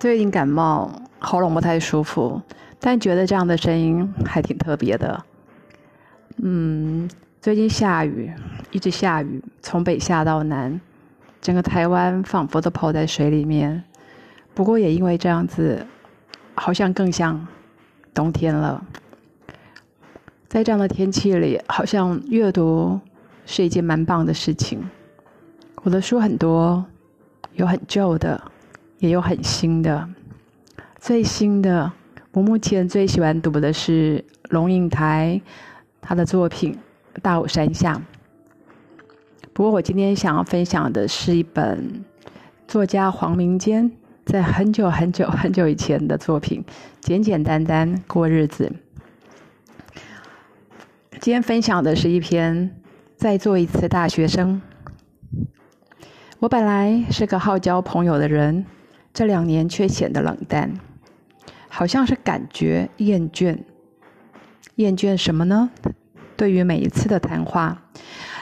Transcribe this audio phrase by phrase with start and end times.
[0.00, 2.40] 最近感冒，喉咙不太舒服，
[2.80, 5.22] 但觉得这样的声音还挺特别的。
[6.38, 7.06] 嗯，
[7.42, 8.32] 最近下雨，
[8.70, 10.80] 一直下雨，从北下到南，
[11.42, 13.84] 整个台湾仿佛都泡在水里面。
[14.54, 15.86] 不过也因为这样子，
[16.54, 17.46] 好像更像
[18.14, 18.82] 冬天了。
[20.48, 22.98] 在这样的天气里，好像阅读
[23.44, 24.82] 是一件蛮棒的事情。
[25.82, 26.82] 我的书很多，
[27.52, 28.49] 有很旧的。
[29.00, 30.06] 也有很新的，
[30.98, 31.90] 最新的，
[32.32, 35.40] 我目前最喜欢读的是龙应台
[36.02, 36.74] 他的作品
[37.22, 37.94] 《大武山下》。
[39.54, 42.04] 不过我今天想要分享的是一本
[42.68, 43.90] 作家黄明坚
[44.26, 46.62] 在很久很久很久以前的作品
[47.00, 48.70] 《简简单单过日子》。
[51.20, 52.68] 今天分享的是一篇
[53.16, 54.60] 《再做一次大学生》。
[56.38, 58.66] 我本来是个好交朋友的人。
[59.12, 60.72] 这两年却显得冷淡，
[61.68, 63.58] 好像是感觉厌倦。
[64.76, 65.70] 厌倦什么呢？
[66.36, 67.82] 对于每一次的谈话，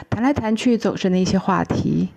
[0.09, 2.09] 谈来谈去总是那些话题：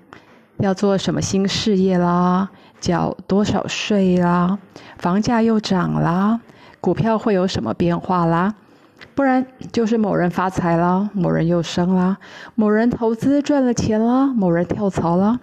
[0.59, 4.59] 要做什么新事业啦，缴多少税啦，
[4.98, 6.41] 房价又涨啦，
[6.81, 8.55] 股票会有什么变化啦？
[9.16, 12.19] 不然就是某人发财啦，某人又升啦，
[12.55, 15.41] 某人投资赚了钱啦，某人跳槽了。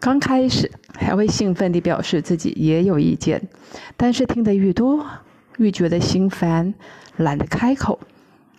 [0.00, 3.48] 刚开始还会兴奋地表示自己也有意见，
[3.96, 5.04] 但是听得越多，
[5.58, 6.74] 越觉得心烦，
[7.16, 7.98] 懒得开口。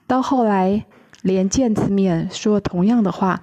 [0.06, 0.86] 到后来，
[1.22, 3.42] 连见次面说同样的话，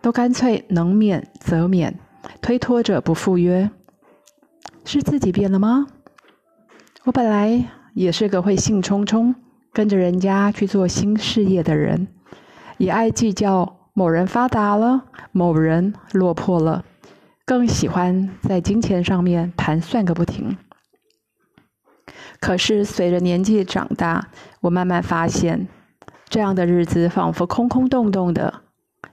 [0.00, 1.98] 都干脆能免则免，
[2.40, 3.70] 推脱着不赴约。
[4.84, 5.86] 是自己变了吗？
[7.04, 9.34] 我本来也是个会兴冲冲
[9.72, 12.08] 跟着人家去做新事业的人，
[12.78, 16.84] 也爱计较某人发达了，某人落魄了。
[17.48, 20.58] 更喜欢在金钱上面盘算个不停。
[22.40, 24.28] 可是随着年纪长大，
[24.60, 25.66] 我慢慢发现，
[26.28, 28.60] 这样的日子仿佛空空洞洞的，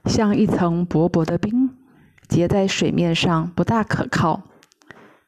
[0.04, 1.70] 像一层薄薄的冰，
[2.28, 4.42] 结在水面上，不大可靠。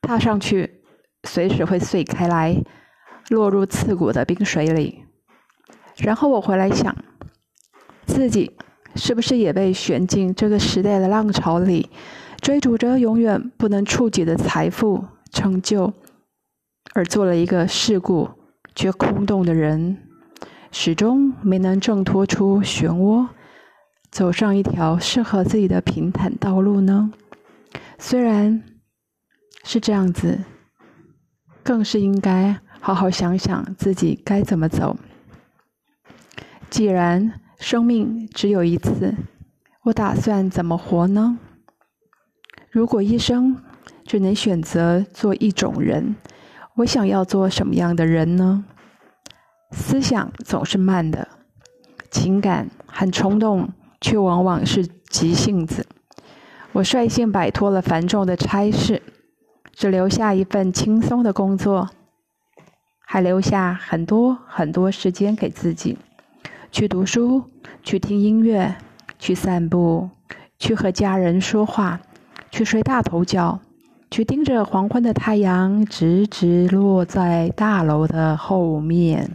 [0.02, 0.82] 踏上去，
[1.24, 2.62] 随时会碎开来，
[3.30, 5.04] 落入刺骨的冰水里。
[5.96, 6.94] 然后我回来想，
[8.04, 8.54] 自己
[8.94, 11.88] 是不是也被旋进这个时代的浪潮里？
[12.40, 15.92] 追逐着永远不能触及的财富、成就，
[16.94, 18.30] 而做了一个世故
[18.74, 19.98] 却空洞的人，
[20.70, 23.28] 始终没能挣脱出漩涡，
[24.10, 27.10] 走上一条适合自己的平坦道路呢？
[27.98, 28.62] 虽然
[29.64, 30.38] 是这样子，
[31.62, 34.96] 更是应该好好想想自己该怎么走。
[36.70, 39.14] 既然生命只有一次，
[39.84, 41.38] 我打算怎么活呢？
[42.70, 43.56] 如果一生
[44.04, 46.16] 只能选择做一种人，
[46.76, 48.64] 我想要做什么样的人呢？
[49.70, 51.28] 思想总是慢的，
[52.10, 53.70] 情感很冲动，
[54.00, 55.86] 却往往是急性子。
[56.72, 59.02] 我率性摆脱了繁重的差事，
[59.72, 61.88] 只留下一份轻松的工作，
[63.00, 65.96] 还留下很多很多时间给自己，
[66.70, 67.44] 去读书，
[67.82, 68.76] 去听音乐，
[69.18, 70.10] 去散步，
[70.58, 72.00] 去和家人说话。
[72.50, 73.60] 去睡大头觉，
[74.10, 79.30] 去盯着黄昏的太阳直直落在大楼的后面。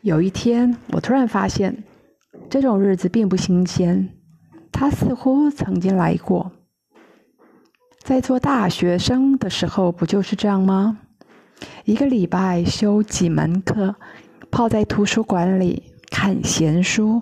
[0.00, 1.84] 有一天，我突然发现，
[2.48, 4.08] 这种日子并不新鲜，
[4.72, 6.52] 它似乎曾经来过。
[8.02, 10.98] 在做大学生的时候，不就是这样吗？
[11.84, 13.94] 一个礼拜修几门课，
[14.50, 17.20] 泡在图书馆里看闲书，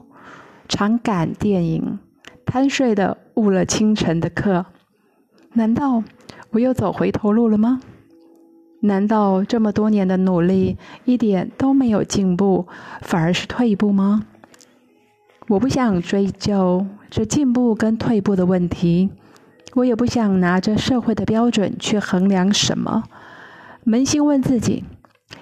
[0.68, 1.98] 常赶电影，
[2.46, 3.18] 贪睡的。
[3.38, 4.66] 误了清晨的课，
[5.52, 6.02] 难道
[6.50, 7.80] 我又走回头路了吗？
[8.80, 12.66] 难道这么多年的努力一点都没有进步，
[13.00, 14.24] 反而是退步吗？
[15.48, 19.10] 我不想追究这进步跟退步的问题，
[19.74, 23.04] 我也不想拿着社会的标准去衡量什么。
[23.86, 24.84] 扪心问自己，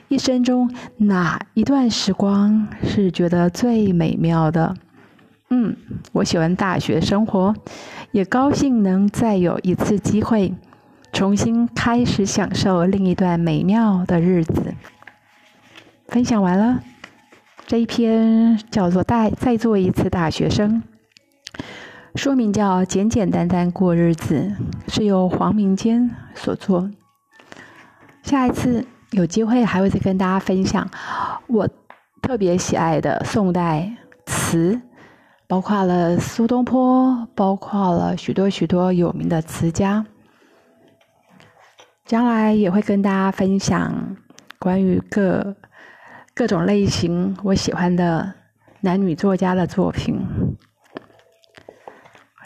[0.08, 4.76] 一生中哪一段时光是觉得最美妙的？
[5.48, 5.76] 嗯，
[6.12, 7.54] 我喜欢大学生活，
[8.10, 10.54] 也高兴能再有一次机会，
[11.12, 14.74] 重新开始享受另一段美妙的日子。
[16.08, 16.82] 分享完了，
[17.66, 20.82] 这一篇叫做《大再做一次大学生》，
[22.16, 24.56] 书名叫《简简单单过日子》，
[24.92, 26.90] 是由黄明坚所作。
[28.24, 30.90] 下一次有机会还会再跟大家分享
[31.46, 31.68] 我
[32.20, 33.92] 特别喜爱的宋代
[34.26, 34.80] 词。
[35.48, 40.04] 包括了苏东坡，包括了许多许多有名的词家。
[42.04, 44.16] 将来也会跟大家分享
[44.58, 45.56] 关于各
[46.34, 48.34] 各种类型我喜欢的
[48.80, 50.20] 男女作家的作品。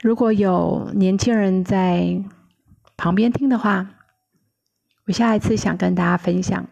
[0.03, 2.23] 如果有年轻人在
[2.97, 3.87] 旁边听的话，
[5.07, 6.67] 我下一次想跟大家分享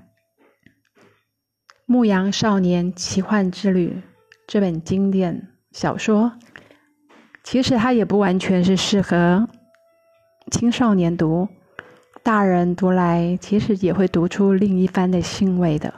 [1.85, 3.91] 《牧羊少年奇幻之旅》
[4.47, 5.49] 这本经典
[5.79, 6.33] 小说。
[7.45, 9.49] 其实它也不完全是适合
[10.51, 11.47] 青少年读，
[12.25, 15.95] 大人读来其实也会读出另一番的兴味的。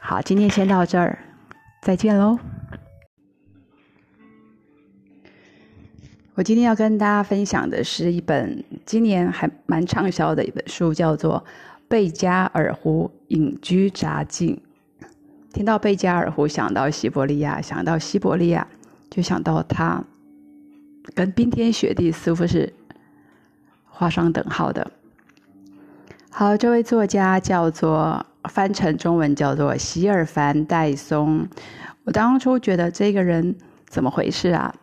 [0.00, 1.20] 好，今天先到这儿，
[1.82, 2.36] 再见喽。
[6.34, 11.44] 我今天要跟大家分享的是一本今年还蛮畅销的一本书，叫做
[11.86, 14.60] 《贝加尔湖隐居札记》。
[15.54, 18.66] 听到贝加尔湖，想到西伯利亚，想到西伯利亚，
[19.08, 20.02] 就想到它
[21.14, 22.74] 跟冰天雪地似乎是
[23.84, 24.90] 画上等号的。
[26.28, 31.46] 好，这位作家叫做翻成中文叫做席尔凡戴松。
[32.02, 33.54] 我当初觉得这个人
[33.86, 34.74] 怎么回事啊？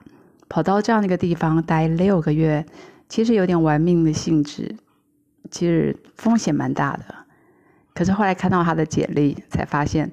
[0.48, 2.66] 跑到这样的一个地方待六个月，
[3.10, 4.74] 其实有点玩命的性质，
[5.50, 7.04] 其实风险蛮大的。
[7.94, 10.10] 可是后来看到他的简历，才发现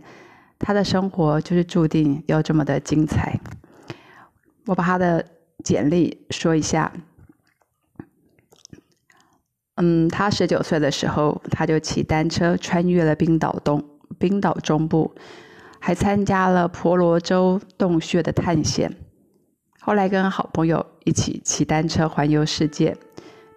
[0.58, 3.40] 他的生活就是注定要这么的精彩。
[4.66, 5.24] 我把他的
[5.64, 6.92] 简历说一下。
[9.76, 13.82] 嗯，他十九岁的时候，他就骑单车穿越了冰岛东、
[14.18, 15.14] 冰岛中部，
[15.78, 18.96] 还参加了婆罗洲洞穴的探险。
[19.80, 22.96] 后来跟好朋友一起骑单车环游世界，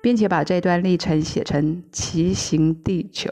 [0.01, 3.27] 并且把这段历程写成《骑行地球》。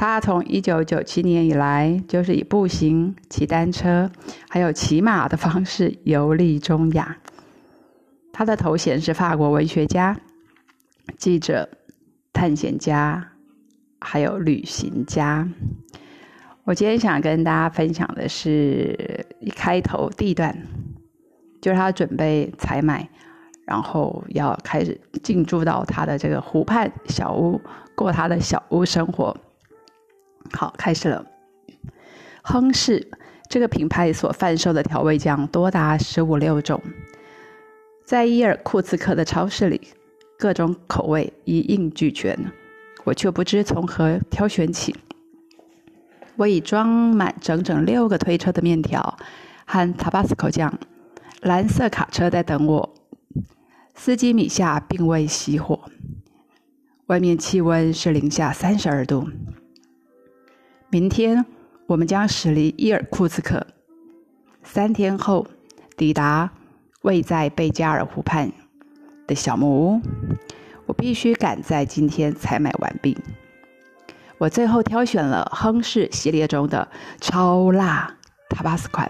[0.00, 4.10] 他从一九九七年以来，就是以步行、骑单车，
[4.48, 7.18] 还有骑马的方式游历中亚。
[8.32, 10.18] 他的头衔是法国文学家、
[11.18, 11.68] 记者、
[12.32, 13.32] 探险家，
[14.00, 15.46] 还有旅行家。
[16.64, 20.56] 我今天想跟大家分享的是一开头第一段。
[21.60, 23.06] 就是他准备采买，
[23.66, 27.60] 然后要开始进驻到他的这个湖畔小屋，
[27.94, 29.36] 过他的小屋生活。
[30.52, 31.24] 好，开始了。
[32.42, 33.10] 亨氏
[33.48, 36.82] 这个品牌所贩售的调味酱多达十五六种，
[38.04, 39.80] 在伊尔库茨克的超市里，
[40.38, 42.36] 各种口味一应俱全，
[43.04, 44.94] 我却不知从何挑选起。
[46.36, 49.18] 我已装满整整六个推车的面条
[49.66, 50.78] 和 Tabasco 酱。
[51.42, 52.94] 蓝色卡车在等我，
[53.94, 55.80] 司机米夏并未熄火。
[57.06, 59.26] 外面气温是零下三十二度。
[60.92, 61.46] 明天
[61.86, 63.64] 我们将驶离伊尔库茨克，
[64.64, 65.46] 三天后
[65.96, 66.50] 抵达
[67.02, 68.50] 位在贝加尔湖畔
[69.24, 70.00] 的小木屋。
[70.86, 73.16] 我必须赶在今天采买完毕。
[74.36, 76.88] 我最后挑选了亨氏系列中的
[77.20, 78.16] 超辣
[78.48, 79.08] 塔巴斯款。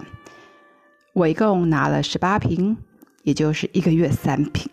[1.14, 2.76] 我一共拿了十八瓶，
[3.22, 4.70] 也就是一个月三瓶。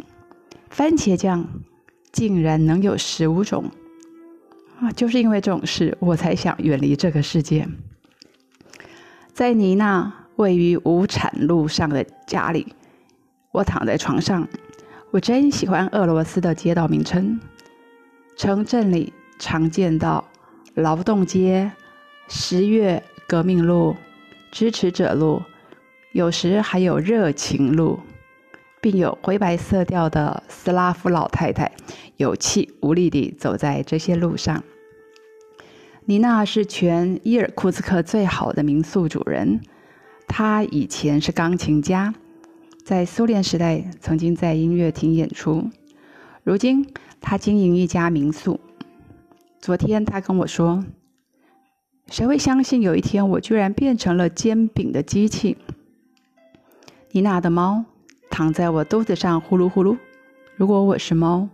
[0.69, 1.47] 番茄酱
[2.11, 3.71] 竟然能有十五种
[4.79, 4.91] 啊！
[4.91, 7.67] 就是因为这种事，我才想远离这个世界。
[9.33, 12.73] 在尼娜位于无产路上的家里，
[13.51, 14.47] 我躺在床上。
[15.11, 17.39] 我真喜欢俄罗斯的街道名称。
[18.35, 20.27] 城镇里常见到
[20.75, 21.71] 劳动街、
[22.27, 23.95] 十月革命路、
[24.51, 25.41] 支持者路。
[26.11, 27.99] 有时还有热情路，
[28.81, 31.71] 并有灰白色调的斯拉夫老太太
[32.15, 34.63] 有气无力地走在这些路上。
[36.09, 39.59] 妮娜是全伊尔库茨克最好的民宿主人，
[40.25, 42.13] 她以前是钢琴家，
[42.85, 45.69] 在苏联时代曾经在音乐厅演出。
[46.45, 46.87] 如今
[47.19, 48.57] 她经营一家民宿。
[49.59, 50.85] 昨天她跟我说
[52.07, 55.57] ：“谁会相信有一天我居然变成了煎饼的机器？”
[57.11, 57.83] 妮娜的猫
[58.29, 59.97] 躺在我肚子上呼噜呼噜。
[60.55, 61.49] 如果我是猫，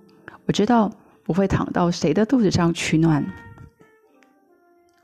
[0.45, 0.91] 我知道
[1.25, 3.25] 我会躺到谁的肚子上取暖。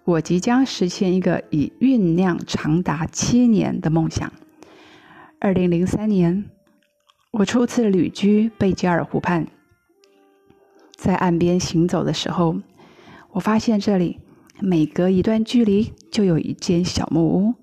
[0.09, 4.33] 我即将实现一个已酝酿长达七年的梦想。
[5.39, 6.45] 二零零三年，
[7.29, 9.45] 我初次旅居贝加尔湖畔，
[10.95, 12.57] 在岸边行走的时候，
[13.33, 14.19] 我发现这里
[14.59, 17.53] 每隔一段距离就有一间小木屋。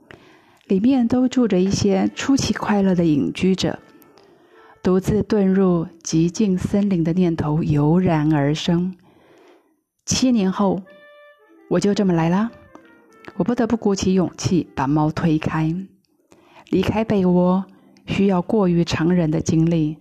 [0.68, 3.80] 里面都住着一些出奇快乐的隐居者，
[4.84, 8.94] 独自遁入极静森林的念头油然而生。
[10.04, 10.82] 七年后，
[11.68, 12.50] 我就这么来了。
[13.36, 15.74] 我不得不鼓起勇气把猫推开，
[16.70, 17.64] 离开被窝
[18.06, 19.98] 需要过于常人的经历，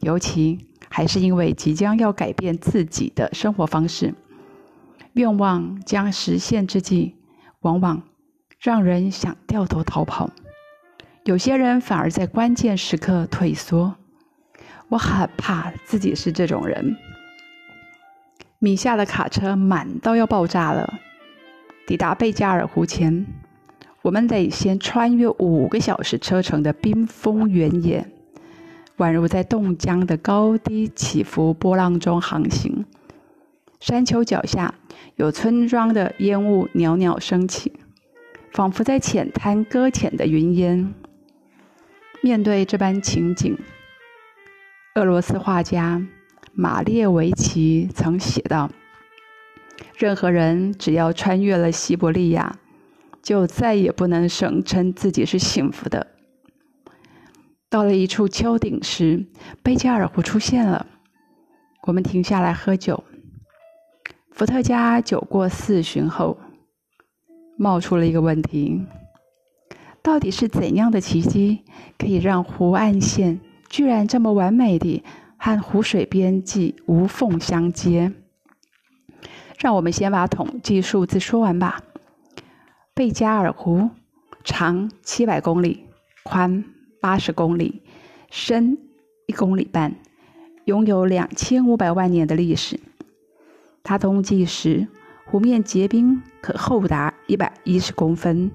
[0.00, 4.14] 尤其还是因为即将要改变自己的生活方式，
[5.12, 7.14] 愿望将实现之际，
[7.60, 8.02] 往往
[8.60, 10.30] 让人想掉头逃跑。
[11.24, 13.94] 有些人反而在关键时刻退缩。
[14.90, 16.96] 我很怕自己是这种人。
[18.64, 20.94] 米夏的卡车满到要爆炸了。
[21.86, 23.26] 抵达贝加尔湖前，
[24.00, 28.06] 我们得先穿越五个小时车程的冰封原野，
[28.96, 32.86] 宛如在冻僵的高低起伏波浪中航行。
[33.80, 34.74] 山丘脚下
[35.16, 37.70] 有村庄的烟雾袅袅升起，
[38.50, 40.94] 仿佛在浅滩搁浅的云烟。
[42.22, 43.58] 面对这般情景，
[44.94, 46.02] 俄罗斯画家
[46.54, 48.70] 马列维奇曾写道。
[49.96, 52.58] 任何人只要穿越了西伯利亚，
[53.22, 56.06] 就再也不能声称自己是幸福的。
[57.68, 59.26] 到了一处丘顶时，
[59.62, 60.86] 贝加尔湖出现了。
[61.86, 63.02] 我们停下来喝酒。
[64.30, 66.38] 伏特加酒过四巡后，
[67.56, 68.84] 冒出了一个问题：
[70.02, 71.64] 到底是怎样的奇迹，
[71.98, 75.02] 可以让湖岸线居然这么完美地
[75.44, 78.14] 和湖水边际无缝相接？
[79.58, 81.82] 让我们先把统计数字说完吧。
[82.94, 83.90] 贝加尔湖
[84.42, 85.84] 长七百公里，
[86.22, 86.64] 宽
[86.98, 87.82] 八十公里，
[88.30, 88.78] 深
[89.26, 89.96] 一公里半，
[90.64, 92.80] 拥有两千五百万年的历史。
[93.82, 94.88] 它冬季时
[95.26, 98.50] 湖面结冰可厚达一百一十公分，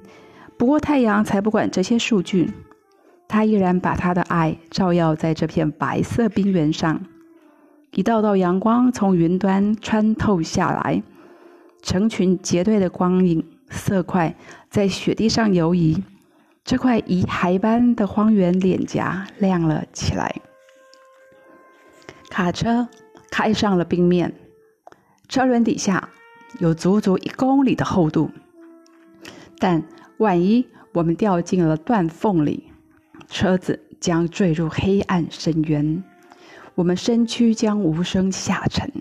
[0.58, 2.52] 不过太阳才不管这些数据，
[3.30, 7.06] 他依然把他的爱照耀在这片白色冰原上。
[7.92, 11.02] 一道道阳光从云端穿透下来，
[11.84, 14.36] 成群结队的光影色块
[14.70, 16.04] 在雪地上游移。
[16.64, 20.36] 这块遗骸般的荒原脸颊亮了起来。
[22.30, 22.88] 卡车
[23.32, 24.34] 开上了冰面，
[25.28, 26.10] 车轮底下
[26.60, 28.32] 有足足一公里的厚度。
[29.60, 29.84] 但
[30.18, 32.69] 万一我们掉进了断缝里，
[33.30, 36.04] 车子将坠入黑暗深渊。
[36.76, 38.92] 我们身躯将无声下沉，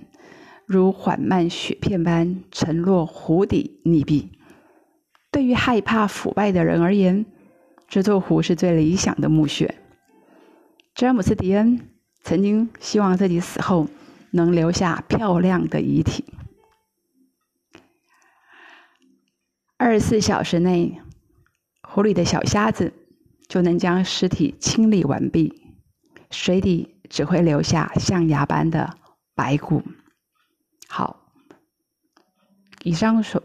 [0.67, 4.29] 如缓慢雪片般沉落湖底溺毙。
[5.31, 7.25] 对于害怕腐败的人而言，
[7.89, 9.75] 这座湖是最理想的墓穴。
[10.95, 11.89] 詹姆斯·迪恩
[12.23, 13.89] 曾经希望自己死后
[14.33, 16.25] 能留下漂亮的遗体。
[19.77, 21.01] 二十四小时内，
[21.83, 22.93] 湖里的小虾子
[23.49, 25.75] 就能将尸体清理完毕，
[26.31, 26.95] 水底。
[27.09, 28.99] 只会留下象牙般的
[29.35, 29.83] 白骨。
[30.87, 31.33] 好，
[32.83, 33.43] 以上说，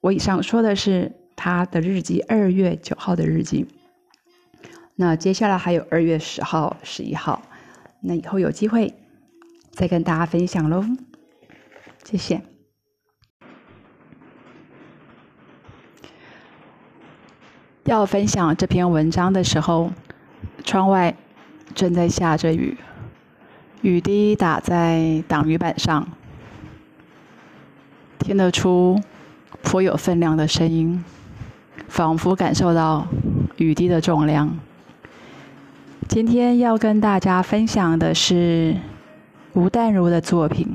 [0.00, 3.64] 我以上说的是他的日记，二月九号的日记。
[4.96, 7.40] 那接下来还有二月十号、十一号，
[8.02, 8.92] 那以后有机会
[9.70, 10.84] 再跟大家分享喽。
[12.02, 12.55] 谢谢。
[17.86, 19.92] 要分享这篇文章的时候，
[20.64, 21.14] 窗外
[21.72, 22.76] 正在下着雨。
[23.80, 26.08] 雨滴打在挡雨板上，
[28.18, 29.00] 听得出
[29.62, 31.04] 颇有分量的声音，
[31.86, 33.06] 仿佛感受到
[33.58, 34.58] 雨滴的重量。
[36.08, 38.74] 今天要跟大家分享的是
[39.52, 40.66] 吴淡如的作品。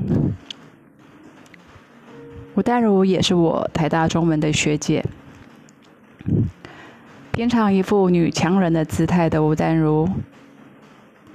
[2.54, 5.04] 吴淡如也是我台大中文的学姐，
[7.32, 10.06] 平常一副女强人的姿态的吴淡如。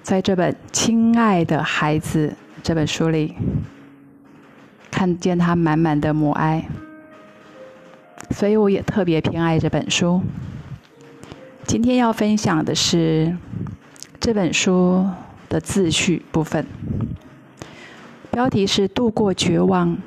[0.04, 3.34] 在这本《亲爱的孩子》这本书里，
[4.92, 6.70] 看见她满满的母爱，
[8.30, 10.22] 所以我也特别偏爱这本书。
[11.66, 13.36] 今天要分享的是
[14.20, 15.04] 这本书
[15.50, 16.68] 的自序部分，
[18.30, 19.98] 标题是“度过绝望，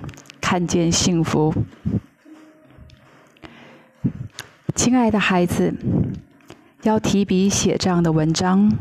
[0.41, 1.53] 看见幸福”。
[4.83, 5.75] 亲爱的孩子，
[6.85, 8.79] 要提笔写这样的文章。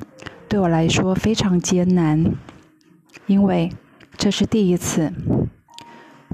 [0.47, 2.23] 对我来说非常艰难，
[3.25, 3.69] 因为
[4.15, 5.11] 这是第一次。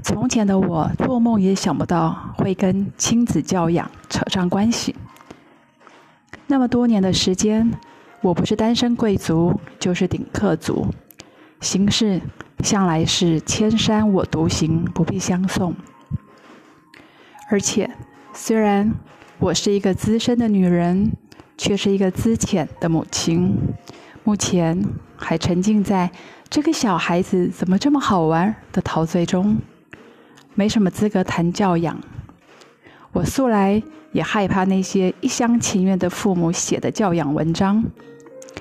[0.04, 4.94] 从前的我做梦也想不到会跟亲子教养扯上关系。
[6.46, 7.68] 那么多年的时间，
[8.20, 10.86] 我不是单身贵族，就是顶客族，
[11.60, 12.20] 行事
[12.60, 15.74] 向来是千山我独行，不必相送。
[17.50, 17.90] 而且，
[18.32, 18.94] 虽然
[19.38, 21.12] 我是一个资深的女人，
[21.58, 23.54] 却是一个资浅的母亲。
[24.24, 24.82] 目前
[25.14, 26.10] 还沉浸在
[26.48, 29.58] 这个小孩子怎么这么好玩的陶醉中，
[30.54, 32.00] 没什么资格谈教养。
[33.12, 37.84] 我素来也害怕那些一厢情愿的父母写的教养文章，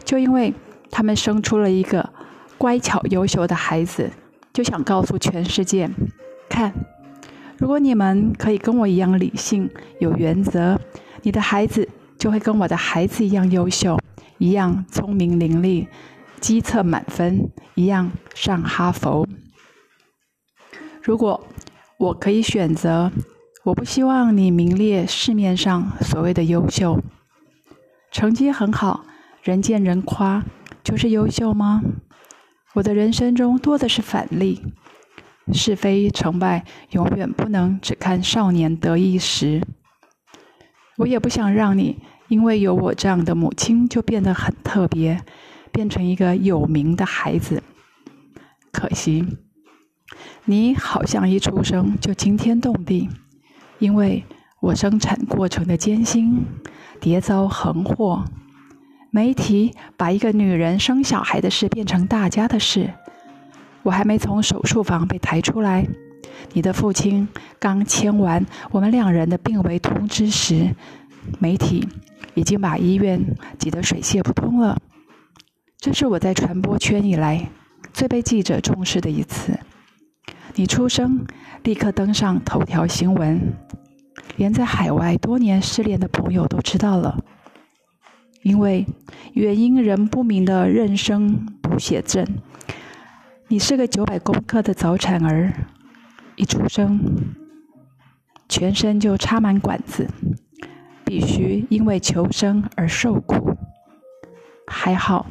[0.04, 0.54] 就因为
[0.92, 2.08] 他们生出了一个
[2.58, 4.12] 乖巧优秀的孩子，
[4.52, 5.90] 就想告诉全世界：
[6.50, 6.74] 看，
[7.58, 9.70] 如果你们可以跟我一样理性、
[10.00, 10.80] 有原则，
[11.22, 13.98] 你的孩子就会跟我的孩子一样优秀，
[14.38, 15.88] 一样聪明伶俐，
[16.40, 19.28] 机测满分，一样上哈佛。
[21.02, 21.48] 如果
[21.98, 23.12] 我可以选择，
[23.64, 27.00] 我不希望你名列市面上所谓的优秀，
[28.12, 29.06] 成绩很好，
[29.42, 30.44] 人见人夸，
[30.84, 31.82] 就是优秀吗？
[32.74, 34.62] 我的人生中多的是反例，
[35.54, 39.62] 是非成败永远不能只看少年得意时。
[40.98, 41.98] 我也不想让你
[42.28, 45.22] 因为有我这样的母亲就变得很特别，
[45.72, 47.62] 变成一个有名的孩子。
[48.72, 49.26] 可惜。
[50.46, 53.10] 你好像一出生就惊天动地，
[53.80, 54.24] 因为
[54.62, 56.46] 我生产过程的艰辛，
[57.02, 58.24] 迭遭横祸。
[59.10, 62.94] 媒体把一个女人生小孩的事变成大家的事。
[63.86, 65.88] 我还没从手术房被抬出来，
[66.54, 67.28] 你的父亲
[67.60, 70.76] 刚签完我们两人的病危通知时，
[71.38, 71.88] 媒体
[72.34, 73.24] 已经把医院
[73.60, 74.76] 挤得水泄不通了。
[75.78, 77.48] 这是我在传播圈以来
[77.94, 79.60] 最被记者重视的一次。
[80.56, 81.24] 你出生，
[81.62, 83.54] 立刻登上头条新闻，
[84.36, 87.24] 连在海外多年失联的朋友都知道了。
[88.42, 88.88] 因为
[89.34, 92.26] 原因仍不明的妊娠补血症，
[93.48, 95.54] 你是个九百公克的早产儿，
[96.36, 97.00] 一出生，
[98.50, 100.10] 全身就插满管子，
[101.06, 103.56] 必须因为求生而受苦。
[104.66, 105.28] 还好，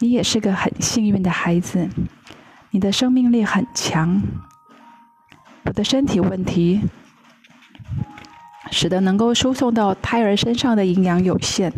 [0.00, 1.88] 你也是个很幸运的孩子。
[2.72, 4.22] 你的生命力很强，
[5.64, 6.82] 我的身体问题
[8.70, 11.72] 使得能够输送到胎儿身上的营养有限。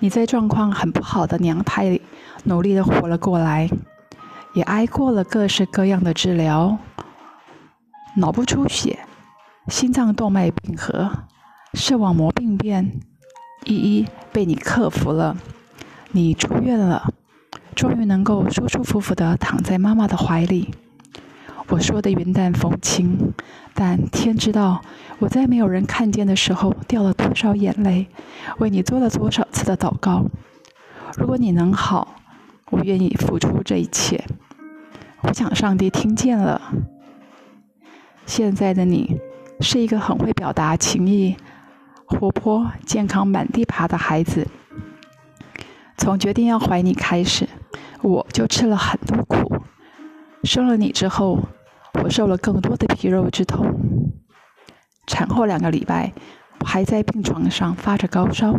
[0.00, 2.02] 你在状况很不好的娘胎里
[2.44, 3.68] 努力的活了过来，
[4.54, 6.78] 也挨过了各式各样的治疗，
[8.16, 9.00] 脑部出血、
[9.68, 11.10] 心脏动脉闭合、
[11.74, 13.00] 视网膜病变，
[13.64, 15.36] 一一被你克服了。
[16.12, 17.12] 你出院了。
[17.72, 20.74] 终于能够舒舒服服地躺在妈妈的怀里。
[21.68, 23.32] 我说的云淡风轻，
[23.72, 24.82] 但天知道
[25.20, 28.08] 我在没有人看见的时候掉了多少眼泪，
[28.58, 30.26] 为你做了多少次的祷告。
[31.16, 32.16] 如果你能好，
[32.70, 34.24] 我愿意付出这一切。
[35.22, 36.60] 我想上帝听见了。
[38.26, 39.20] 现在的你
[39.60, 41.36] 是一个很会表达情意、
[42.06, 44.46] 活泼、健康、满地爬的孩子。
[45.96, 47.48] 从决定要怀你开始。
[48.02, 49.62] 我就吃了很多苦，
[50.42, 51.38] 生了你之后，
[52.02, 53.76] 我受了更多的皮肉之痛。
[55.06, 56.14] 产后两个礼拜，
[56.60, 58.54] 我还在病床上发着高烧，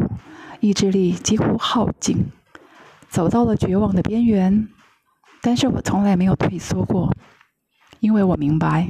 [0.59, 2.27] 意志力几乎耗尽，
[3.11, 4.67] 走到了绝望的边缘。
[5.41, 7.13] 但是我从来没有退缩过，
[7.99, 8.89] 因为我明白，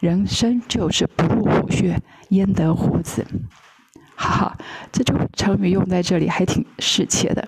[0.00, 3.26] 人生就是不入虎穴，焉得虎子。
[4.16, 4.58] 哈哈，
[4.90, 7.46] 这种成语用在这里还挺适切的。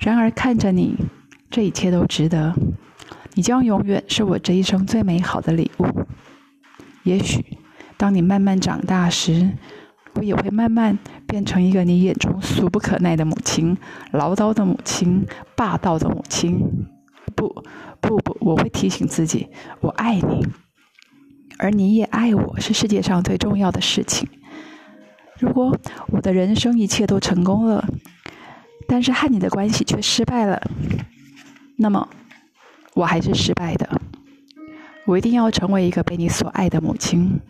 [0.00, 0.96] 然而看着你。
[1.50, 2.54] 这一切都值得，
[3.32, 5.86] 你将永远是我这一生最美好的礼物。
[7.04, 7.56] 也许，
[7.96, 9.56] 当你慢慢长大时，
[10.12, 13.76] 我也会慢慢变成一个你眼中俗不可耐的母亲，
[14.12, 16.58] 唠叨的母亲，霸道的母亲。
[17.36, 17.62] 不，
[18.00, 19.48] 不不，我会提醒自己，
[19.80, 20.44] 我爱你，
[21.58, 24.28] 而你也爱我，是世界上最重要的事情。
[25.38, 27.86] 如果我的人生一切都成功了，
[28.88, 30.60] 但是和你的关系却失败了。
[31.76, 32.08] 那么，
[32.94, 34.00] 我还是失败的。
[35.06, 37.40] 我一定要成为一个被你所爱的母亲。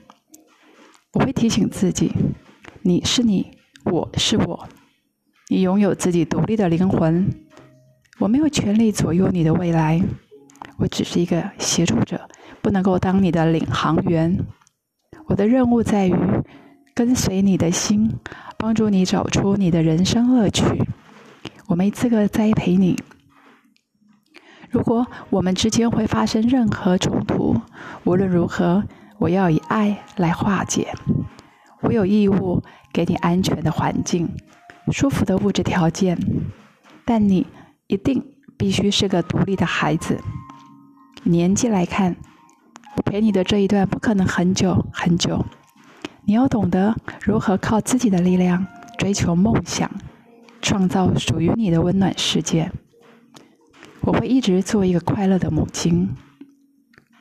[1.12, 2.12] 我会提醒自己：
[2.82, 3.57] 你是你，
[3.90, 4.68] 我是我。
[5.48, 7.28] 你拥有自己独立的灵魂。
[8.18, 10.02] 我没有权利左右你的未来。
[10.76, 12.28] 我只是一个协助者，
[12.60, 14.44] 不能够当你的领航员。
[15.26, 16.14] 我的任务在于
[16.94, 18.18] 跟随你的心，
[18.56, 20.64] 帮助你找出你的人生乐趣。
[21.66, 22.96] 我没资格栽培你。
[24.70, 27.56] 如果我们之间会发生任何冲突，
[28.04, 28.84] 无论如何，
[29.18, 30.92] 我要以爱来化解。
[31.80, 34.28] 我有义务给你安全的环境、
[34.90, 36.18] 舒服的物质条件，
[37.04, 37.46] 但你
[37.86, 38.24] 一定
[38.56, 40.18] 必须是个独立的孩子。
[41.24, 42.16] 年纪来看，
[42.96, 45.44] 我陪你的这一段不可能很久很久。
[46.24, 48.66] 你要懂得如何靠自己的力量
[48.98, 49.90] 追求梦想，
[50.60, 52.70] 创造属于你的温暖世界。
[54.00, 56.14] 我会一直做一个快乐的母亲，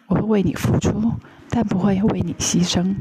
[0.07, 1.11] 我会为你付出，
[1.49, 2.95] 但不会为你牺牲。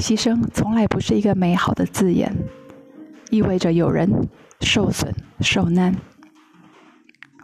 [0.00, 2.34] 牺牲从来不是一个美好的字眼，
[3.28, 4.10] 意味着有人
[4.62, 5.94] 受损受难。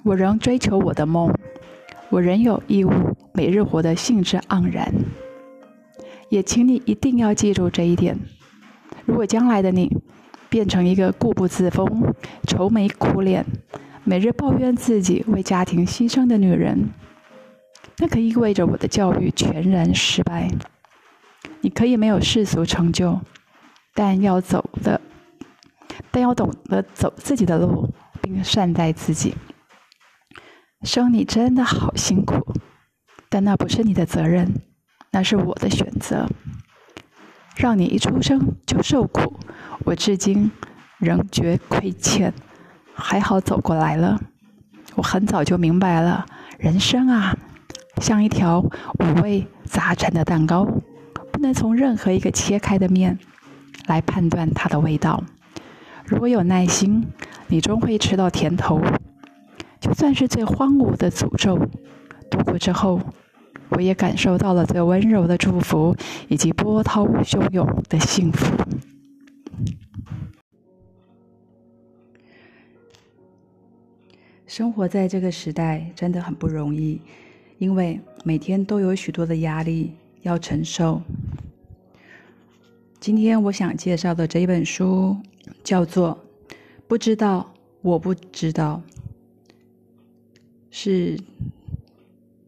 [0.03, 1.31] 我仍追求我的梦，
[2.09, 2.91] 我仍有义务
[3.35, 4.91] 每日活得兴致盎然。
[6.31, 8.19] 也请你一定要记住这一点。
[9.05, 9.95] 如果将来的你
[10.49, 11.87] 变成一个固步自封、
[12.49, 13.45] 愁眉苦脸、
[14.03, 16.89] 每日抱怨自己为家庭牺牲的女人，
[17.99, 20.51] 那可意味着我的教育全然失败。
[21.61, 23.21] 你可以没有世俗成就，
[23.95, 25.01] 但要走的，
[26.11, 29.35] 但要懂得走自己的路，并善待自己。
[30.83, 32.55] 生你真的好辛苦，
[33.29, 34.55] 但那不是你的责任，
[35.11, 36.29] 那是我的选择。
[37.57, 39.41] 让你一出生就受苦，
[39.87, 40.53] 我至今
[40.99, 42.33] 仍觉亏欠。
[42.95, 44.21] 还好走过来了，
[44.95, 46.27] 我很早就明白了，
[46.59, 47.37] 人生啊，
[48.01, 50.67] 像一条五味杂陈的蛋糕，
[51.37, 53.19] 不能从任何一个切开的面
[53.89, 55.23] 来判断它的味道。
[56.07, 57.07] 如果有耐心，
[57.49, 58.81] 你终会吃到甜头。
[59.79, 61.59] 就算是最荒芜的诅咒，
[62.31, 62.99] 度过之后，
[63.69, 65.95] 我也感受到了最温柔的祝福
[66.29, 68.57] 以及波涛汹涌的幸福。
[74.47, 77.03] 生活在这个时代真的很不容易，
[77.59, 79.93] 因为每天都有许多的压力
[80.27, 81.01] 要承受。
[82.99, 85.17] 今天我想介绍的这一本书
[85.63, 86.19] 叫做
[86.89, 88.83] 《不知道我不知道》。
[90.71, 91.19] 是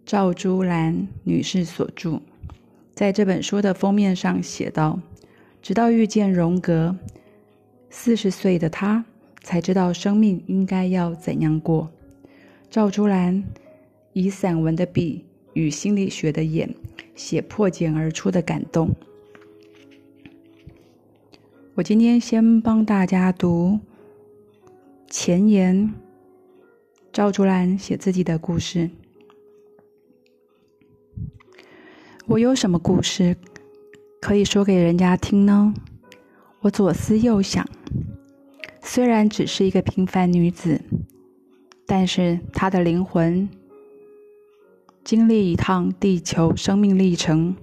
[0.05, 2.21] 赵珠兰女士所著，
[2.95, 5.01] 在这本书的封面上写道
[5.63, 6.97] ：“直到遇见荣格，
[7.91, 9.05] 四十岁的她
[9.43, 11.91] 才知道生命应该要怎样过。”
[12.69, 13.45] 赵珠兰
[14.13, 16.75] 以散文的笔与心理学的眼
[17.19, 18.95] 写破茧而出的感动。
[21.75, 23.81] 我今天先帮大家读
[25.11, 25.93] 前言。
[27.13, 28.89] 赵竹兰写自己的故事。
[32.27, 33.37] 我有什么故事
[34.21, 35.75] 可以说给人家听呢？
[36.61, 37.67] 我左思右想，
[38.81, 40.81] 虽然只是一个平凡女子，
[41.87, 43.49] 但是她的灵魂
[45.09, 47.57] 经历一趟地球生命历程，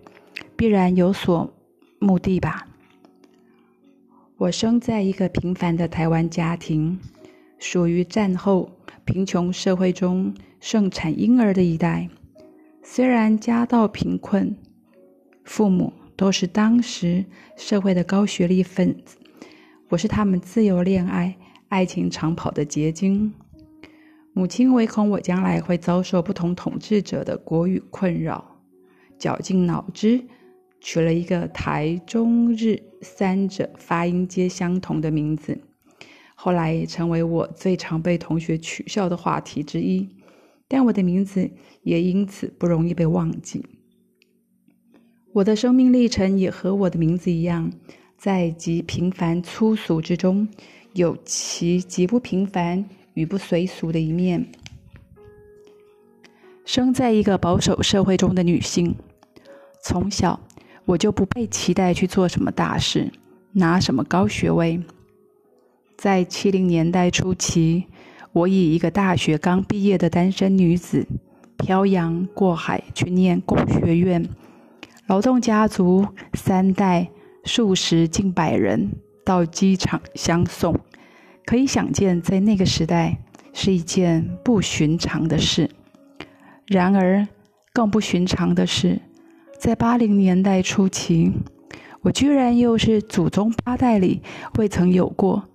[0.55, 1.53] 必然有所
[1.99, 2.67] 目的吧。
[4.37, 6.99] 我生在一个平凡的台湾家庭，
[7.59, 8.71] 属于战后。
[9.05, 12.09] 贫穷社会中盛产婴儿的一代，
[12.81, 14.55] 虽然家道贫困，
[15.43, 19.17] 父母都是当时社会的高学历分子，
[19.89, 21.37] 我是他们自由恋爱、
[21.69, 23.31] 爱情长跑的结晶。
[24.37, 28.43] 母亲唯恐我将来会遭受不同统治者的国语困扰，
[29.17, 30.21] 绞尽脑汁
[30.81, 35.57] 取了一个台、中、日三者发音皆相同的名字。
[36.35, 40.05] 后来也成为我最常被同学取笑的话题之一，
[40.67, 41.49] 但我的名字
[41.83, 43.65] 也因此不容易被忘记。
[45.31, 47.71] 我的生命历程也和我的名字一样，
[48.17, 50.45] 在极平凡粗俗之中，
[50.91, 54.45] 有其极不平凡与不随俗的一面。
[56.63, 58.95] 生在一个保守社会中的女性，
[59.83, 60.39] 从小
[60.85, 63.11] 我就不被期待去做什么大事，
[63.53, 64.79] 拿什么高学位。
[65.97, 67.85] 在七零年代初期，
[68.31, 71.07] 我以一个大学刚毕业的单身女子，
[71.57, 74.27] 漂洋过海去念工学院。
[75.07, 77.07] 劳动家族三代
[77.43, 78.91] 数十近百人
[79.23, 80.77] 到机场相送，
[81.45, 83.17] 可以想见，在那个时代
[83.53, 85.69] 是一件不寻常的事。
[86.67, 87.27] 然而，
[87.73, 88.99] 更不寻常的是，
[89.59, 91.31] 在八零年代初期，
[92.01, 94.21] 我居然又是祖宗八代里
[94.57, 95.47] 未曾有过。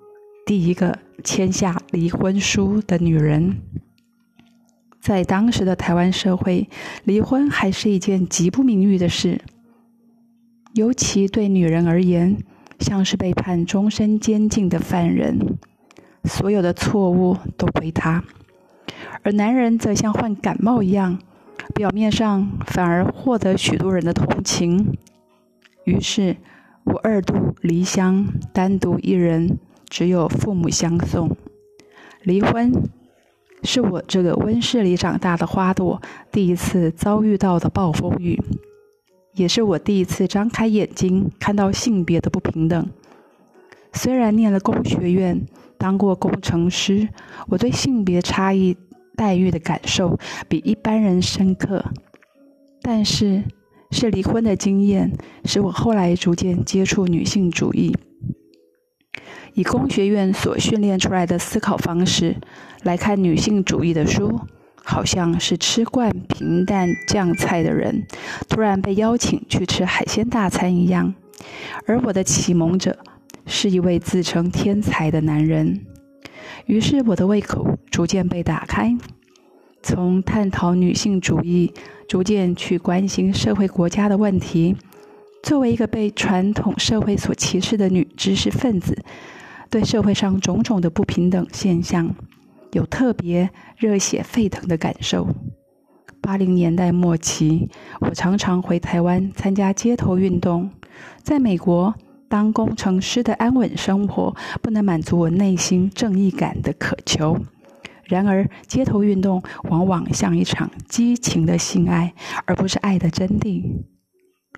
[0.46, 3.58] 第一个签下离婚书的女人，
[5.00, 6.68] 在当时的台湾社会，
[7.04, 9.40] 离婚还是一件极不名誉的事，
[10.74, 12.36] 尤其对女人而言，
[12.80, 15.58] 像是被判终身监禁的犯人，
[16.24, 18.22] 所有的错误都归他；
[19.22, 21.18] 而男人则像患感冒一样，
[21.74, 24.96] 表面上反而获得许多人的同情。
[25.84, 26.36] 于是，
[26.84, 29.58] 我二度离乡，单独一人。
[29.88, 31.36] 只有父母相送，
[32.22, 32.72] 离婚
[33.64, 38.40] 是我这个温室里长大的花朵第一次遭遇到的暴风雨，
[39.34, 42.88] 也是我第一次张开眼睛看到性别的不平等。
[43.92, 45.44] 虽然念了工学院，
[45.80, 47.08] 当过工程师，
[47.48, 48.76] 我对性别差异
[49.16, 51.82] 待遇的感受比一般人深刻，
[52.82, 53.42] 但是
[53.90, 55.10] 是离婚的经验
[55.46, 57.96] 使我后来逐渐接触女性主义。
[59.54, 62.36] 以工学院所训练出来的思考方式
[62.82, 64.38] 来看女性主义的书，
[64.84, 68.06] 好像是吃惯平淡酱菜的人
[68.50, 71.14] 突然被邀请去吃海鲜大餐一样。
[71.86, 72.98] 而我的启蒙者
[73.50, 75.84] 是一位自称天才的男人，
[76.66, 78.96] 于是我的胃口逐渐被打开，
[79.82, 81.74] 从探讨女性主义，
[82.08, 84.76] 逐渐去关心社会国家的问题。
[85.42, 88.96] 作为一个被传统社会所歧视的女知识分子，
[89.68, 92.14] 对社会上种种的不平等现象
[92.72, 95.26] 有特别热血沸腾的感受。
[96.20, 97.68] 八零年代末期，
[98.00, 100.70] 我常常回台湾参加街头运动。
[101.22, 101.94] 在美国，
[102.30, 107.36] 当工程师的安稳生活不能满足我内心正义感的渴求。
[108.04, 112.14] 然而，街头运动往往像一场激情的性爱，
[112.46, 113.64] 而不是爱的真谛。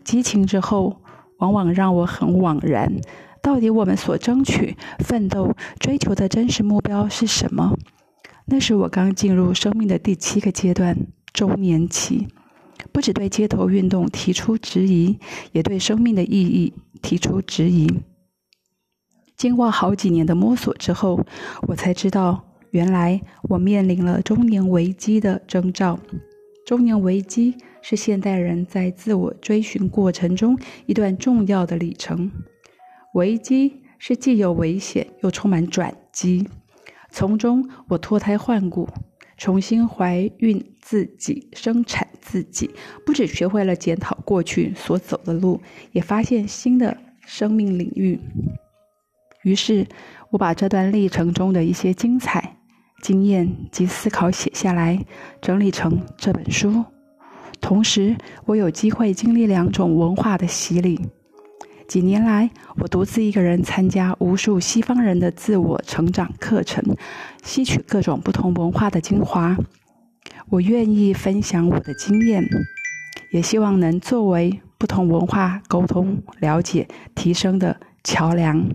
[0.05, 1.01] 激情之后，
[1.39, 2.93] 往往让我很惘然：
[3.43, 7.75] 到底我们所争取、奋斗、追求的真实目标是什么？
[8.45, 10.95] 那是我刚进入生命的第七个阶段——
[11.33, 12.29] 中年期。
[12.91, 15.19] 不止对街头运动提出质疑，
[15.53, 18.01] 也对生命的意义提出质疑。
[19.37, 21.21] 经过好几年的摸索之后，
[21.67, 25.99] 我才知道，原来我面临了中年危机的征兆。
[26.65, 32.31] 中年危机是现代人在自我追寻过程中一段重要的里程。
[33.15, 36.49] 危机是既有危险又充满转机，
[37.11, 38.89] 从中我脱胎换骨。
[39.39, 42.71] 重新怀孕，自己生产自己，
[43.07, 45.59] 不只学会了检讨过去所走的路，
[45.93, 48.21] 也发现新的生命领域。
[49.43, 49.87] 于是，
[50.29, 52.59] 我把这段历程中的一些精彩
[53.01, 55.03] 经验及思考写下来，
[55.41, 56.85] 整理成这本书。
[57.59, 61.01] 同时，我有机会经历两种文化的洗礼。
[61.89, 66.85] 几年来，我独自一个人参加无数西方人的自我成长课程，
[67.43, 69.57] 吸取各种不同文化的精华。
[70.53, 72.47] 我愿意分享我的经验，
[73.31, 78.69] 也希望能作为不同文化沟通、了解、提升的桥梁。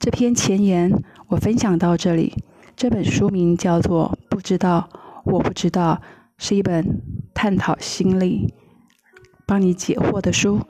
[0.00, 2.34] 这篇前言我分享到这里。
[2.74, 4.88] 这本书名叫做《不知道，
[5.24, 6.02] 我不知道》，
[6.36, 7.00] 是一本
[7.32, 8.52] 探讨心理、
[9.46, 10.60] 帮你解惑的书。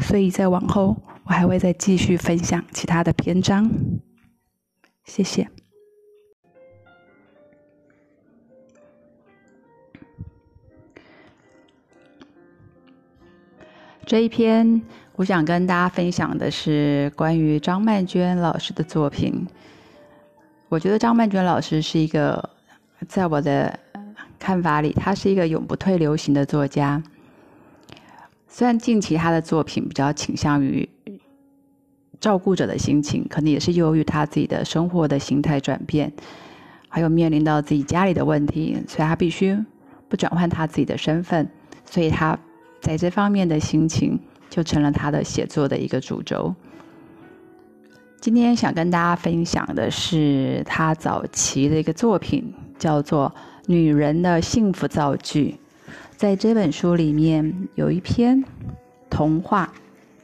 [0.00, 3.70] 所以再往后，我还会再继续分享其他的篇章。
[5.04, 5.50] 谢谢。
[14.06, 14.80] 这一篇，
[15.16, 19.44] 我想跟大家分享的是关于张曼娟老师的作品。
[20.68, 22.50] 我觉得张曼娟老师是一个，
[23.08, 23.76] 在我的
[24.38, 27.02] 看法里，他是一个永不退流行的作家。
[28.46, 30.88] 虽然近期他的作品比较倾向于
[32.20, 36.12] 照顾者的心情，可能也是由于他自己的生活的形态转变，
[36.88, 39.58] 还有面临到自己家里的问题，所以他必须
[40.08, 41.48] 不转换他自己的身份，
[41.84, 42.38] 所以他
[42.86, 44.16] 在这方面的心情
[44.48, 46.54] 就成了他的写作的一个主轴。
[48.20, 53.34] 今天想跟大家分享的是他早期的一个作品，叫做
[53.66, 55.56] 《女人的幸福造句》。
[56.16, 58.44] 在这本书里面有一篇
[59.10, 59.72] 童话，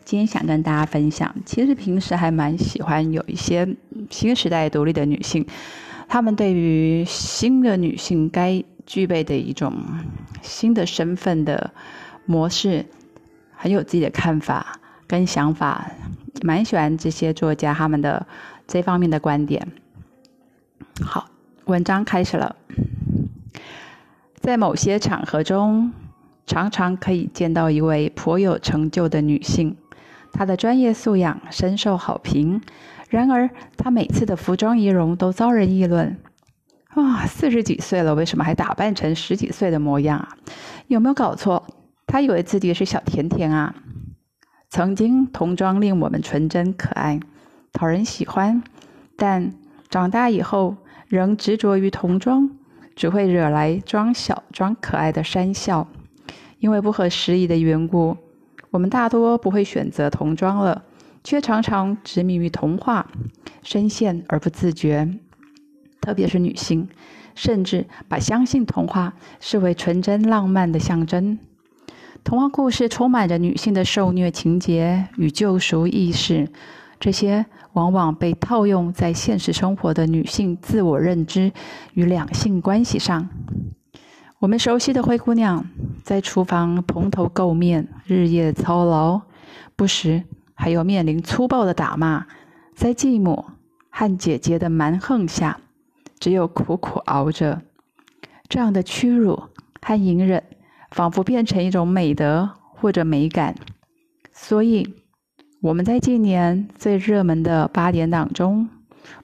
[0.05, 1.35] 今天想跟大家分享。
[1.44, 3.66] 其实平时还蛮喜欢有一些
[4.09, 5.44] 新时代独立的女性，
[6.07, 9.75] 她们对于新的女性该具备的一种
[10.42, 11.72] 新的身份的
[12.26, 12.87] 模式，
[13.54, 15.90] 很有自己的看法跟想法，
[16.42, 18.26] 蛮喜欢这些作家他们的
[18.66, 19.66] 这方面的观点。
[21.02, 21.28] 好，
[21.64, 22.56] 文章开始了。
[24.37, 25.92] 在某些场合中，
[26.46, 29.76] 常常可以见到一位颇有成就的女性，
[30.32, 32.61] 她的专业素养深受好评。
[33.08, 36.16] 然而，她每次的服装仪容都遭人议论
[36.90, 40.28] ：“啊，四十几岁了，为什么还打扮成十几岁的模样啊？
[40.88, 41.64] 有没有搞错？
[42.12, 43.75] 他以为自己是小甜甜啊！”
[44.68, 47.18] 曾经童装令我们纯真可爱，
[47.72, 48.62] 讨人喜欢，
[49.16, 49.55] 但
[49.88, 50.77] 长大以后
[51.09, 52.51] 仍执着于童装。
[52.94, 55.88] 只会惹来装小装可爱的讪笑，
[56.59, 58.18] 因为不合时宜的缘故，
[58.70, 60.85] 我们大多不会选择童装了，
[61.25, 63.11] 却常常执迷于童话，
[63.62, 65.09] 深陷而不自觉。
[66.03, 66.87] 特别是女性，
[67.35, 71.38] 甚至把相信童话视为纯真浪漫的象征。
[72.24, 76.48] 童话故事充满着女性的受虐情节与救赎意识。
[77.00, 81.52] 这些往往被套用在现实生活的女性自我认知
[81.94, 83.28] 与两性关系上。
[84.38, 85.66] 我们熟悉的灰姑娘，
[86.04, 89.20] 在厨房蓬头垢面、日夜操劳，
[89.74, 90.22] 不时
[90.54, 92.26] 还有面临粗暴的打骂，
[92.74, 93.44] 在继母
[93.90, 95.58] 和姐姐的蛮横下，
[96.20, 97.62] 只有苦苦熬着。
[98.48, 99.42] 这样的屈辱
[99.80, 100.42] 和隐忍，
[100.92, 103.55] 仿佛变成一种美德或者美感。
[104.33, 104.94] 所以，
[105.61, 108.68] 我们在近年最热门的八点档中，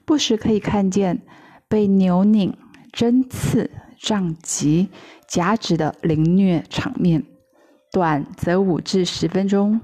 [0.05, 1.21] 不时可以看见
[1.67, 2.55] 被扭拧、
[2.91, 4.89] 针刺、杖击、
[5.27, 7.23] 夹指的凌虐场面，
[7.91, 9.81] 短则五至十分钟，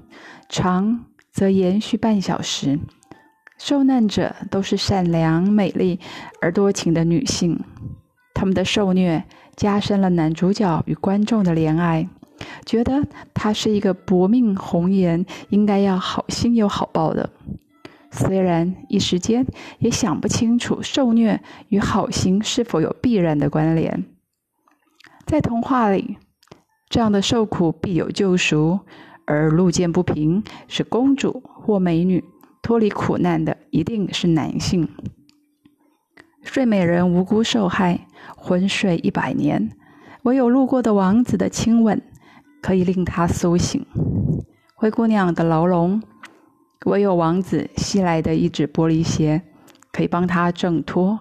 [0.48, 2.78] 长则延续半小时。
[3.58, 5.98] 受难者都是善良、美丽
[6.40, 7.58] 而多情的女性。
[8.34, 9.24] 他们的受虐
[9.56, 12.08] 加深了男主角与观众的怜爱，
[12.66, 17.30] 觉得他是一个薄命红颜，应该要好心有好报的。
[18.10, 19.46] 虽然一时间
[19.78, 24.04] 也想不清楚受虐与好心是否有必然的关联。
[25.26, 26.18] 在童话里，
[26.88, 28.80] 这样的受苦必有救赎，
[29.26, 32.22] 而路见不平是公主或美女
[32.62, 34.88] 脱离苦难的，一定是男性。
[36.46, 38.06] 睡美人无辜受害，
[38.36, 39.70] 昏睡一百年，
[40.22, 42.00] 唯有路过的王子的亲吻
[42.62, 43.84] 可以令她苏醒。
[44.74, 46.00] 灰姑娘的牢笼，
[46.86, 49.42] 唯有王子吸来的一只玻璃鞋
[49.92, 51.20] 可以帮她挣脱。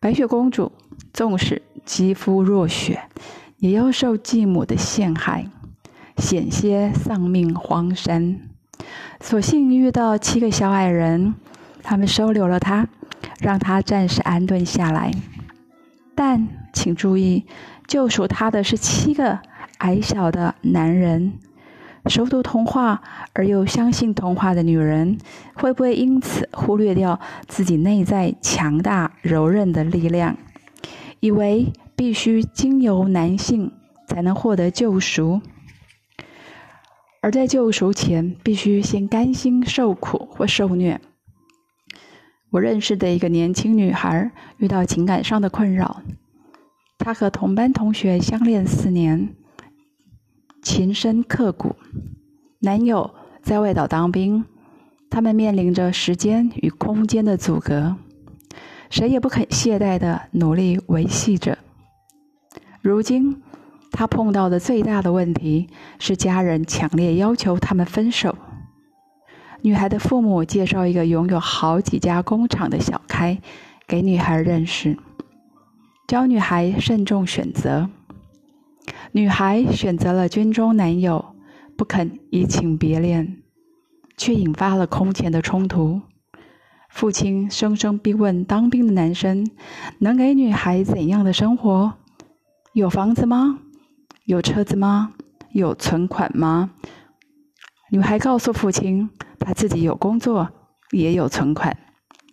[0.00, 0.72] 白雪公主
[1.12, 3.00] 纵使肌肤若雪，
[3.58, 5.48] 也要受继母的陷害，
[6.18, 8.40] 险些丧命荒山。
[9.20, 11.34] 所幸遇到七个小矮人，
[11.82, 12.88] 他们收留了她。
[13.40, 15.10] 让他暂时安顿下来，
[16.14, 17.44] 但请注意，
[17.86, 19.40] 救赎他的是七个
[19.78, 21.34] 矮小的男人。
[22.06, 25.16] 熟读童话而又相信童话的女人，
[25.54, 27.18] 会不会因此忽略掉
[27.48, 30.36] 自己内在强大柔韧的力量，
[31.20, 33.72] 以为必须经由男性
[34.06, 35.40] 才能获得救赎，
[37.22, 41.00] 而在救赎前必须先甘心受苦或受虐？
[42.54, 46.02] 我认识的一个年轻女孩遇到情感上的困扰，
[46.98, 49.34] 她和同班同学相恋四年，
[50.62, 51.74] 情深刻骨。
[52.60, 53.12] 男友
[53.42, 54.44] 在外岛当兵，
[55.10, 57.96] 他们面临着时间与空间的阻隔，
[58.88, 61.58] 谁也不肯懈怠的努力维系着。
[62.80, 63.42] 如今，
[63.90, 65.66] 她碰到的最大的问题
[65.98, 68.36] 是家人强烈要求他们分手。
[69.64, 73.40] 女孩的父母介绍一个拥有好几家工厂的小开
[73.86, 74.98] 给女孩认识，
[76.06, 77.88] 教女孩慎重选择。
[79.12, 81.34] 女孩选择了军中男友，
[81.78, 83.38] 不肯移情别恋，
[84.18, 86.02] 却引发了空前的冲突。
[86.90, 89.48] 父亲声声逼问当兵的男生
[90.00, 91.94] 能给女孩怎样的生活？
[92.74, 93.60] 有房子吗？
[94.26, 95.14] 有车子吗？
[95.52, 96.72] 有存款吗？
[97.94, 99.08] 女孩告诉父亲。
[99.38, 100.50] 她自己有工作，
[100.90, 101.76] 也有存款，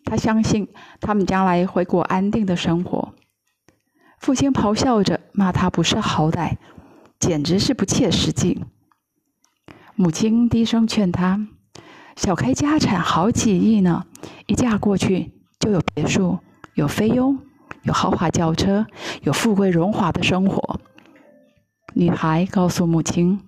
[0.06, 0.68] 她相信
[1.00, 3.14] 他们将来会过安定的生活。
[4.20, 6.56] 父亲咆哮着骂她不识好歹，
[7.20, 8.64] 简直是不切实际。
[9.94, 11.48] 母亲低声劝他
[12.18, 14.06] ：“小开家产好几亿呢，
[14.48, 16.40] 一嫁过去就有别墅、
[16.74, 17.38] 有菲佣、
[17.84, 18.88] 有豪华轿车、
[19.22, 20.80] 有富贵荣华的生活。”
[21.94, 23.42] 女孩告诉母亲：“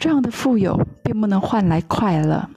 [0.00, 2.48] 这样的富有并不能换来快乐。”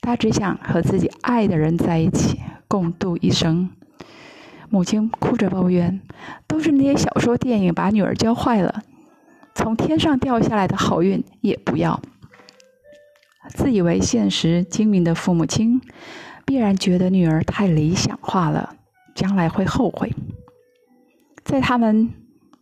[0.00, 3.68] 他只想和自己爱的人在一起，共度一生。
[4.70, 6.00] 母亲哭着抱怨
[6.48, 8.82] ：“都是那些小说电影把女儿教坏了，
[9.54, 12.00] 从天上掉下来的好运也不要。”
[13.54, 15.80] 自以为现实精明的父母亲，
[16.46, 18.76] 必然觉得女儿太理想化了，
[19.14, 20.12] 将来会后悔。
[21.44, 22.10] 在他们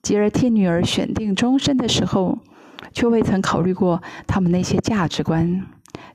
[0.02, 2.38] 急着替女儿选定终身的时候，
[2.92, 5.66] 却未曾考虑过他们那些价值观。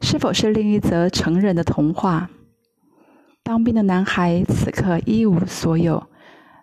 [0.02, 2.30] 是否是另一则成人的童话？
[3.44, 6.08] 当兵的男孩此刻一无所有，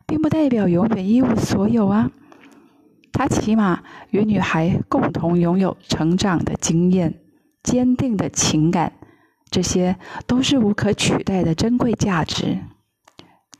[0.06, 2.10] 并不代表永远一无所有啊！
[3.12, 7.20] 他起码与女孩共同拥有成长的经验、
[7.62, 8.92] 坚定的情感，
[9.50, 9.96] 这些
[10.26, 12.59] 都是无可取代的珍贵价值。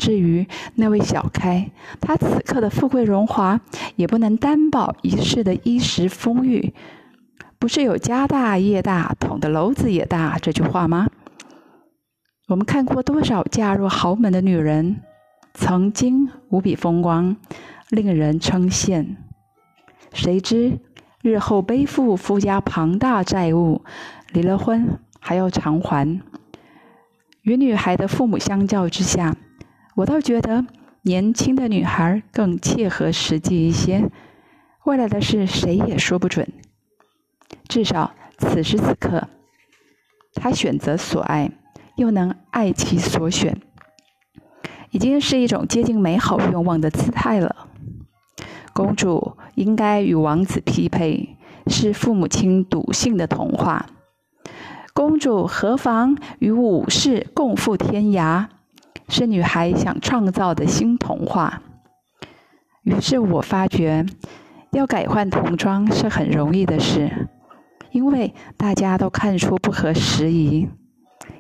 [0.03, 0.45] 至于
[0.75, 3.61] 那位小开，他此刻的富贵荣华，
[3.95, 6.75] 也不能担保一世的衣食丰裕。
[7.61, 11.07] 不是有家大业大，捅的篓子也大这句话吗？
[12.49, 15.03] 我们看过多少嫁入豪门的女人，
[15.55, 17.37] 曾经无比风光，
[17.89, 19.07] 令人称羡。
[20.13, 20.81] 谁知
[21.23, 23.85] 日后背负夫家庞大债务，
[24.33, 26.21] 离了婚还要偿还。
[27.43, 29.37] 与女孩的父母相较之下，
[29.95, 30.65] 我倒觉得
[31.03, 34.11] 年轻的女孩更切合实际一些。
[34.85, 36.49] 未来的事谁也说不准。
[37.69, 39.29] 至少此时此刻，
[40.35, 41.53] 她选择所爱，
[41.97, 43.61] 又能爱其所选，
[44.91, 47.69] 已经是一种接近美好愿望的姿态了。
[48.73, 51.37] 公主应该与王子匹配，
[51.67, 53.87] 是父母亲笃信的童话。
[54.95, 58.49] 公主何妨与武士共赴天涯，
[59.13, 61.61] 是女孩想创造的新童话。
[62.83, 64.07] 于是我发觉，
[64.71, 67.29] 要改换童装是很容易的事，
[67.91, 70.67] 因为大家都看出不合时宜；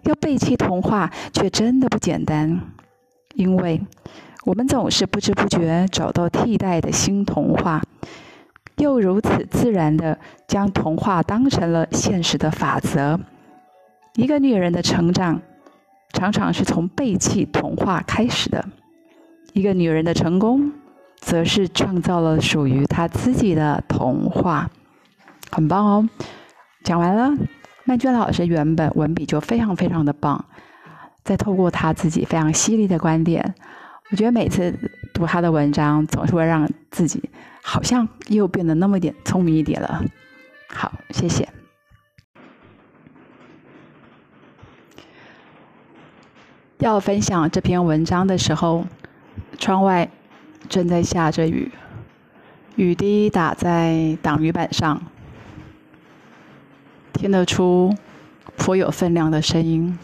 [0.02, 2.60] 要背弃童话却真的不简单，
[3.36, 3.80] 因为
[4.44, 7.80] 我们总是不知不觉找到替代的新童话，
[8.76, 13.18] 又如此自然的将童话当成了现实的法则。
[14.16, 15.40] 一个女人的成长，
[16.12, 18.62] 常常是从背弃童话开始的；
[19.52, 20.72] 一个女人的成功。
[21.24, 24.68] 则是创造了属于她自己的童话，
[25.52, 26.08] 很棒哦！
[26.82, 27.32] 讲完了，
[27.84, 30.44] 曼娟老师原本文笔就非常非常的棒，
[31.22, 33.54] 再透过他自己非常犀利的观点，
[34.10, 34.76] 我觉得每次
[35.14, 37.30] 读他的文章，总是会让自己
[37.62, 40.04] 好像又变得那么点聪明一点了。
[40.66, 41.48] 好，谢谢。
[46.82, 48.84] 要分享这篇文章的时候，
[49.56, 50.10] 窗外。
[50.68, 51.70] 正在下着雨，
[52.76, 55.02] 雨滴打在挡雨板上，
[57.12, 57.94] 听得出
[58.56, 59.98] 颇有分量的声音，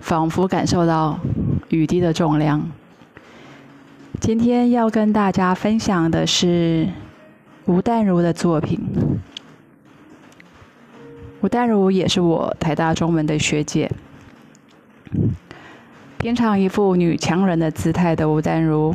[0.00, 1.18] 仿佛感受到
[1.70, 2.70] 雨滴的重量。
[4.20, 6.88] 今天要跟大家分享的是
[7.64, 8.78] 吴淡如的作品。
[11.40, 13.90] 吴淡如也是我台大中文的学姐，
[16.20, 18.94] 平常一副女强人的姿态的吴淡如。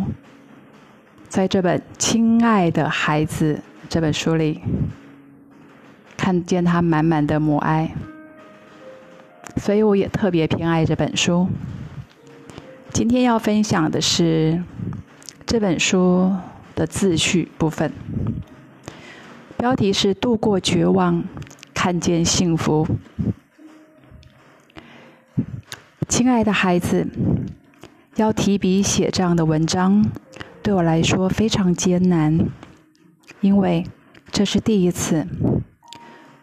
[1.27, 3.55] 在这本《亲爱的孩子》
[3.89, 4.61] 这本书里，
[6.15, 7.95] 看见她满满的母爱，
[9.57, 11.47] 所以我也特别偏爱这本书。
[12.91, 14.61] 今天要分享的是
[15.47, 16.31] 这本书
[16.75, 17.91] 的自序部分，
[19.57, 21.23] 标题是“度过绝望，
[21.73, 22.87] 看见幸福”。
[26.07, 27.07] 亲爱的孩子，
[28.15, 30.05] 要提笔写这样的文章。
[30.61, 32.47] 对我来说非常艰难，
[33.41, 33.85] 因为
[34.31, 35.27] 这是第一次。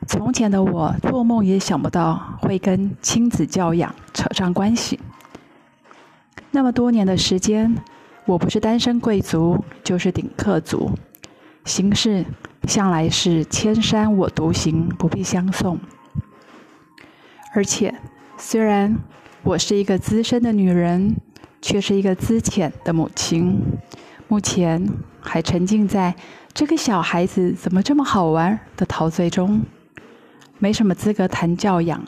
[0.07, 4.99] 从前的我做梦也想不到会跟亲子教养扯上关系。
[6.51, 7.77] 那么多年的时间，
[8.27, 10.91] 我不是单身贵族，就是顶客族，
[11.65, 12.25] 行事
[12.65, 15.79] 向来是千山我独行，不必相送。
[17.55, 17.95] 而且，
[18.37, 18.99] 虽然
[19.45, 21.16] 我是一个资深的女人，
[21.61, 23.61] 却是一个资浅的母亲。
[24.28, 24.88] 目前
[25.20, 26.14] 还沉浸在
[26.55, 29.61] 这个小孩子怎么这么好玩的陶醉中，
[30.61, 32.05] 没什么资格谈教养。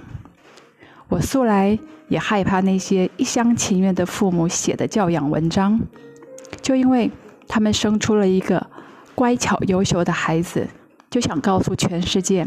[1.09, 1.76] 我素来
[2.07, 5.80] 也害怕那些一厢情愿的父母写的教养文章，
[6.62, 7.11] 就因为
[7.49, 8.64] 他们生出了一个
[9.16, 10.68] 乖巧优秀的孩子，
[11.11, 12.47] 就想告诉全世界：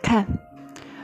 [0.00, 0.24] 看，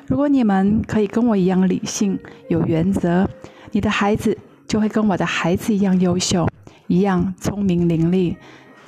[0.06, 3.28] 如果你们可以跟我一样理性、有原则，
[3.72, 4.36] 你的孩子
[4.68, 6.48] 就会跟我的孩子一样优秀。
[6.88, 8.36] 一样聪明伶俐，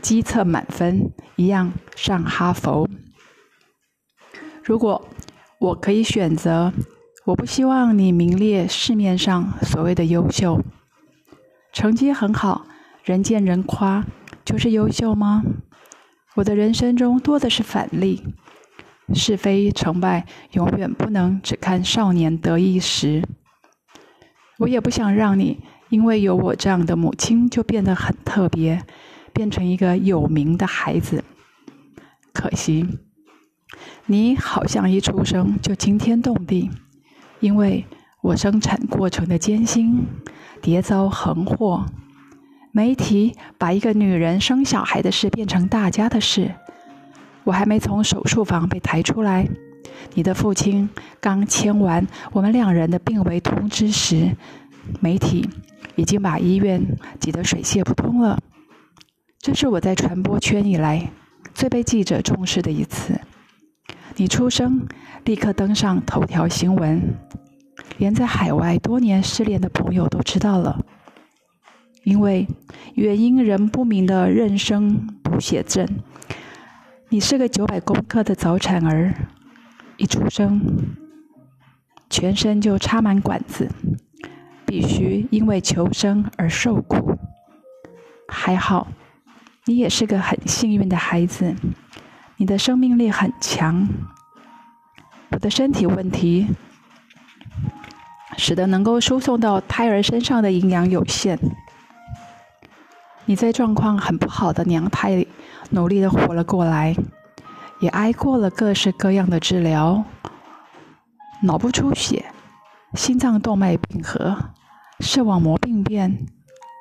[0.00, 2.88] 机测满分，一样上哈佛。
[4.62, 5.08] 如果
[5.58, 6.72] 我可以选择，
[7.24, 10.62] 我不希望你名列市面上所谓的优秀，
[11.72, 12.66] 成绩很好，
[13.02, 14.06] 人见人夸，
[14.44, 15.42] 就是优秀吗？
[16.36, 18.22] 我的人生中多的是反例，
[19.14, 23.22] 是非成败永远不能只看少年得意时。
[24.58, 25.60] 我也不想让你。
[25.90, 28.84] 因为有我这样的母亲，就变得很特别，
[29.32, 31.24] 变成一个有名的孩子。
[32.34, 32.86] 可惜，
[34.04, 36.70] 你好像一出生就惊天动地，
[37.40, 37.86] 因为
[38.20, 40.04] 我生产过程的艰辛，
[40.60, 41.86] 迭遭横祸，
[42.70, 46.54] 媒体把一个女人生小孩的事变成大家的事。
[47.48, 49.48] 我还没从手术房被抬出来，
[50.12, 54.36] 你的父亲刚签完我们两人的病危通知时，
[55.00, 55.48] 媒体。
[55.94, 56.80] 已经把医院
[57.18, 58.38] 挤得水泄不通了。
[59.40, 61.10] 这是我在传播圈以来
[61.54, 63.18] 最被记者重视的一次。
[64.14, 64.86] 你出生，
[65.24, 67.16] 立刻登上头条新闻，
[67.96, 70.84] 连在海外多年失联的朋友都知道了。
[72.04, 72.46] 因为
[72.94, 75.84] 原因仍不明的妊娠读写症，
[77.10, 79.14] 你是个九百公克的早产儿，
[79.96, 80.60] 一出生，
[82.10, 83.70] 全身就插满管子。
[84.66, 87.18] 必须因为求生而受苦。
[88.28, 88.88] 还好，
[89.64, 91.54] 你也是个很幸运的孩子，
[92.36, 93.88] 你的生命力很强。
[95.30, 96.48] 我的身体问题
[98.36, 101.38] 使得能够输送到胎儿身上的营养有限。
[103.28, 105.28] 你在状况很不好的娘胎里
[105.68, 106.96] 努力的活了过来，
[107.78, 110.02] 也挨过了各式各样的治疗，
[111.42, 112.24] 脑部出血、
[112.94, 114.34] 心脏动脉闭合、
[115.00, 116.26] 视网膜病变，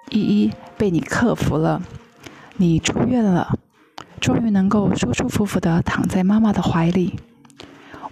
[0.10, 1.82] 一一被你克服了。
[2.56, 3.60] 你出院了，
[4.22, 7.20] 终于能够舒舒服服的躺在妈妈的怀里。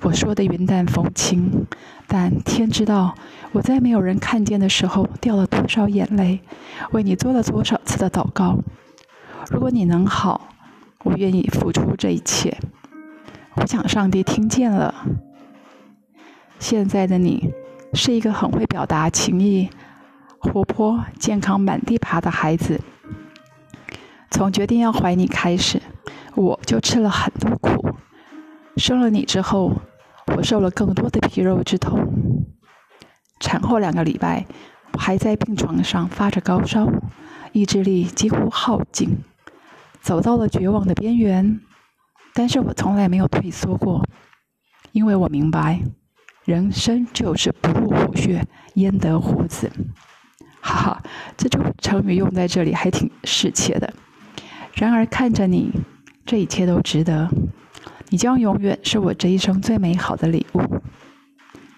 [0.01, 1.65] 我说的云淡风轻，
[2.07, 3.15] 但天知道
[3.53, 6.41] 我在没有人看见的时候掉了多少眼泪，
[6.91, 8.59] 为你做了多少次的祷告。
[9.49, 10.49] 如果你能好，
[11.03, 12.55] 我愿意付出这一切。
[13.55, 14.93] 我想上帝听见了。
[16.59, 17.51] 现在的你
[17.93, 19.69] 是一个很会表达情意、
[20.37, 22.79] 活泼、健康、满地爬的孩子。
[24.29, 25.81] 从决定要怀你开始，
[26.35, 27.95] 我就吃了很多苦。
[28.77, 29.81] 生了你之后。
[30.35, 32.43] 我受了更多的皮肉之痛。
[33.39, 34.43] 产后两个礼拜，
[34.93, 36.91] 我还在病床上发着高烧，
[37.51, 39.19] 意志力几乎耗尽，
[40.01, 41.59] 走到了绝望的边缘。
[42.33, 44.03] 但是我从来没有退缩过，
[44.93, 45.79] 因为我明白，
[46.43, 49.71] 人生就是不入虎穴，焉得虎子。
[50.59, 51.03] 哈哈，
[51.37, 53.93] 这种成语用在这里还挺适切的。
[54.73, 55.71] 然而看着你，
[56.25, 57.29] 这一切都值得。
[58.09, 60.61] 你将永远是我这一生最美好的礼物。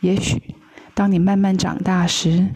[0.01, 0.55] 也许，
[0.93, 2.49] 当你慢慢长大时，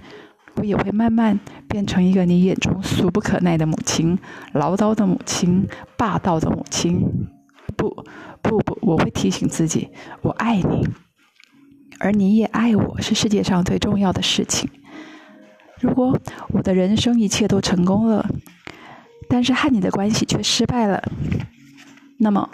[0.56, 4.20] 我也会慢慢变成一个你眼中俗不可耐的母亲，
[4.54, 5.68] 唠叨的母亲，
[5.98, 7.30] 霸道的母亲。
[7.76, 8.06] 不，
[8.42, 9.90] 不不，我会提醒自己，
[10.22, 10.88] 我爱你，
[12.00, 14.70] 而你也爱我，是世界上最重要的事情。
[15.80, 16.16] 如果
[16.50, 18.30] 我的人生一切都成功了，
[19.28, 21.02] 但是和你的关系却失败了，
[22.18, 22.50] 那么。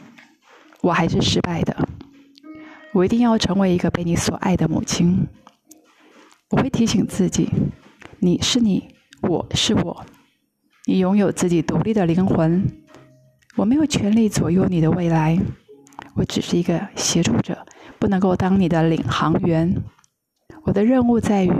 [0.81, 1.87] 我还是失败的。
[2.93, 5.27] 我一定要成为一个被你所爱的母亲。
[6.49, 7.49] 我会提醒自己：
[8.19, 10.05] 你是你，我是我。
[10.85, 12.65] 你拥有自己独立的灵魂。
[13.55, 15.37] 我没有权利左右你的未来。
[16.15, 17.57] 我只是一个协助者，
[17.99, 19.83] 不能够当你的领航员。
[20.63, 21.51] 我的任务在于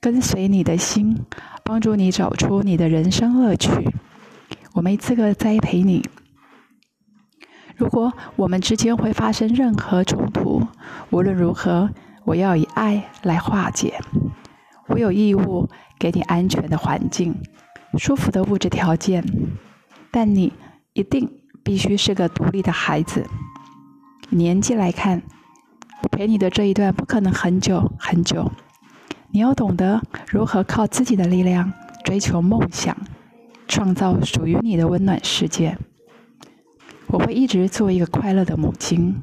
[0.00, 1.16] 跟随你的心，
[1.62, 3.70] 帮助你找出你的人生乐趣。
[4.72, 6.02] 我没资格栽培你。
[7.76, 10.66] 如果我们之间会发生任何冲突，
[11.10, 11.90] 无论如何，
[12.24, 14.00] 我要以爱来化解。
[14.88, 15.68] 我有义务
[15.98, 17.34] 给你安全的环境、
[17.98, 19.22] 舒服的物质条件，
[20.10, 20.52] 但你
[20.94, 21.30] 一定
[21.62, 23.26] 必须是个独立的孩子。
[24.30, 25.22] 年纪来看，
[26.02, 28.50] 我陪你的这一段不可能很久很久。
[29.32, 31.70] 你要懂得如何靠自己的力量
[32.04, 32.96] 追求梦想，
[33.68, 35.76] 创造属于你的温暖世界。
[37.08, 39.14] 我会一直做一个快乐的母亲，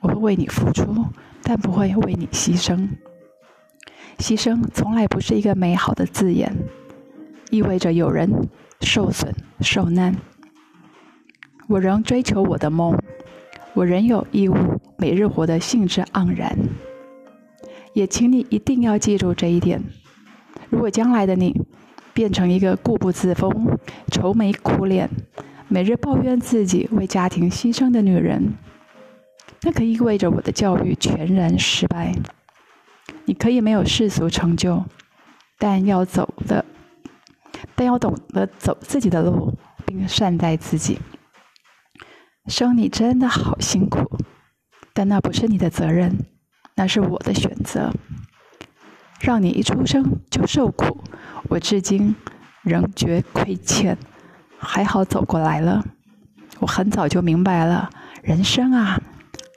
[0.00, 1.04] 我会为你付出，
[1.42, 2.88] 但不会为你牺牲。
[4.18, 6.54] 牺牲从来不是一个美好的字眼，
[7.50, 8.48] 意味着有人
[8.80, 10.16] 受损受难。
[11.68, 12.96] 我仍追求我的梦，
[13.74, 14.54] 我仍有义务
[14.96, 16.56] 每日活得兴致盎然。
[17.92, 19.82] 也请你一定要记住这一点：
[20.70, 21.60] 如果将来的你
[22.14, 23.78] 变成一个固步自封、
[24.10, 25.10] 愁眉苦脸，
[25.72, 28.58] 每日抱怨自己为家庭牺牲的女人，
[29.62, 32.14] 那可意味着我的教育全然失败。
[33.24, 34.84] 你可以没有世俗成就，
[35.58, 36.62] 但要走的，
[37.74, 39.56] 但要懂得走自己的路，
[39.86, 40.98] 并善待自己。
[42.48, 44.18] 生你真的好辛苦，
[44.92, 46.18] 但那不是你的责任，
[46.74, 47.90] 那是我的选择。
[49.22, 51.02] 让你一出生就受苦，
[51.48, 52.14] 我至今
[52.62, 53.96] 仍觉亏欠。
[54.64, 55.84] 还好走过来了，
[56.60, 57.90] 我很早就明白了，
[58.22, 59.00] 人生啊，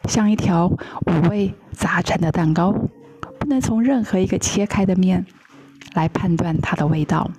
[0.10, 2.72] 像一条五味杂陈的蛋糕，
[3.40, 5.26] 不能从任何一个切开的面
[5.94, 7.30] 来判断它的味道。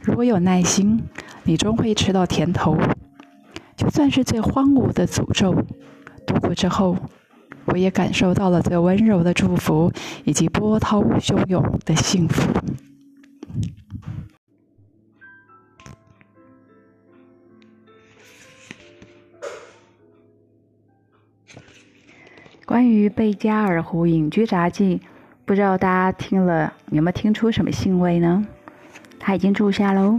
[0.00, 1.02] 如果有耐心，
[1.42, 2.78] 你终会吃到甜头。
[3.76, 5.52] 就算是最荒芜的诅咒，
[6.24, 6.96] 度过之后，
[7.64, 9.92] 我也感受到了最温柔的祝福
[10.24, 12.52] 以及波涛汹涌的幸福。
[22.66, 25.02] 关于贝加尔湖隐居杂记，
[25.44, 28.46] 不知道大家听了有没有听出什么兴味呢？
[29.18, 30.18] 他已经住下喽，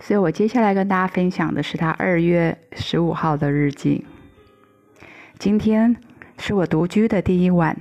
[0.00, 4.02] 所以我接下来跟大家分享的是他二月十五号的日记。
[5.38, 5.94] 今天
[6.38, 7.76] 是我独居的第一晚，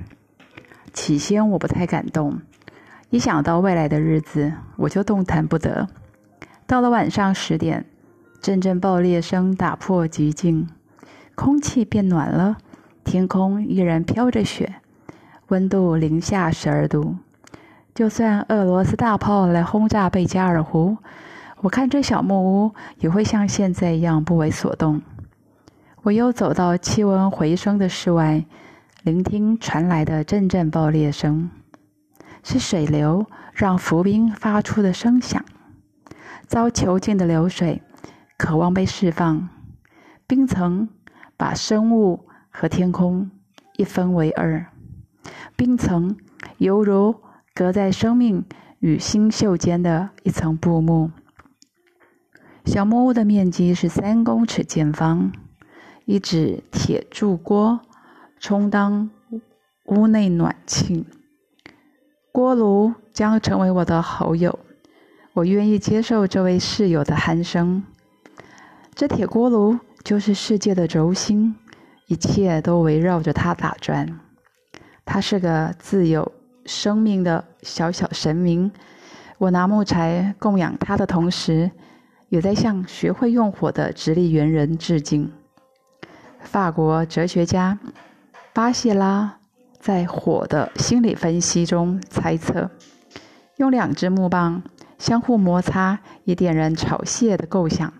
[0.91, 2.41] 起先我不太敢动，
[3.09, 5.87] 一想到未来的日子，我就动弹不得。
[6.67, 7.85] 到了晚上十点，
[8.41, 10.67] 阵阵爆裂声打破寂静，
[11.35, 12.57] 空气变暖了。
[13.03, 14.75] 天空依然飘着雪，
[15.47, 17.15] 温度零下十二度。
[17.93, 20.97] 就算俄罗斯大炮来轰炸贝加尔湖，
[21.61, 25.01] 我看这小木屋也会像现在一样不为所动。
[26.01, 28.45] 我又走到气温回升的室外，
[29.03, 31.49] 聆听传来的阵阵爆裂声，
[32.43, 35.43] 是水流让浮冰发出的声响。
[36.47, 37.81] 遭囚禁的流水，
[38.37, 39.49] 渴望被释放。
[40.25, 40.89] 冰层
[41.37, 43.31] 把生物和天空
[43.77, 44.67] 一分为二，
[45.57, 46.15] 冰层
[46.59, 47.15] 犹如
[47.55, 48.45] 隔在生命
[48.79, 51.09] 与星宿间的一层布幕。
[52.63, 55.33] 小木屋的面积是三公尺见方，
[56.05, 57.81] 一只铁铸锅
[58.39, 59.09] 充当
[59.85, 61.05] 屋内暖气，
[62.31, 64.59] 锅炉将成为我的好友。
[65.33, 67.83] 我愿意接受这位室友的鼾声。
[68.93, 71.55] 这铁锅炉就是世界的轴心，
[72.07, 74.19] 一切都围绕着他打转。
[75.05, 76.31] 他是个自有
[76.65, 78.71] 生命的小小神明。
[79.37, 81.69] 我拿木材供养他的同时，
[82.29, 85.31] 也在向学会用火的直立猿人致敬。
[86.39, 87.77] 法国哲学家
[88.53, 89.39] 巴谢拉
[89.79, 92.69] 在火的心理分析中猜测，
[93.57, 94.63] 用两只木棒。
[94.99, 97.91] 相互摩擦以点燃炒蟹的构想，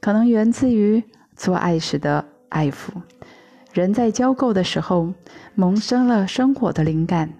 [0.00, 1.04] 可能源自于
[1.36, 2.90] 做爱时的爱抚。
[3.78, 5.12] 人在交媾的时候
[5.54, 7.32] 萌生了生火的灵感。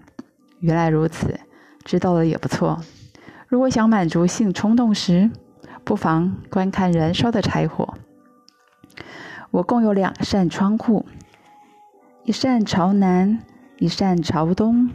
[0.61, 1.37] 原来如此，
[1.83, 2.79] 知道了也不错。
[3.49, 5.29] 如果想满足性冲动时，
[5.83, 7.93] 不妨观看燃烧的柴火。
[9.51, 11.05] 我共有两扇窗户，
[12.23, 13.39] 一扇朝南，
[13.77, 14.89] 一扇朝东。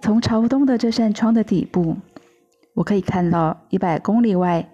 [0.00, 1.96] 从朝东的这扇窗的底部。
[2.74, 4.68] 我可以看到一百公里外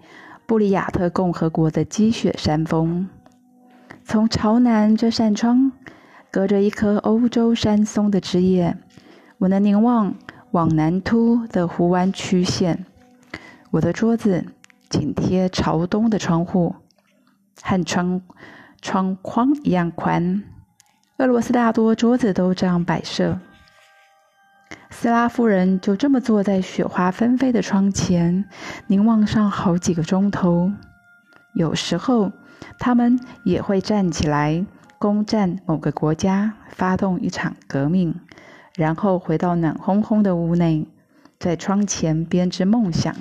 [0.47, 3.07] 布里亚特共和国的积雪山峰。
[4.05, 5.71] 从朝南这扇窗，
[6.29, 8.77] 隔着一棵欧洲山松的枝叶，
[9.37, 10.13] 我能凝望
[10.51, 12.85] 往南凸的湖湾曲线。
[13.71, 14.45] 我的桌子
[14.89, 16.75] 紧贴朝东的窗户，
[17.61, 18.21] 和窗
[18.81, 20.43] 窗框一样宽。
[21.17, 23.39] 俄罗斯大多桌子都这样摆设。
[24.89, 28.45] 斯拉夫人就这么坐在雪花纷飞的窗前，
[28.87, 30.71] 凝望上好几个钟头。
[31.55, 32.31] 有时候，
[32.79, 34.65] 他们也会站起来
[34.99, 38.15] 攻占某个国家，发动一场革命，
[38.75, 40.87] 然后回到暖烘烘的屋内，
[41.39, 43.15] 在窗前编织梦想。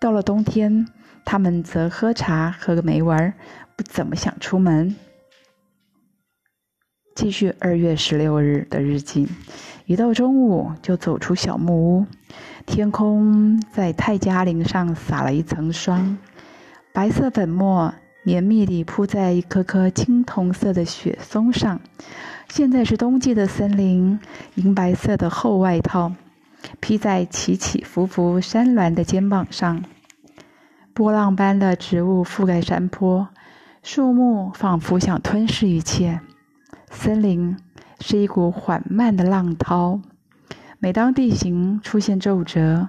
[0.00, 0.86] 到了冬天，
[1.24, 3.34] 他们则喝茶、喝个没完，
[3.76, 4.94] 不怎么想出门。
[7.14, 9.26] 继续二月十六日的日记。
[9.86, 12.06] 一到中午，就走出小木屋。
[12.64, 16.18] 天空在泰加林上撒了一层霜，
[16.92, 17.92] 白色粉末
[18.28, 21.80] 绵密地铺在一颗颗青铜色的雪松上。
[22.50, 24.20] 现在是冬季的森林，
[24.56, 26.12] 银白色的厚外套
[26.78, 29.82] 披在起起伏伏山峦的肩膀上。
[30.92, 33.28] 波浪般的植物覆盖山坡，
[33.82, 36.20] 树木仿佛想吞噬一切。
[36.90, 37.56] 森林。
[38.00, 40.00] 是一股缓慢的浪涛。
[40.78, 42.88] 每当地形出现皱褶，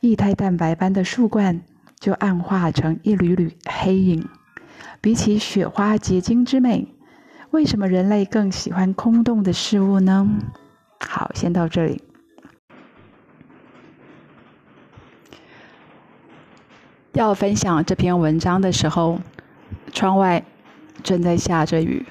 [0.00, 1.60] 液态蛋白般的树冠
[1.98, 4.26] 就暗化成一缕缕黑影。
[5.06, 6.88] 比起雪花结晶之美，
[7.52, 10.28] 为什么人类更喜欢空洞的事物呢？
[10.98, 12.02] 好，先到这里。
[17.12, 19.20] 要分享这篇文章的时候，
[19.92, 20.44] 窗外
[21.04, 22.04] 正在下着雨。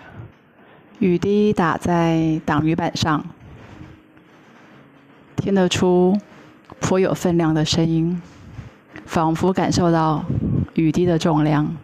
[1.00, 3.26] 雨滴打在挡雨板上，
[5.36, 6.18] 听得出
[6.80, 8.22] 颇有分量的声音，
[9.06, 10.24] 仿佛感受到
[10.76, 11.76] 雨滴的重量。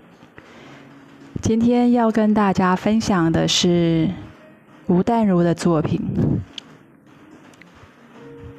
[1.41, 4.07] 今天要跟大家分享的是
[4.85, 5.99] 吴淡如的作品。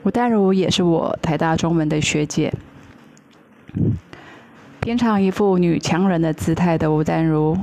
[0.03, 2.53] 吴淡如也是我台大中文的学姐，
[4.81, 7.57] 平常一副女强人的姿态的吴淡如。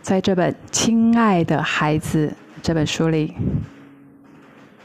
[0.00, 2.28] 在这本《亲爱的孩子》
[2.62, 3.34] 这本书里，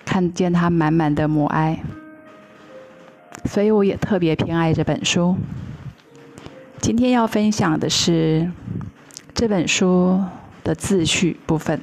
[0.04, 1.84] 看见她满满的母爱，
[3.46, 5.38] 所以我也特别偏爱这本书。
[6.82, 8.52] 今天要分享的是
[9.34, 10.24] 这本书
[10.64, 11.82] 的自序部分，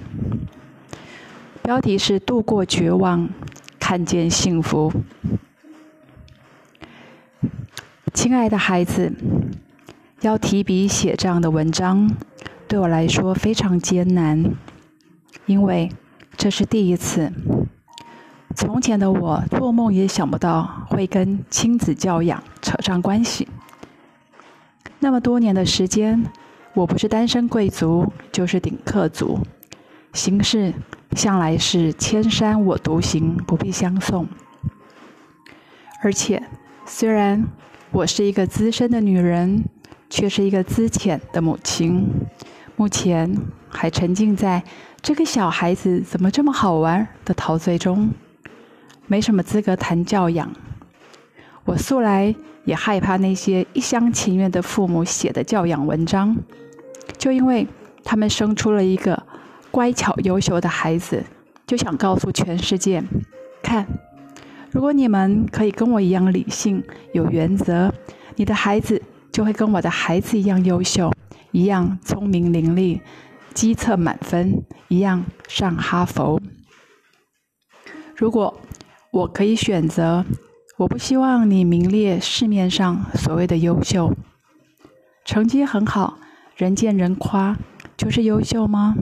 [1.62, 3.28] 标题是“度过绝望，
[3.80, 4.92] 看见幸福”。
[8.14, 9.12] 亲爱的孩子，
[10.20, 12.14] 要提笔写这样的文章。
[12.68, 14.54] 对我来说非常艰难，
[15.46, 15.90] 因为
[16.36, 17.32] 这是第一次。
[18.54, 23.48] 从前的我做梦也想不到会跟亲子教养扯上关系。
[25.00, 26.24] 那么多年的时间，
[26.74, 29.40] 我不是单身贵族，就是顶客族，
[30.12, 30.72] 行事
[31.16, 34.26] 向来是千山我独行，不必相送。
[36.02, 36.42] 而且，
[36.86, 37.44] 虽然
[37.90, 39.64] 我是一个资深的女人，
[40.08, 42.08] 却是一个资浅的母亲。
[42.76, 43.36] 目前
[43.68, 44.62] 还沉浸在
[45.02, 48.10] 这个小孩子怎么这么好玩的陶醉中，
[49.06, 50.50] 没什么资格谈教养。
[51.64, 52.34] 我素来
[52.64, 56.36] 也害怕那些一厢情愿的父母写的教养文章，
[57.18, 57.66] 就因为
[58.04, 59.22] 他们生出了一个
[59.70, 61.24] 乖巧优秀的孩子，
[61.66, 63.02] 就想告诉全世界：
[63.62, 63.86] 看。
[64.70, 66.82] 如果你们可以跟我一样理性、
[67.12, 67.92] 有原则，
[68.36, 69.02] 你的孩子
[69.32, 71.12] 就会跟我的孩子一样优秀，
[71.50, 73.00] 一样聪明伶俐，
[73.52, 76.40] 机测满分，一样上哈佛。
[78.14, 78.60] 如果
[79.10, 80.24] 我可以选择，
[80.80, 84.14] 我不希望你名列市面上所谓的优秀，
[85.26, 86.18] 成绩很好，
[86.56, 87.58] 人见人夸，
[87.98, 88.96] 就是优秀吗？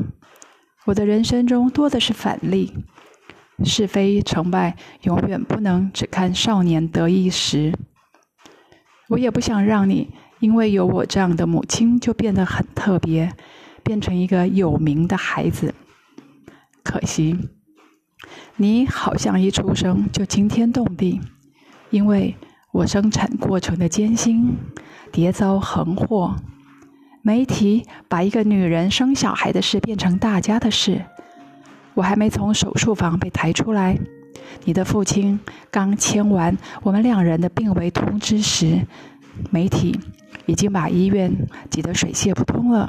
[0.87, 2.75] 我的人生中多的是反例。
[3.65, 7.73] 是非成败，永远不能只看少年得意时。
[9.11, 10.11] 我也不想让你
[10.41, 13.33] 因为有我这样的母亲就变得很特别，
[13.85, 15.73] 变成一个有名的孩子。
[16.83, 17.39] 可惜，
[18.57, 21.21] 你好像一出生就惊天动地，
[21.91, 22.37] 因为
[22.73, 24.57] 我生产过程的艰辛，
[25.13, 26.37] 迭遭横祸。
[27.23, 31.05] 媒体把一个女人生小孩的事变成大家的事。
[31.95, 33.99] 我还没从手术房被抬出来，
[34.65, 38.87] 你的父亲刚签完我们两人的病危通知时，
[39.51, 39.99] 媒体
[40.47, 41.35] 已经把医院
[41.71, 42.89] 挤得水泄不通了。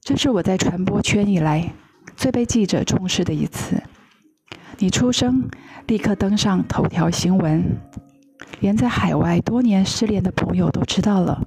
[0.00, 1.72] 这是我在传播圈以来
[2.16, 3.80] 最被记者重视的一次。
[4.82, 5.46] 你出生
[5.88, 7.76] 立刻登上头条新闻，
[8.60, 11.46] 连在海外多年失联的朋友都知道了，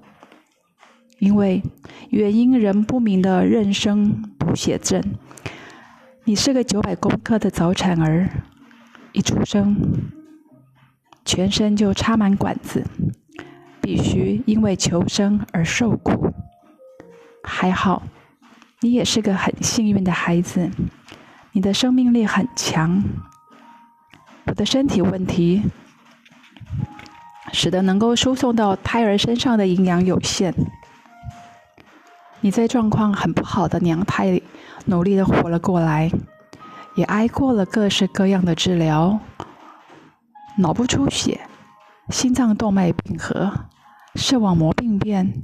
[1.18, 1.64] 因为
[2.12, 5.04] 原因仍不明的妊娠读写症。
[6.26, 8.30] 你是个九百公克的早产儿，
[9.14, 9.76] 一出生，
[11.26, 12.86] 全身就插满管子，
[13.82, 16.32] 必须因为求生而受苦。
[17.44, 18.04] 还好，
[18.82, 20.70] 你也是个很幸运的孩子，
[21.56, 23.04] 你的生命力很强。
[24.46, 25.62] 我的身体问题，
[27.52, 30.54] 使得能够输送到胎儿身上的营养有限。
[32.42, 34.44] 你在状况很不好的娘胎里。
[34.86, 36.12] 努力的活了过来，
[36.96, 39.18] 也挨过了各式各样的治疗，
[40.58, 41.40] 脑部出血、
[42.10, 43.54] 心脏动脉闭合、
[44.16, 45.42] 视网膜病变，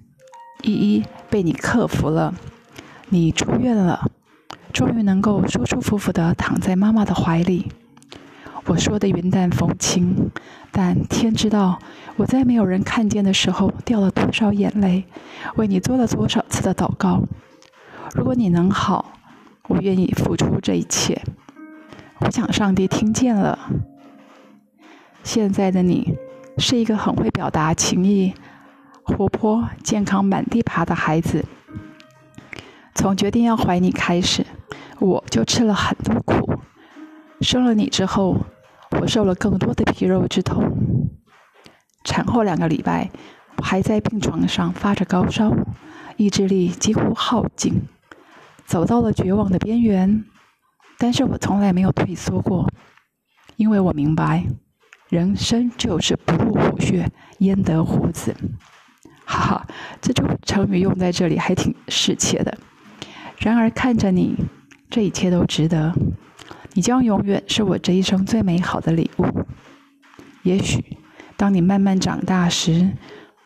[0.62, 2.34] 一一被你克服了。
[3.07, 4.12] 你出院了，
[4.74, 7.72] 终于能够舒舒服服的躺在妈妈的怀里。
[8.66, 10.30] 我说的云淡风轻，
[10.72, 11.80] 但天知道
[12.18, 15.06] 我在没有人看见的时候掉了多少眼泪，
[15.56, 17.24] 为你做了多少次的祷告。
[18.14, 19.14] 如果你能好。
[19.70, 21.22] 我愿意付出这一切。
[22.22, 23.70] 我想上帝听见了。
[25.24, 26.18] 现在的你
[26.58, 28.34] 是一个很会表达情意、
[29.04, 31.46] 活泼、健康、满地爬的孩子。
[33.00, 34.45] 从决定要怀你开始，
[35.00, 36.60] 我就吃了很多苦。
[37.39, 38.36] 生了你之后，
[39.00, 40.70] 我受了更多的皮肉之痛。
[42.04, 43.10] 产后两个礼拜，
[43.56, 45.56] 我还在病床上发着高烧，
[46.18, 47.84] 意志力几乎耗尽。
[48.66, 50.26] 走到了绝望的边缘，
[50.97, 52.70] 但是我从来没有退缩过，
[53.56, 54.45] 因为我明白，
[55.08, 58.36] 人生就是不入虎穴，焉得虎子。
[59.24, 59.68] 哈哈，
[60.02, 62.58] 这种成语用在这里还挺适切的。
[63.40, 64.36] 然而看着你，
[64.90, 65.94] 这一切都值得。
[66.74, 69.26] 你将永远是我这一生最美好的礼物。
[70.44, 70.98] 也许，
[71.36, 72.92] 当你慢慢长大时。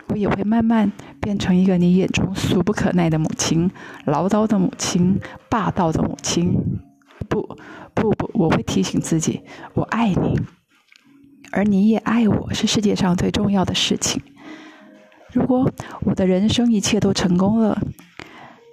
[0.09, 0.91] 我也会慢慢
[1.21, 3.71] 变成一个你眼中俗不可耐的母亲，
[4.05, 5.17] 唠叨的母亲，
[5.49, 6.53] 霸道的母亲。
[7.29, 7.57] 不，
[7.95, 9.41] 不不，我会提醒自己，
[9.73, 10.39] 我爱你，
[11.51, 14.21] 而你也爱我，是世界上最重要的事情。
[15.31, 15.71] 如果
[16.01, 17.81] 我的人生一切都成功了，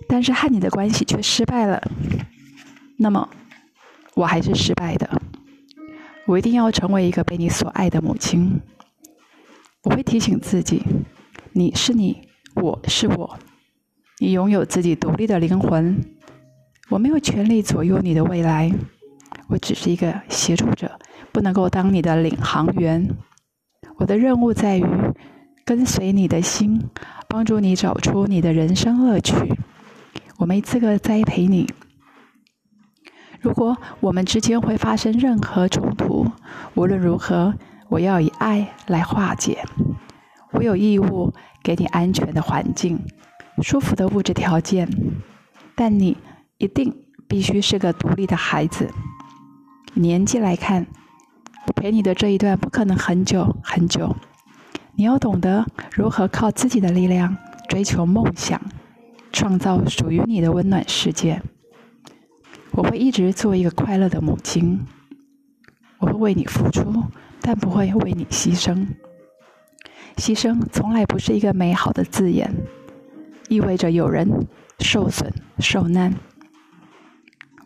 [0.08, 1.80] 但是和你的关系却失败了，
[2.96, 3.28] 那么
[4.14, 5.20] 我还是失败的。
[6.26, 8.60] 我一定要成为一个被你所爱的母亲。
[9.82, 10.84] 我会提醒自己。
[11.52, 13.38] 你是你，我是我。
[14.18, 15.98] 你拥有自己独立的灵魂，
[16.88, 18.70] 我没有权利左右你的未来。
[19.48, 20.98] 我只是一个协助者，
[21.32, 23.08] 不能够当你的领航员。
[23.96, 24.84] 我的任务在于
[25.64, 26.80] 跟随你的心，
[27.26, 29.34] 帮助你找出你的人生乐趣。
[30.40, 31.68] 我没资格栽培你。
[33.42, 36.26] 如果我们之间会发生任何冲突，
[36.74, 37.54] 无论如何，
[37.90, 39.62] 我要以爱来化解。
[40.52, 41.30] 我有义务
[41.62, 42.98] 给你安全的环境、
[43.62, 44.88] 舒服的物质条件，
[45.74, 46.16] 但你
[46.56, 48.88] 一定必须是个独立的孩子。
[49.92, 50.86] 年纪来看，
[51.66, 54.16] 我陪你的这一段不可能很久很久。
[54.94, 57.36] 你要懂得如何靠自己的力量
[57.68, 58.58] 追求梦想，
[59.32, 61.40] 创造属于你的温暖世界。
[62.72, 64.80] 我会一直做一个快乐的母亲，
[65.98, 67.02] 我会为你付出，
[67.40, 68.86] 但不会为你牺牲。
[70.16, 72.54] 牺牲从来不是一个美好的字眼，
[73.48, 74.46] 意味着有人
[74.78, 76.14] 受损受难。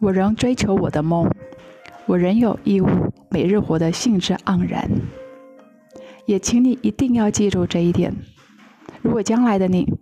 [0.01, 1.31] 我仍追求我的梦，
[2.07, 2.89] 我仍有义务
[3.31, 4.91] 每日活得兴致盎然。
[6.27, 8.15] 也请你一定要记住这一点。
[9.03, 9.93] 如果将来的你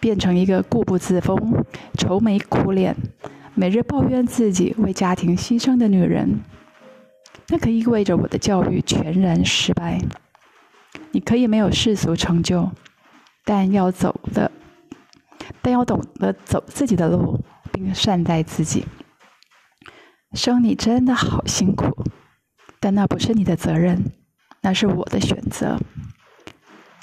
[0.00, 1.64] 变成一个固步自封、
[1.96, 2.96] 愁眉苦脸，
[3.54, 6.40] 每日抱怨自己为家庭牺牲的女人，
[7.48, 10.00] 那可意味着我的教育全然失败。
[11.10, 12.70] 你可以没有世俗成就，
[13.44, 14.50] 但要走的，
[15.62, 17.40] 但要懂得走自己的路，
[17.72, 18.84] 并善待自己。
[20.34, 22.04] 生你真的好辛苦，
[22.78, 24.12] 但那不是你的责任，
[24.60, 25.78] 那是我的选择。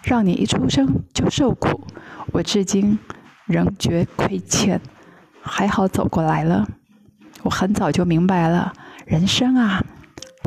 [0.06, 1.82] 让你一出生就受苦，
[2.32, 3.00] 我至今
[3.48, 4.80] 仍觉亏欠。
[5.42, 6.68] 还好走过来了，
[7.42, 8.72] 我很早就明白了，
[9.06, 9.84] 人生啊，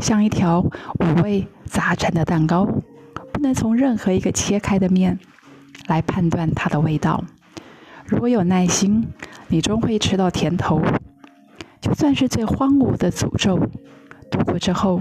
[0.00, 2.64] 像一条五味杂陈的蛋糕，
[3.32, 5.18] 不能从任何一个切开的面
[5.88, 7.24] 来判断它的味道。
[8.06, 9.08] 如果有耐心，
[9.48, 10.80] 你终会吃到甜头。
[11.80, 13.56] 就算是最荒芜的诅咒，
[14.30, 15.00] 度过之后，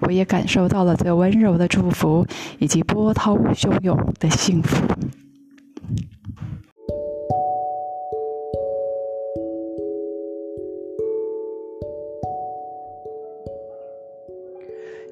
[0.00, 2.26] 我也感受到了最温柔的祝福
[2.58, 4.86] 以及波涛汹涌的幸福。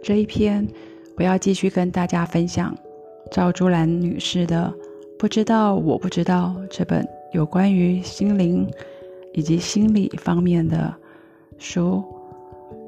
[0.03, 0.66] 这一篇，
[1.16, 2.72] 我要继续跟大家分享
[3.32, 4.72] 赵竹兰女士的
[5.18, 8.70] 《不知道我不知道》这本有关于心灵
[9.34, 10.95] 以及心理方面的
[11.59, 12.05] 书。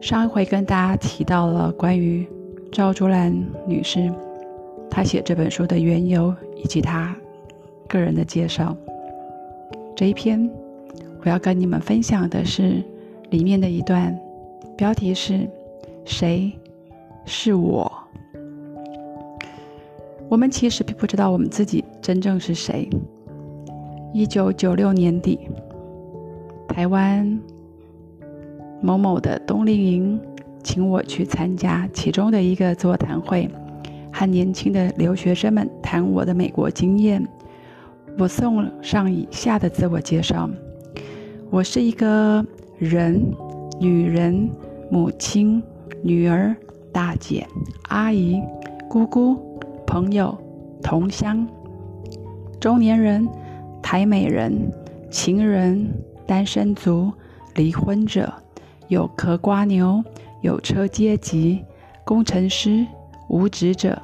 [0.00, 2.26] 上一回跟大家提到了关于
[2.72, 3.34] 赵竹兰
[3.66, 4.12] 女士
[4.88, 7.14] 她写这本书的缘由以及她
[7.88, 8.76] 个人的介绍。
[9.96, 10.50] 这一篇，
[11.22, 12.82] 我要跟你们分享的是
[13.30, 14.16] 里面的一段，
[14.76, 15.48] 标题是
[16.06, 16.52] “谁”。
[17.30, 17.92] 是我。
[20.30, 22.88] 我们其实并不知道我们自己真正是谁。
[24.14, 25.38] 一九九六年底，
[26.68, 27.38] 台湾
[28.80, 30.20] 某某的冬令营，
[30.62, 33.48] 请我去参加其中的一个座谈会，
[34.12, 37.26] 和年轻的留学生们谈我的美国经验。
[38.18, 40.48] 我送上以下的自我介绍：
[41.50, 42.44] 我是一个
[42.78, 43.22] 人，
[43.80, 44.50] 女人，
[44.90, 45.62] 母亲，
[46.02, 46.54] 女儿。
[46.90, 47.46] 大姐、
[47.90, 48.42] 阿姨、
[48.88, 49.36] 姑姑、
[49.86, 50.36] 朋友、
[50.82, 51.46] 同乡、
[52.58, 53.28] 中年人、
[53.80, 54.52] 台美人、
[55.08, 55.86] 情人、
[56.26, 57.12] 单身族、
[57.54, 58.32] 离婚者、
[58.88, 60.02] 有壳瓜牛、
[60.42, 61.64] 有车阶级、
[62.04, 62.86] 工程师、
[63.28, 64.00] 无职者、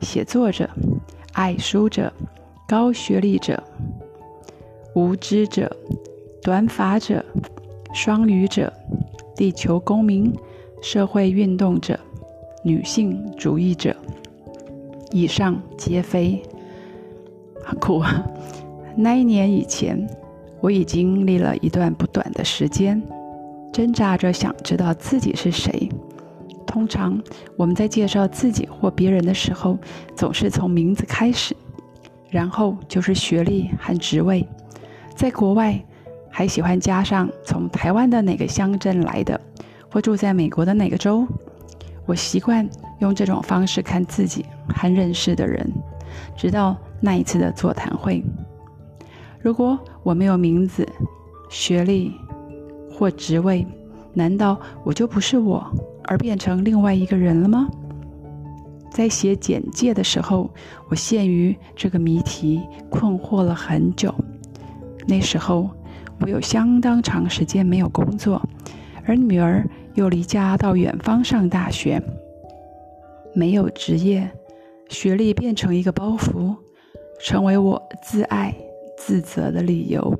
[0.00, 0.68] 写作者、
[1.32, 2.12] 爱书者、
[2.68, 3.62] 高学历者、
[4.94, 5.74] 无知者、
[6.42, 7.24] 短发者、
[7.92, 8.72] 双语者、
[9.34, 10.32] 地球公民、
[10.82, 11.98] 社会运动者。
[12.62, 13.96] 女性主义者，
[15.12, 16.42] 以上皆非。
[17.64, 18.22] 很酷啊。
[18.94, 20.06] 那一年以前，
[20.60, 23.02] 我已经历了一段不短的时间，
[23.72, 25.88] 挣扎着想知道自己是谁。
[26.66, 27.20] 通常
[27.56, 29.78] 我们在介绍自己或别人的时候，
[30.14, 31.56] 总是从名字开始，
[32.28, 34.46] 然后就是学历和职位。
[35.16, 35.82] 在国外，
[36.30, 39.40] 还喜欢加上从台湾的哪个乡镇来的，
[39.90, 41.26] 或住在美国的哪个州。
[42.06, 42.68] 我习惯
[43.00, 45.68] 用这种方式看自己和认识的人，
[46.36, 48.24] 直到那一次的座谈会。
[49.40, 50.88] 如果我没有名字、
[51.48, 52.12] 学历
[53.00, 53.66] 或职位，
[54.12, 55.66] 难道我就不是我，
[56.04, 57.66] 而变成另外一个人了吗？
[58.90, 60.50] 在写简介的时候，
[60.90, 64.14] 我陷于这个谜题困惑了很久。
[65.08, 65.70] 那时候，
[66.20, 68.42] 我有相当长时间没有工作，
[69.06, 69.66] 而女儿。
[69.94, 72.00] 又离家到远方上大学，
[73.34, 74.30] 没有职业，
[74.88, 76.54] 学历变成一个包袱，
[77.20, 78.54] 成为我自爱
[78.96, 80.16] 自责的理由。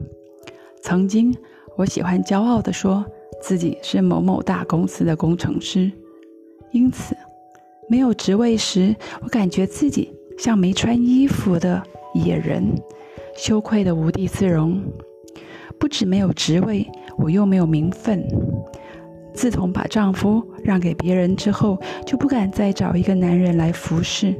[0.82, 1.32] 曾经，
[1.80, 3.02] 我喜欢骄傲地说
[3.40, 5.90] 自己是某某大公司的工程师，
[6.72, 7.16] 因此，
[7.88, 12.62] 没有职位时，我感觉自己像没穿衣服的野人，
[13.34, 14.78] 羞愧的无地自容。
[15.78, 18.22] 不止没有职位，我又没有名分。
[19.32, 24.34] 自从把丈夫让给别人之后，就不敢再找一个男人来服侍。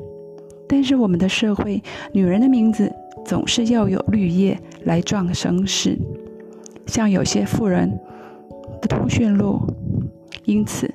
[0.69, 1.83] 但是我们的社会，
[2.13, 2.93] 女人的名字
[3.25, 5.99] 总是要有绿叶来壮声势，
[6.91, 7.89] 像有些富人
[8.83, 9.63] 的通讯录。
[10.45, 10.93] 因此，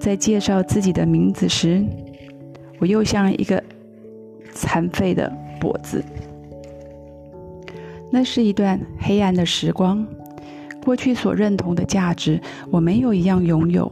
[0.00, 1.84] 在介绍自己的名字时，
[2.80, 3.62] 我又像一个
[4.52, 5.30] 残废的
[5.60, 6.02] 跛子。
[8.10, 10.06] 那是一段黑暗的时光。
[10.84, 12.40] 过去所认同的价值，
[12.70, 13.90] 我没有一样拥有；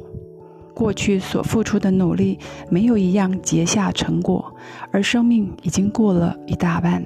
[0.75, 2.39] 过去所付出的努力，
[2.71, 4.55] 没有一样结下成果。
[4.91, 7.03] 而生命已经过了一大半。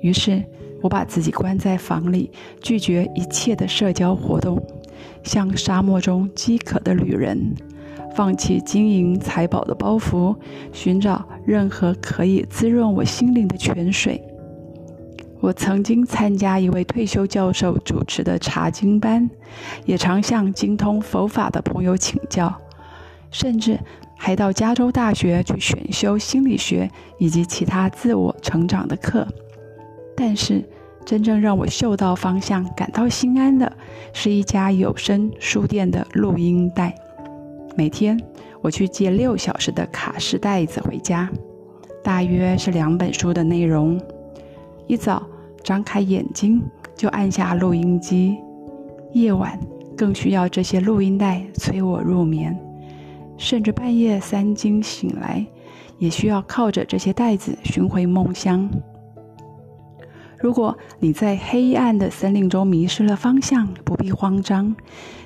[0.00, 0.42] 于是，
[0.82, 4.62] 我把自己关在房里，拒绝一切的社交活动，
[5.22, 7.54] 像沙漠中饥渴的旅人，
[8.14, 10.34] 放弃金银财宝的包袱，
[10.72, 14.22] 寻找任何可以滋润我心灵的泉水。
[15.40, 19.28] 我曾经参加一位退休教授主持的查经班，
[19.86, 22.54] 也常向精通佛法的朋友请教，
[23.30, 23.78] 甚至
[24.18, 29.26] 还到加州大学去选修心理学以及其他自我成长的课。
[30.16, 30.62] 但是，
[31.06, 33.72] 真正让我嗅到方向、感到心安的，
[34.12, 36.94] 是一家有声书店的录音带。
[37.76, 38.20] 每天，
[38.60, 41.30] 我去借六小时的卡式袋子回家，
[42.02, 43.98] 大约是两本书的内容。
[44.86, 45.26] 一早
[45.62, 46.62] 张开眼睛
[46.94, 48.36] 就按下录音机，
[49.12, 49.58] 夜晚
[49.96, 52.58] 更需要这些录音带催我入眠，
[53.38, 55.46] 甚至半夜三更醒来，
[55.98, 58.68] 也需要靠着这些袋子寻回梦乡。
[60.40, 64.74] 如果你在黑暗的森林中迷失了方向，不必慌张，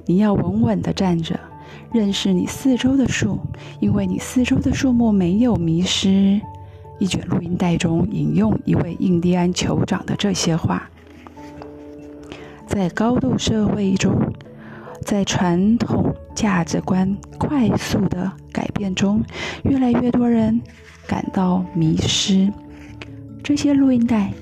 [0.06, 1.38] 你要稳稳地站着，
[1.92, 3.38] 认识你四周的树，
[3.78, 6.40] 因为你四周的树木没有迷失。
[6.98, 10.90] 一卷录音带中引用一位印第安酋长的这些话：
[12.66, 14.16] 在高度社会中，
[15.02, 19.22] 在传统价值观快速的改变中，
[19.62, 20.60] 越来越多人
[21.06, 22.52] 感到迷失。
[23.42, 24.32] 这些录音带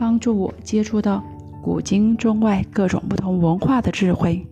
[0.00, 1.22] 帮助我接触到
[1.62, 4.46] 古今中外各种不同文化的智慧。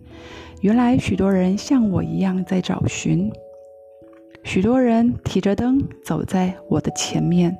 [0.61, 3.31] 原来许多人像我一样在找寻。
[4.43, 7.57] 许多人提着灯走在我的前面，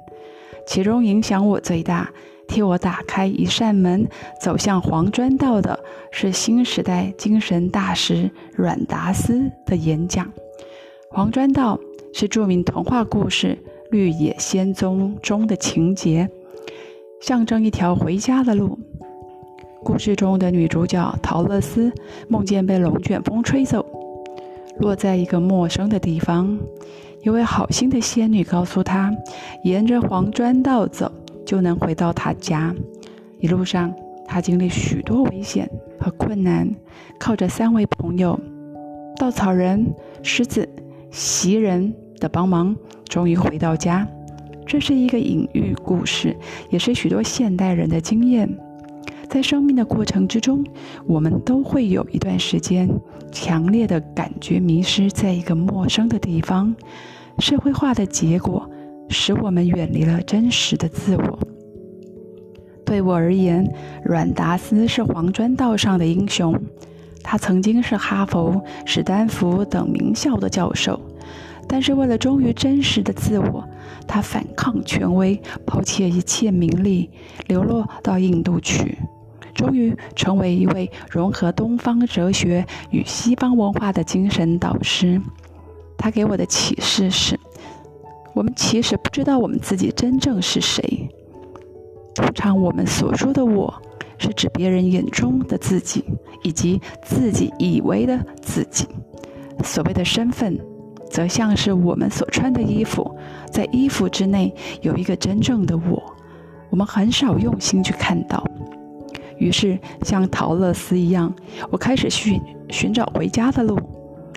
[0.68, 2.12] 其中影响我最大、
[2.48, 4.08] 替我打开一扇门
[4.40, 5.80] 走向黄砖道的
[6.12, 10.32] 是新时代精神大师阮达斯的演讲。
[11.10, 11.80] 黄砖道
[12.14, 13.58] 是著名童话故事
[13.90, 16.30] 《绿野仙踪》中的情节，
[17.20, 18.80] 象征一条回家的路。
[19.84, 21.92] 故事中的女主角陶乐斯
[22.28, 23.86] 梦见被龙卷风吹走。
[24.80, 26.58] 落在一个陌生的地方，
[27.22, 29.14] 一位好心的仙女告诉她，
[29.64, 31.12] 沿着黄砖道走
[31.46, 32.74] 就能回到她家。
[33.40, 33.94] 一路上，
[34.26, 36.74] 她经历许多危险和困难，
[37.20, 38.40] 靠着三位朋友——
[39.20, 39.86] 稻草人、
[40.24, 40.68] 狮子、
[41.12, 42.74] 袭人的帮忙，
[43.10, 44.08] 终于回到家。
[44.70, 46.38] 这是一个隐喻故事，
[46.70, 48.48] 也是许多现代人的经验。
[49.28, 50.64] 在生命的过程之中，
[51.08, 52.88] 我们都会有一段时间
[53.32, 56.76] 强烈的感觉迷失在一个陌生的地方。
[57.40, 58.70] 社会化的结果
[59.10, 61.40] 使我们远离了真实的自我。
[62.86, 63.68] 对我而言，
[64.06, 66.56] 阮达斯是黄砖道上的英雄。
[67.24, 71.02] 他曾经是哈佛、史丹福等名校的教授，
[71.72, 73.64] 但是为了忠于真实的自我，
[74.08, 77.12] 他反抗权威，抛弃一切名利，
[77.46, 78.98] 流落到印度去。
[79.54, 85.22] 终于成为一位融合东方哲学与西方文化的精神导师。
[85.98, 87.40] 他给我的启示是：
[88.34, 91.10] 我们其实不知道我们自己真正是谁。
[92.16, 93.74] 通常我们所说的“我”，
[94.18, 96.04] 是指别人眼中的自己，
[96.42, 98.88] 以及自己以为的自己。
[99.64, 100.58] 所谓的身份，
[101.10, 103.16] 则像是我们所穿的衣服，
[103.52, 106.02] 在衣服之内有一个真正的我，
[106.70, 108.44] 我们很少用心去看到。
[109.38, 111.34] 于是，像陶乐斯一样，
[111.72, 112.40] 我开始寻
[112.70, 113.80] 寻找回家的路，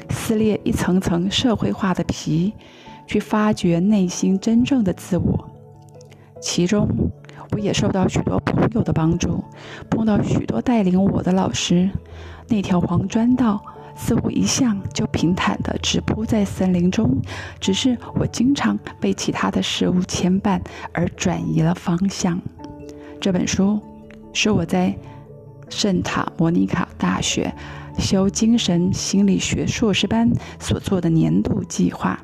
[0.09, 2.53] 撕裂一层层社会化的皮，
[3.07, 5.51] 去发掘内心真正的自我。
[6.41, 6.89] 其中，
[7.51, 9.43] 我也受到许多朋友的帮助，
[9.91, 11.91] 碰到许多带领我的老师。
[12.49, 13.61] 那条黄砖道
[13.97, 17.21] 似乎一向就平坦地直铺在森林中，
[17.61, 20.61] 只是我经常被其他的事物牵绊
[20.93, 22.41] 而转移了方向。
[23.21, 23.81] 这本书。
[24.35, 24.97] 是我在
[25.69, 27.55] 圣塔莫尼卡大学
[27.99, 32.19] 修精神心理学硕士班所做的年度计划。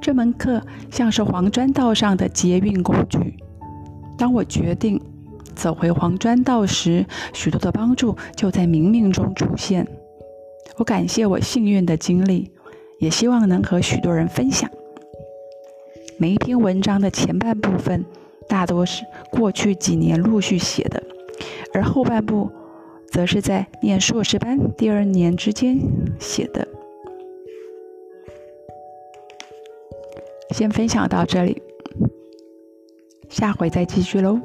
[0.00, 3.36] 这门课像是黄砖道上的捷运工具。
[4.16, 4.98] 当我决定
[5.54, 7.04] 走回黄砖道时，
[7.34, 9.86] 许多的帮助就在冥冥中出现。
[10.76, 12.50] 我感谢我幸运的经历
[12.98, 14.70] 也希望能和许多人分享。
[16.18, 18.04] 每一篇文章的前半部分
[18.48, 21.02] 大多是过去几年陆续写的
[21.74, 22.50] 而后半部
[23.10, 25.78] 则是在念硕士班第二年之间
[26.18, 26.66] 写的。
[30.50, 31.60] 先分享到这里
[33.28, 34.40] 下回再继续喽。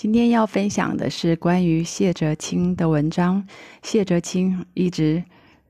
[0.00, 3.46] 今天要分享的是关于谢哲青的文章。
[3.82, 5.22] 谢哲青一直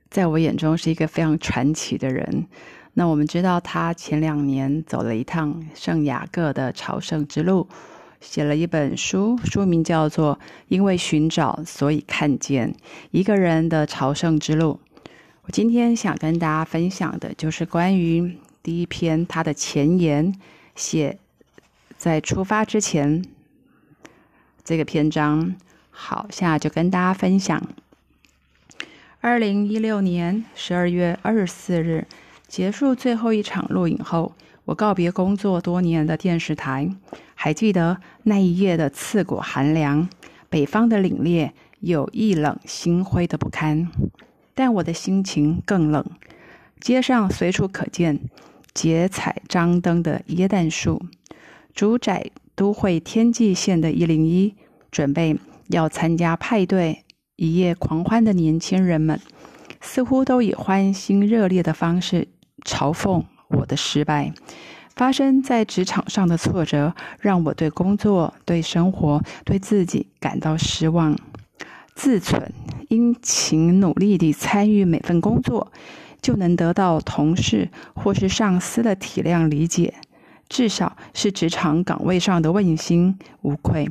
[0.09, 2.47] 在我眼中是一个非常传奇的人。
[2.95, 7.66] 那我们知道，他前两年走了一趟圣雅各的朝圣之路，
[8.20, 10.37] 写了一本书，书名叫做
[10.68, 12.72] 《因为寻找，所以看见
[13.11, 14.78] 一个人的朝圣之路》。
[15.43, 20.33] 我今天想跟大家分享的就是关于第一篇他的前言，
[20.76, 21.18] 写
[21.99, 23.24] 在出发之前。
[24.70, 25.56] 这个篇章，
[25.90, 27.60] 好，现在就跟大家分享。
[29.20, 32.06] 二零一六年十二月二十四日
[32.46, 34.32] 结束最后一场录影后，
[34.66, 36.88] 我告别工作多年的电视台。
[37.34, 40.08] 还记得那一夜的刺骨寒凉，
[40.48, 41.50] 北方的凛冽
[41.80, 43.90] 有一冷心灰的不堪。
[44.54, 46.06] 但我的心情更冷。
[46.78, 48.20] 街上随处可见
[48.72, 51.02] 结彩张灯的椰蛋树，
[51.74, 52.30] 主宰。
[52.56, 54.54] 都会天际线的一零一，
[54.91, 55.38] 准备
[55.68, 57.05] 要参加派对
[57.36, 59.20] 一夜狂欢的年轻人们，
[59.80, 62.28] 似乎都以欢欣热烈的方式
[62.64, 64.32] 嘲讽我的失败。
[64.97, 71.16] 发生在职场上的挫折，让我对工作、对生活、对自己感到失望。
[71.95, 72.53] 自存
[72.88, 75.72] 殷勤努力地参与每份工作，
[76.20, 79.95] 就能得到同事或是上司的体谅理解。
[80.49, 83.88] 至少是职场岗位上的问心无愧，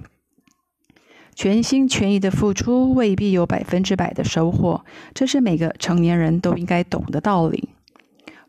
[1.42, 4.84] 全心全意的付出未必有百分之百的收获，
[5.14, 7.70] 这是每个成年人都应该懂的道理。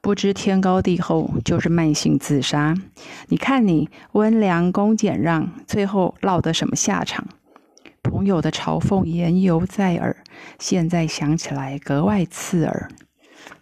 [0.00, 2.74] 不知天高地厚，就是慢性自杀。
[3.28, 7.28] 你看你温良恭俭让，最后落得什么下场？
[8.02, 10.16] 朋友的嘲讽言犹在耳，
[10.58, 12.90] 现在想起来格外刺耳。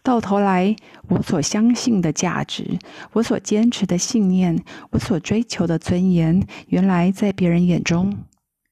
[0.03, 0.74] 到头来，
[1.11, 2.79] 我所相信的价值，
[3.12, 4.59] 我所坚持的信念，
[4.93, 8.16] 我所追求的尊严，原来在别人眼中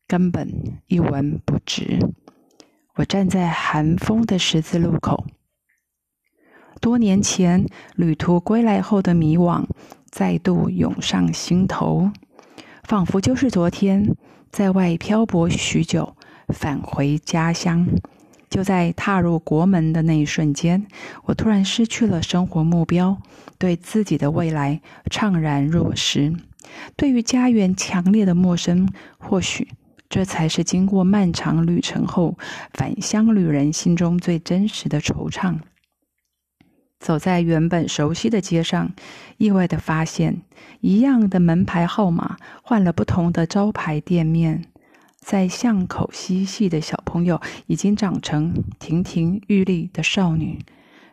[0.09, 1.99] 根本一文不值。
[2.97, 5.27] 我站在寒风的十字路口，
[6.81, 9.65] 多年前旅途归来后的迷惘
[10.11, 12.11] 再度涌上心头，
[12.85, 14.17] 仿佛就是昨天
[14.51, 16.17] 在外漂泊许久，
[16.49, 17.87] 返回家乡。
[18.49, 20.87] 就在踏入国门的那一瞬间，
[21.25, 23.21] 我突然失去了生活目标，
[23.59, 24.81] 对自己的未来
[25.11, 26.33] 怅然若失。
[26.97, 28.89] 对于家园强烈的陌生，
[29.19, 29.69] 或许
[30.09, 32.39] 这才是经过漫长旅程后
[32.73, 35.59] 返乡旅人心中最真实的惆怅。
[36.99, 38.93] 走在原本熟悉的街上，
[39.37, 40.43] 意外的发现，
[40.81, 44.65] 一样的门牌号码换了不同的招牌店面。
[45.19, 50.61] 在巷口嬉戏的小朋友，已经长成亭亭玉立的少女。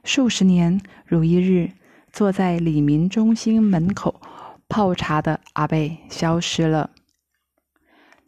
[0.04, 1.72] 数十年如一日，
[2.12, 4.22] 坐在李明中心门口
[4.70, 6.91] 泡茶的阿贝消失了。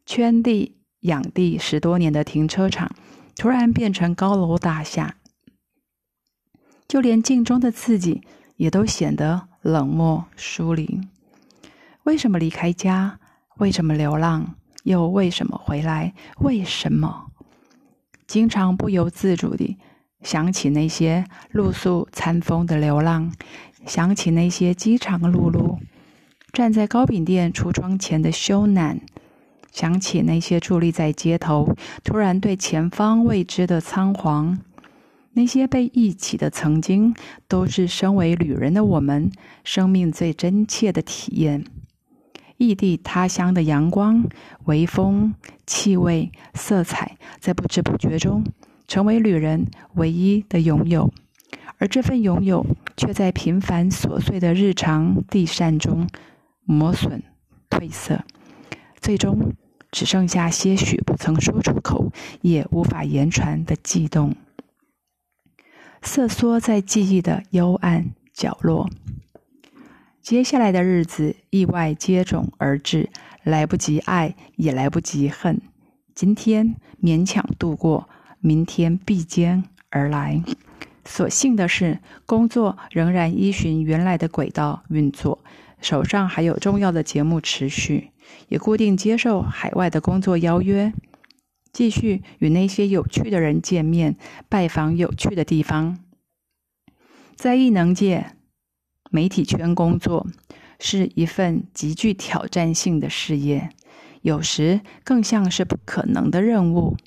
[0.05, 2.95] 圈地养地十多年的停车场，
[3.35, 5.15] 突然变成高楼大厦。
[6.87, 8.21] 就连镜中的自己，
[8.57, 11.01] 也都显得冷漠疏离。
[12.03, 13.19] 为什么离开家？
[13.57, 14.55] 为什么流浪？
[14.83, 16.13] 又为什么回来？
[16.37, 17.31] 为什么
[18.27, 19.77] 经常不由自主地
[20.21, 23.33] 想起那些露宿餐风的流浪，
[23.87, 25.79] 想起那些饥肠辘辘
[26.53, 28.99] 站在糕饼店橱窗前的羞赧，
[29.75, 34.57] 想起那些伫立在街头突然对前方未知的仓皇，
[35.33, 37.13] 那些被忆起的曾经，
[37.49, 39.29] 都是身为旅人的我们
[39.65, 41.65] 生命最真切的体验。
[42.55, 44.23] 异地他乡的阳光、
[44.63, 45.35] 微风、
[45.67, 48.45] 气味、色彩，在不知不觉中
[48.87, 51.13] 成为旅人唯一的拥有，
[51.79, 52.65] 而这份拥有
[52.95, 56.07] 却在平凡琐碎的日常地扇中
[56.63, 57.21] 磨损、
[57.69, 58.23] 褪色，
[59.01, 59.51] 最终
[59.95, 62.11] 只剩下些许不曾说出口、
[62.41, 64.35] 也无法言传的悸动，
[66.01, 68.89] 瑟缩在记忆的幽暗角落。
[70.21, 73.09] 接下来的日子，意外接踵而至，
[73.41, 75.61] 来不及爱，也来不及恨。
[76.13, 78.09] 今天勉强度过，
[78.41, 80.43] 明天必将而来。
[81.05, 85.41] 所幸的是，工作仍然依循原来的轨道运作，
[85.79, 88.11] 手上还有重要的节目持续，
[88.47, 90.93] 也固定接受海外的工作邀约，
[91.71, 94.17] 继续与那些有趣的人见面，
[94.49, 95.99] 拜访有趣的地方，
[97.35, 98.31] 在异能界。
[99.11, 100.27] 媒体圈工作
[100.77, 103.69] 是一份极具挑战性的事业，
[104.23, 106.97] 有时更像是不可能的任务。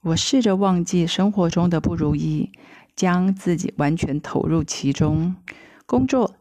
[0.00, 2.50] 我试着忘记生活中的不如意，
[2.96, 5.36] 将自己完全投入其中。
[5.86, 6.34] 工作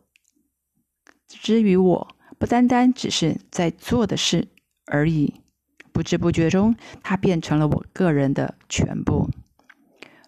[1.28, 4.48] 之于我，不单单只是在做的事
[4.86, 5.36] 而已。
[5.92, 9.30] 不知不觉中，它变成了我个人的全部。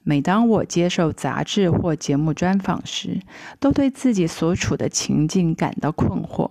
[0.04, 3.22] 每当我接受杂志或节目专访时，
[3.60, 6.50] 都对自己所处的情境感到困惑：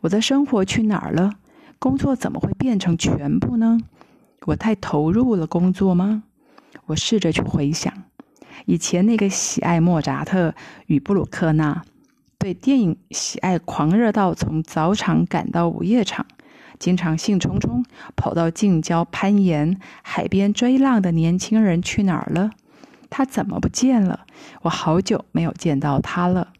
[0.00, 1.32] 我的生活去哪儿了？
[1.78, 3.78] 工作怎么会变成全部呢？
[4.46, 6.22] 我太投入了工作吗？
[6.86, 7.92] 我试着去回想，
[8.64, 10.54] 以前那个喜爱莫扎特
[10.86, 11.84] 与布鲁克纳，
[12.38, 16.24] 对电影喜爱狂热到从早场赶到午夜场，
[16.78, 17.84] 经常兴冲冲
[18.14, 22.50] 跑到近郊攀岩、海边追浪的年轻人去哪儿了？
[23.10, 24.24] 他怎么不见了？
[24.62, 26.52] 我好久没有见到他了。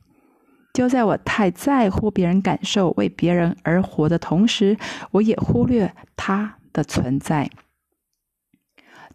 [0.74, 4.76] 就在我太在乎别人感受、为别人而活的同时，
[5.12, 7.50] 我也忽略他的存在。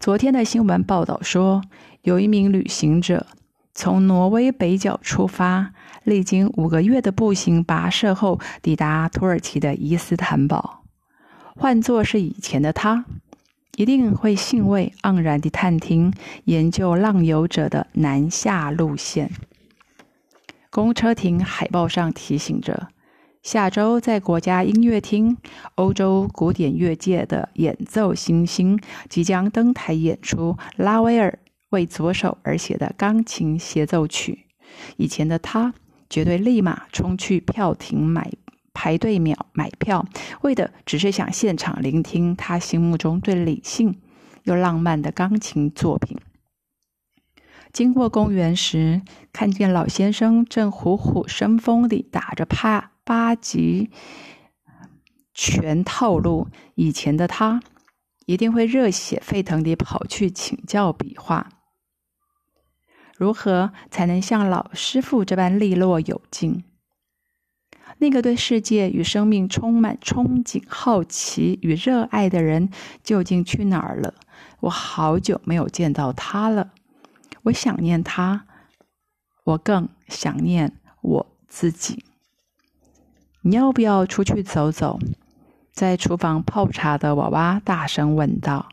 [0.00, 1.62] 昨天的新闻报道说，
[2.02, 3.26] 有一名旅行者
[3.74, 5.72] 从挪威北角出发，
[6.04, 10.84] 历经五个月的步行跋涉后，抵达土耳其的伊斯坦堡。
[11.56, 13.04] 换作是以前的他。
[13.76, 16.14] 一定会兴味盎然地探听、
[16.44, 19.32] 研究浪游者的南下路线。
[20.70, 22.86] 公车亭海报上提醒着：
[23.42, 25.36] 下周在国家音乐厅，
[25.74, 31.36] 欧洲古典乐界的演奏新星即将登台演出拉威尔
[31.70, 34.46] 为左手而写的钢琴协奏曲。
[34.96, 35.74] 以前的他
[36.08, 38.30] 绝对立马冲去票亭买。
[38.76, 40.04] 排队秒买票，
[40.42, 44.00] 为的只是想现场聆听他心目中最理性
[44.42, 46.18] 又浪漫的钢琴作品。
[47.72, 49.02] 经过公园时，
[49.32, 53.90] 看见老先生正虎虎生风地打着帕八级
[55.32, 56.48] 拳套路。
[56.74, 57.62] 以前的他
[58.26, 61.48] 一定会热血沸腾地跑去请教笔画，
[63.16, 66.64] 如何才能像老师傅这般利落有劲？
[67.98, 72.70] 那个对世界与生命充满憧憬、好奇与热爱的人
[73.04, 74.14] 究竟去哪儿了？
[74.60, 76.72] 我好久没有见到他了，
[77.44, 78.46] 我想念他，
[79.44, 82.04] 我更想念我自己。
[83.42, 84.98] 你要不要出去走走？
[85.72, 88.70] 在厨房泡茶的娃娃大声问道。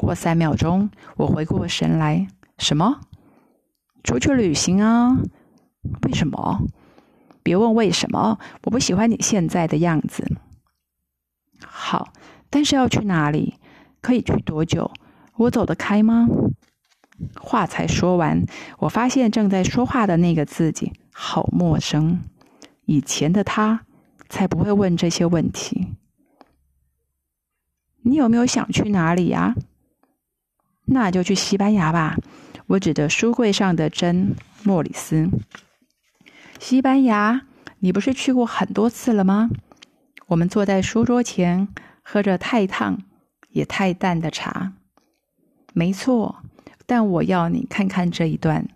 [0.00, 3.00] 过三秒钟，我回过神来：什么？
[4.04, 5.18] 出去旅行啊？
[6.06, 6.60] 为什么？
[7.42, 10.24] 别问为什么，我不喜欢你现在的样子。
[11.66, 12.12] 好，
[12.48, 13.56] 但是要去哪里？
[14.00, 14.92] 可以去多久？
[15.34, 16.28] 我走得开吗？
[17.40, 18.44] 话才说完，
[18.78, 22.20] 我发现正在说话的那个自己好陌生。
[22.84, 23.84] 以前的他
[24.28, 25.88] 才不会问这些问题。
[28.02, 29.56] 你有没有想去哪里呀？
[30.88, 32.16] 那就去西班牙吧。
[32.66, 35.28] 我指着书柜上的真莫里斯。
[36.58, 37.42] 西班牙，
[37.78, 39.48] 你不是去过很多次了吗？
[40.26, 41.68] 我们坐在书桌前，
[42.02, 42.98] 喝着太烫
[43.50, 44.72] 也太淡的茶。
[45.72, 46.42] 没错，
[46.84, 48.68] 但我要你看看这一段。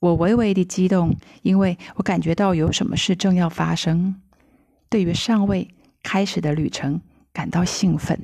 [0.00, 4.20] 我微微的激动，因为我感觉到有什么事正要发生。
[4.90, 5.68] 对于尚未
[6.02, 7.00] 开始的旅程
[7.32, 8.20] 感到兴奋。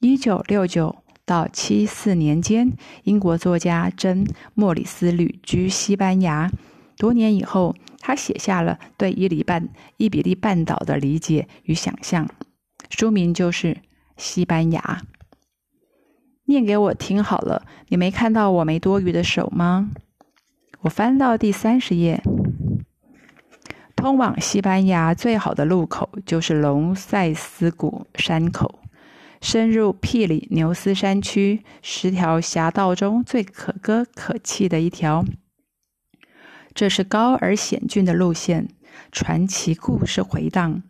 [0.00, 0.96] 一九六九
[1.30, 2.72] 到七四年间，
[3.04, 6.50] 英国作家珍·莫里斯旅居西班牙。
[6.96, 12.28] 多年以后，他写下了对伊里半伊比利半岛的理解与想象，
[12.88, 13.74] 书名就是
[14.16, 14.80] 《西班牙》。
[16.46, 19.92] 念给我听好了，你没看到我没多余的手吗？
[20.80, 22.20] 我翻到第三十页。
[23.94, 28.79] 通往西班牙最好的路口就是龙塞斯谷山口，
[29.40, 35.24] 深入皮里牛斯山区十条峡道中最可歌可泣的一条。
[36.74, 38.68] 这是高而险峻的路线，
[39.10, 40.82] 传奇故事回荡。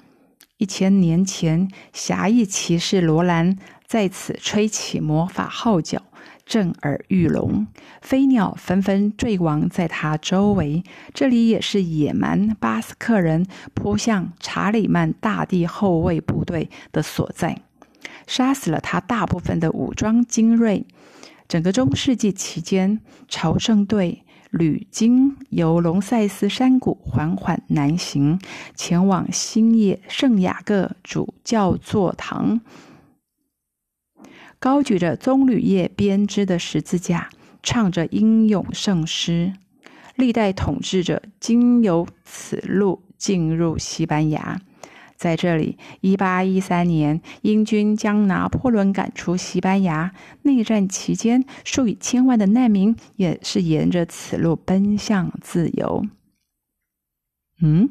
[0.59, 3.57] 一千年前，侠义骑士罗兰
[3.87, 6.03] 在此吹起魔法号角，
[6.45, 7.67] 震耳欲聋，
[8.03, 10.83] 飞鸟纷纷坠亡在他周围。
[11.15, 17.63] 这里也是野蛮巴斯克人扑向查理曼大帝后卫部队的所在，
[18.31, 20.87] 杀死了他大部分的武装精锐。
[21.49, 24.23] 整个中世纪期间，朝圣队。
[24.51, 28.41] 旅经由龙塞斯山谷缓缓南行，
[28.75, 32.61] 前往新野圣雅各主教座堂，
[34.59, 37.31] 高举着棕榈叶编织的十字架，
[37.63, 39.53] 唱着英勇圣诗。
[40.17, 44.61] 历代统治者经由此路进入西班牙，
[45.21, 50.15] 在这里，一八一三年，英军将拿破仑赶出西班牙。
[50.45, 56.07] 内战期间，数以千万的难民也是沿着此路奔向自由。
[57.61, 57.91] 嗯，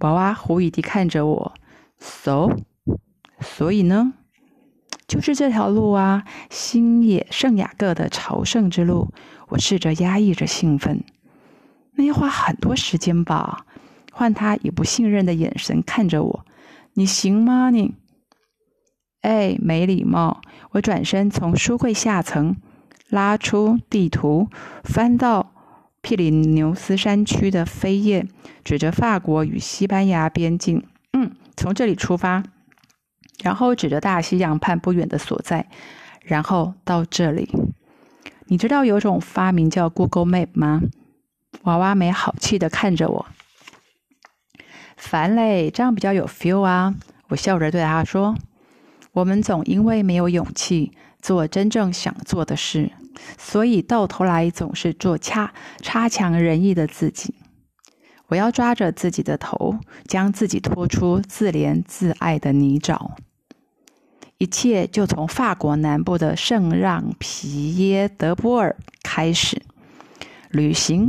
[0.00, 1.54] 娃娃狐疑地看着我。
[2.00, 2.48] So，
[3.38, 4.14] 所以呢，
[5.06, 9.14] 就是这条路啊，新野圣雅各的朝圣之路。
[9.50, 11.04] 我试着压抑着兴奋。
[11.92, 13.66] 那要花很多时间吧？
[14.10, 16.44] 换他以不信任的眼神看着我，
[16.94, 17.70] 你行吗？
[17.70, 17.94] 你，
[19.22, 20.40] 哎，没礼貌！
[20.72, 22.56] 我转身从书柜下层
[23.08, 24.48] 拉出地图，
[24.84, 25.52] 翻到
[26.00, 28.26] 皮里牛斯山区的扉页，
[28.64, 30.84] 指着法国与西班牙边境。
[31.12, 32.42] 嗯，从这里出发，
[33.42, 35.68] 然后指着大西洋畔不远的所在，
[36.22, 37.50] 然后到这里。
[38.46, 40.82] 你知道有种发明叫 Google Map 吗？
[41.62, 43.26] 娃娃没好气的看着我。
[45.00, 46.94] 烦嘞，这样比较有 feel 啊！
[47.28, 48.36] 我笑着对他说
[49.12, 52.92] ：“我们总因为没有勇气做真正想做的事，
[53.38, 57.34] 所以到头来总是做差差强人意的自己。
[58.28, 63.12] 我要抓着自己的头，将自己拖出自怜自爱的泥沼。
[64.36, 69.62] 一切就从法国南部的圣让皮耶德波尔开始，
[70.50, 71.08] 旅行、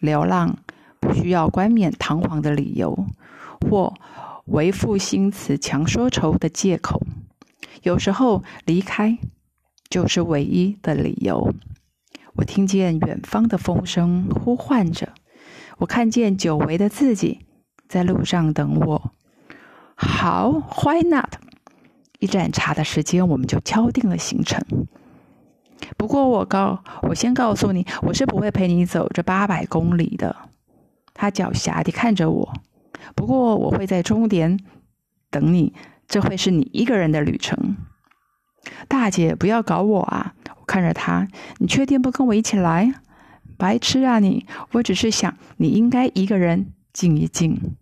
[0.00, 0.56] 流浪。”
[1.02, 3.06] 不需要冠冕堂皇的理由，
[3.68, 3.92] 或
[4.44, 7.02] 为赋新词强说愁的借口。
[7.82, 9.18] 有时候离开
[9.90, 11.52] 就是唯一的理由。
[12.34, 15.08] 我听见远方的风声呼唤着，
[15.78, 17.40] 我看见久违的自己
[17.88, 19.12] 在路上等我。
[19.96, 20.50] 好
[20.82, 21.34] ，Why not？
[22.20, 24.64] 一盏茶的时间，我们就敲定了行程。
[25.96, 30.34] 不过我告，我先告诉你，我是不会陪你走这八百公里的。
[31.14, 32.52] 他狡黠地看着我，
[33.14, 34.58] 不过我会在终点
[35.30, 35.72] 等你，
[36.08, 37.76] 这会是你一个人的旅程。
[38.88, 40.34] 大姐，不要搞我啊！
[40.58, 41.26] 我看着他，
[41.58, 42.94] 你确定不跟我一起来？
[43.58, 44.46] 白痴啊你！
[44.72, 47.76] 我只是想，你应该一个人静一静。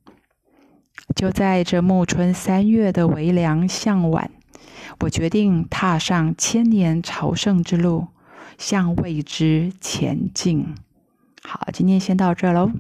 [1.15, 4.31] 就在这暮春三月的微凉向晚，
[5.01, 8.09] 我决定踏上千年朝圣之路，
[8.57, 10.74] 向未知前进。
[11.43, 12.70] 好，今天先到这喽。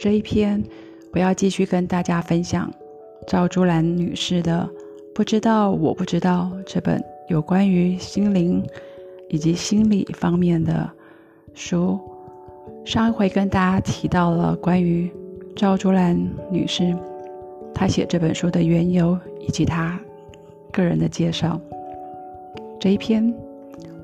[0.00, 0.64] 这一篇，
[1.12, 2.72] 我要继续跟大家分享
[3.26, 4.66] 赵竹兰女士的
[5.14, 8.64] 《不知道我不知道》这本有关于心灵
[9.28, 10.90] 以及心理方面的
[11.52, 12.00] 书。
[12.82, 15.12] 上一回跟大家提到了关于
[15.54, 16.18] 赵竹兰
[16.50, 16.96] 女士
[17.74, 20.00] 她写这本书的缘由以及她
[20.72, 21.60] 个人的介绍。
[22.80, 23.34] 这一篇，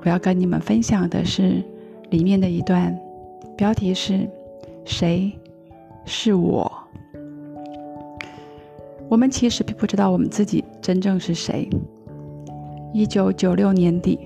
[0.05, 1.65] 我要跟你们分享的是
[2.11, 2.95] 里面的一段，
[3.57, 4.29] 标题是
[4.85, 5.33] “谁”。
[6.07, 6.73] 是我。
[9.09, 11.69] 我们其实并不知道我们自己真正是谁。
[12.95, 14.19] 一九九六年底，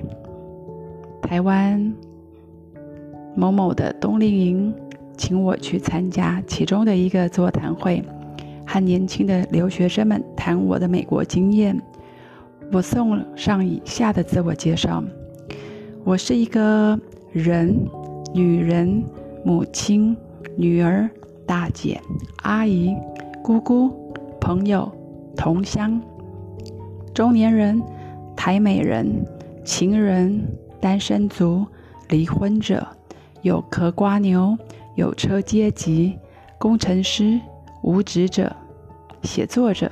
[1.21, 1.93] 台湾
[3.35, 4.75] 某某的冬令营
[5.17, 8.03] 请我去参加其中的一个座谈会，
[8.67, 11.81] 和年轻的留学生们谈我的美国经验。
[12.73, 15.03] 我送上以下的自我介绍：
[16.05, 16.99] 我是一个
[17.33, 17.77] 人，
[18.33, 19.03] 女人，
[19.45, 20.17] 母亲，
[20.57, 21.11] 女儿。
[21.51, 22.01] 大姐、
[22.43, 22.97] 阿姨、
[23.43, 23.91] 姑姑、
[24.41, 24.89] 朋友、
[25.37, 26.01] 同乡、
[27.13, 27.83] 中年人、
[28.37, 29.27] 台美人、
[29.65, 30.41] 情人、
[30.81, 31.67] 单身族、
[32.09, 32.87] 离婚者、
[33.43, 34.57] 有壳瓜牛、
[34.95, 36.17] 有车阶级、
[36.57, 37.41] 工程师、
[37.83, 38.55] 无职者、
[39.25, 39.91] 写作者、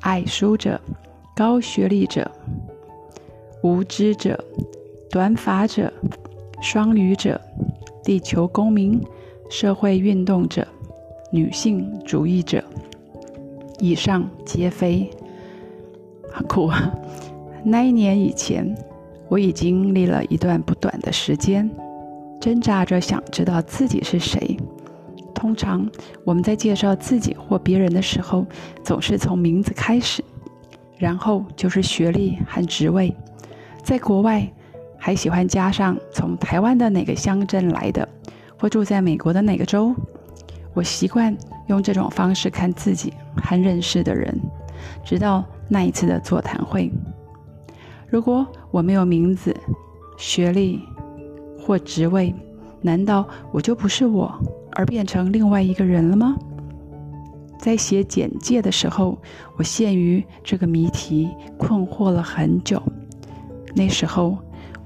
[0.00, 0.80] 爱书者、
[1.36, 2.30] 高学历者、
[3.62, 4.42] 无知者、
[5.10, 5.92] 短发者、
[6.62, 7.38] 双语者、
[8.02, 8.98] 地球公民、
[9.50, 10.66] 社会运动者。
[11.30, 12.62] 女性主义者，
[13.78, 15.10] 以上皆非。
[16.32, 16.92] 很酷啊！
[17.64, 18.76] 那一年以前，
[19.28, 21.68] 我已经历了一段不短的时间，
[22.40, 24.56] 挣扎着想知道自己是谁。
[25.34, 25.88] 通常
[26.24, 28.46] 我们在介绍自己或别人的时候，
[28.84, 30.22] 总是从名字开始，
[30.98, 33.14] 然后就是学历和职位。
[33.82, 34.46] 在国外，
[34.96, 38.08] 还喜欢加上从台湾的哪个乡镇来的，
[38.58, 39.94] 或住在美国的哪个州。
[40.76, 41.34] 我习惯
[41.68, 44.38] 用这种方式看自己和认识的人，
[45.02, 46.92] 直到那一次的座谈会。
[48.06, 49.56] 如果我没有名字、
[50.18, 50.78] 学历
[51.58, 52.34] 或职位，
[52.82, 54.30] 难道我就不是我，
[54.72, 56.36] 而变成另外一个人了吗？
[57.58, 59.18] 在写简介的时候，
[59.56, 61.26] 我陷于这个谜题
[61.56, 62.82] 困惑了很久。
[63.74, 64.36] 那时候，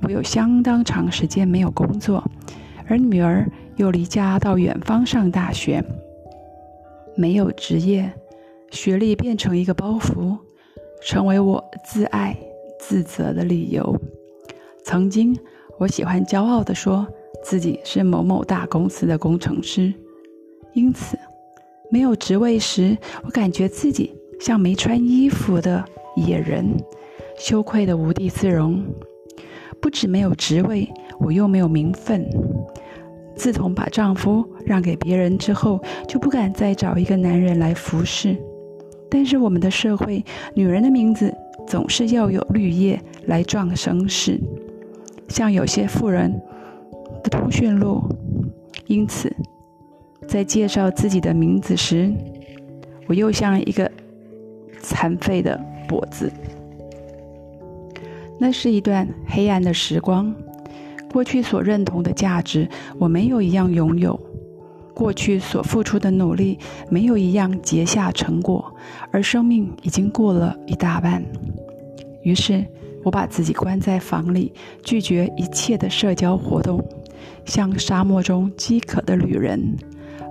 [0.03, 2.23] 我有相当长时间没有工作，
[2.87, 3.45] 而女儿
[3.81, 5.83] 又离家到远方上大学，
[7.15, 8.13] 没有职业，
[8.71, 10.37] 学历变成一个包袱，
[11.03, 12.37] 成为我自爱
[12.79, 13.99] 自责的理由。
[14.85, 15.35] 曾经，
[15.79, 17.07] 我喜欢骄傲地说
[17.43, 19.95] 自己是某某大公司的工程师，
[20.75, 21.19] 因此，
[21.91, 25.83] 没有职位时，我感觉自己像没穿衣服的
[26.17, 26.67] 野人，
[27.39, 28.85] 羞愧的无地自容。
[29.81, 30.87] 不止没有职位，
[31.19, 32.29] 我又没有名分。
[33.41, 38.37] 自从把丈夫让给别人之后，就不敢再找一个男人来服侍。
[39.11, 40.23] 但是我们的社会，
[40.53, 41.35] 女人的名字
[41.67, 44.39] 总是要有绿叶来壮声势，
[45.29, 46.31] 像有些富人
[47.23, 48.03] 的通讯录。
[48.87, 49.35] 因此，
[50.29, 52.13] 在介绍自己的名字时，
[53.07, 53.91] 我又像一个
[54.83, 55.59] 残废的
[55.89, 56.31] 跛子。
[58.39, 60.31] 那是一段黑暗的时光。
[61.11, 62.69] 过去所认同的价值，
[62.99, 64.19] 我没有一样拥有；
[64.95, 66.59] 过去所付出的努力，
[66.89, 68.73] 没有一样结下成果。
[69.11, 71.25] 而生命已经过了一大半。
[72.23, 72.65] 于是，
[73.03, 76.85] 我把自己关在房里，拒绝一切的社交活动，
[77.45, 79.75] 像沙漠中饥渴的旅人，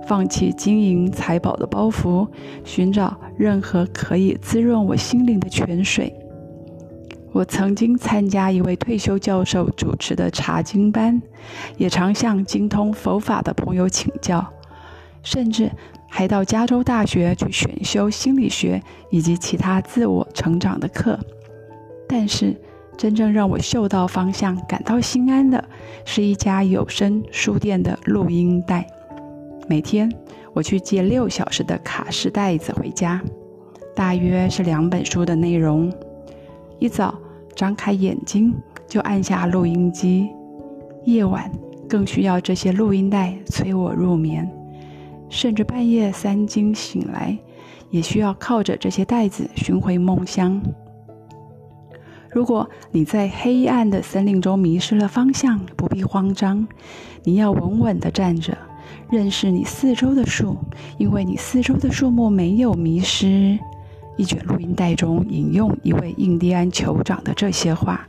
[0.06, 2.26] 放弃金银财宝的包袱，
[2.64, 6.14] 寻找任何可以滋润我心灵的泉水。
[7.32, 11.20] 我曾经参加一位退休教授主持的查经班，
[11.76, 14.44] 也常向精通佛法的朋友请教，
[15.22, 15.70] 甚至
[16.08, 21.18] 还到加州大学去选修心理学以及其他自我成长的课。
[22.08, 22.60] 但是，
[22.98, 25.64] 真正让我嗅到方向、感到心安的，
[26.04, 28.84] 是一家有声书店的录音带。
[29.68, 30.12] 每天，
[30.52, 33.22] 我去借六小时的卡式袋子回家，
[33.94, 35.90] 大约是两本书的内容。
[36.80, 37.14] 一早
[37.54, 38.54] 张开眼睛
[38.88, 40.30] 就按下录音机，
[41.04, 41.52] 夜晚
[41.86, 44.50] 更需要这些录音带催我入眠，
[45.28, 47.36] 甚至半夜三更醒来，
[47.90, 50.58] 也需要靠着这些袋子寻回梦乡。
[52.30, 56.66] 如果你在黑暗的森林中迷失了方向，不必慌张，
[57.24, 58.56] 你要稳稳地站着，
[59.10, 60.56] 认识你四周的树，
[60.96, 63.58] 因为你四周的树木没有迷失。
[64.20, 68.06] 一卷录音带中引用一位印第安酋长的这些话：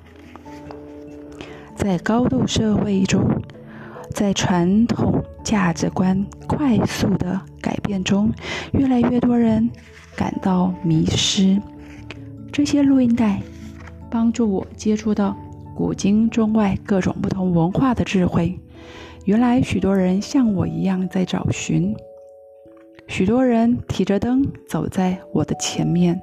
[1.74, 3.26] 在高度社会中，
[4.14, 8.30] 在传统价值观快速的改变中，
[8.74, 9.70] 越来越多人
[10.14, 11.58] 感到迷失。
[12.52, 13.42] 这些录音带
[14.10, 15.34] 帮助我接触到
[15.74, 18.60] 古今中外各种不同文化的智慧。
[19.24, 21.96] 原来许多人像我一样在找寻。
[23.12, 26.18] 许多人提着灯走在我的前面，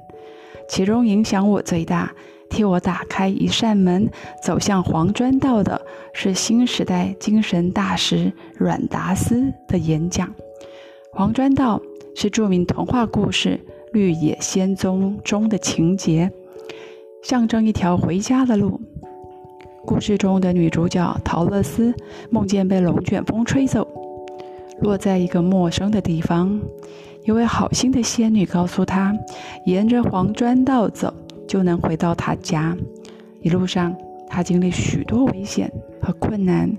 [0.67, 2.11] 其中影响我最大、
[2.49, 4.09] 替我打开一扇门
[4.43, 5.79] 走向黄砖道的
[6.13, 10.33] 是新时代精神大师阮达斯的演讲。
[11.11, 11.79] 黄砖道
[12.15, 13.59] 是著名童话故事
[13.93, 16.31] 《绿野仙踪》中的情节，
[17.21, 18.81] 象征一条回家的路。
[19.85, 21.93] 故事中的女主角陶乐斯
[22.31, 23.87] 梦见被龙卷风吹走。
[24.81, 26.59] 落在一个陌生的地方，
[27.25, 29.13] 一位好心的仙女告诉他，
[29.65, 31.13] 沿着黄砖道走
[31.47, 32.75] 就能回到她家。
[33.41, 33.95] 一路上，
[34.29, 36.71] 他经历许多危险和困难，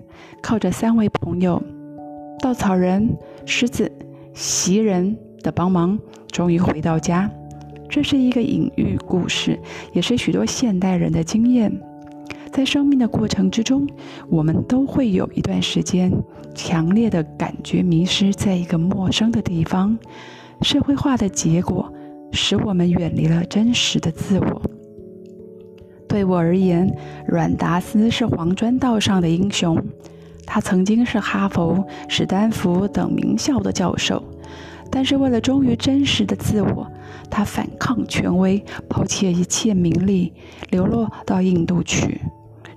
[0.43, 1.63] 靠着三位朋友——
[2.41, 3.91] 稻草人、狮子、
[4.35, 5.99] 袭人的帮忙，
[6.31, 7.31] 终于回到家。
[7.89, 9.59] 这是一个隐喻故事，
[9.93, 11.73] 也是许多现代人的经验。
[12.53, 13.89] 在生命的过程之中，
[14.29, 16.13] 我们都会有一段时间，
[16.55, 19.99] 强烈的感觉迷失在一个陌生的地方。
[20.63, 21.93] 社会化的结果，
[22.33, 24.63] 使我们远离了真实的自我。
[26.07, 26.95] 对我而言，
[27.27, 29.83] 阮达斯是黄砖道上的英雄。
[30.45, 34.23] 他曾经是哈佛、史丹福等名校的教授，
[34.91, 36.87] 但是为了忠于真实的自我，
[37.31, 40.33] 他反抗权威，抛弃一切名利，
[40.71, 42.21] 流落到印度去。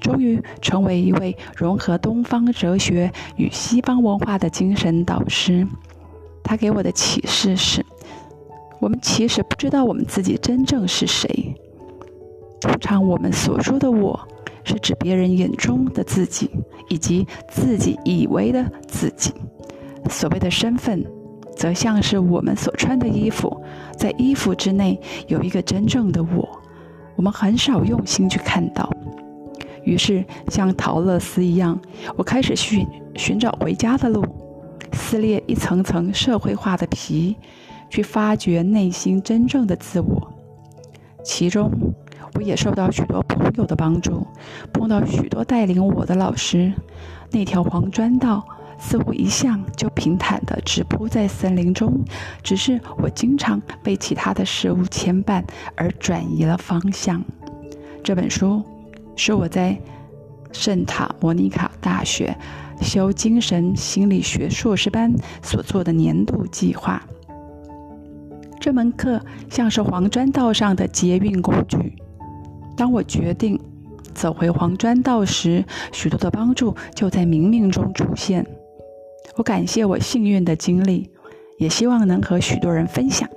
[0.04, 5.66] 终于成为一位融合东方哲学与西方文化的精神导师。
[6.44, 7.84] 他给我的启示是：
[8.82, 11.56] 我们其实不知道我们自己真正是谁。
[12.60, 14.20] 通常我们所说的“我”，
[14.66, 16.50] 是指别人眼中的自己，
[16.90, 19.34] 以及自己以为的自己。
[20.10, 21.02] 所谓的身份，
[21.56, 23.64] 则像是我们所穿的衣服，
[23.98, 26.62] 在衣服之内有一个真正的我，
[27.16, 28.92] 我们很少用心去看到。
[29.84, 31.80] 于是，像陶乐斯一样，
[32.16, 34.26] 我开始寻寻找回家的路，
[34.94, 37.36] 撕裂一层层社会化的皮，
[37.90, 40.34] 去发掘内心真正的自我。
[41.24, 41.72] 其中，
[42.36, 44.26] 我也受到许多朋友的帮助，
[44.72, 46.74] 碰到许多带领我的老师。
[47.32, 48.46] 那条黄砖道
[48.78, 52.04] 似乎一向就平坦地直铺在森林中，
[52.42, 55.44] 只是我经常被其他的事物牵绊
[55.76, 57.24] 而转移了方向。
[58.04, 58.62] 这本书
[59.16, 59.78] 是我在
[60.52, 62.36] 圣塔莫尼卡大学
[62.82, 67.02] 修精神心理学硕士班所做的年度计划。
[68.60, 71.94] 这门课像是黄砖道上的捷运工具。
[72.78, 73.60] 当我决定
[74.14, 78.46] 走回黄砖道时，许多的帮助就在冥冥中出现。
[79.36, 81.10] 我感谢我幸运的经历，
[81.58, 83.30] 也希望能和许多人分享。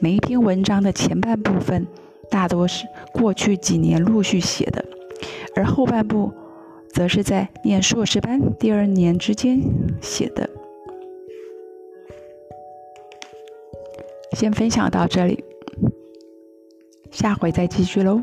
[0.00, 1.86] 每一篇文章的前半部分
[2.30, 4.84] 大多是过去几年陆续写的，
[5.54, 6.32] 而后半部
[6.92, 9.60] 则是在念硕士班第二年之间
[10.00, 10.48] 写的。
[14.32, 15.42] 先分享到这里，
[17.10, 18.20] 下回再继续喽。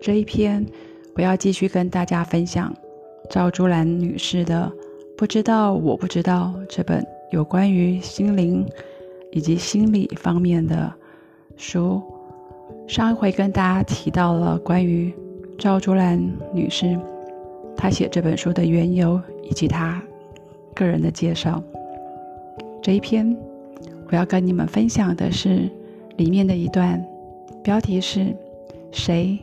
[0.00, 0.66] 这一篇
[1.16, 2.74] 我要继续跟大家分享
[3.30, 4.70] 赵竹兰女士的
[5.16, 8.66] 《不知道我不知道》这本有关于心灵
[9.30, 10.92] 以及心理方面的
[11.56, 12.02] 书。
[12.88, 15.14] 上一回跟大家提到了关于
[15.56, 16.20] 赵竹兰
[16.52, 16.98] 女士，
[17.76, 20.02] 她写这本书的缘由以及她
[20.74, 21.62] 个人的介绍。
[22.82, 23.36] 这一篇
[24.10, 25.70] 我要跟你们分享的是
[26.16, 27.02] 里面的一段，
[27.62, 28.34] 标题是
[28.90, 29.38] “谁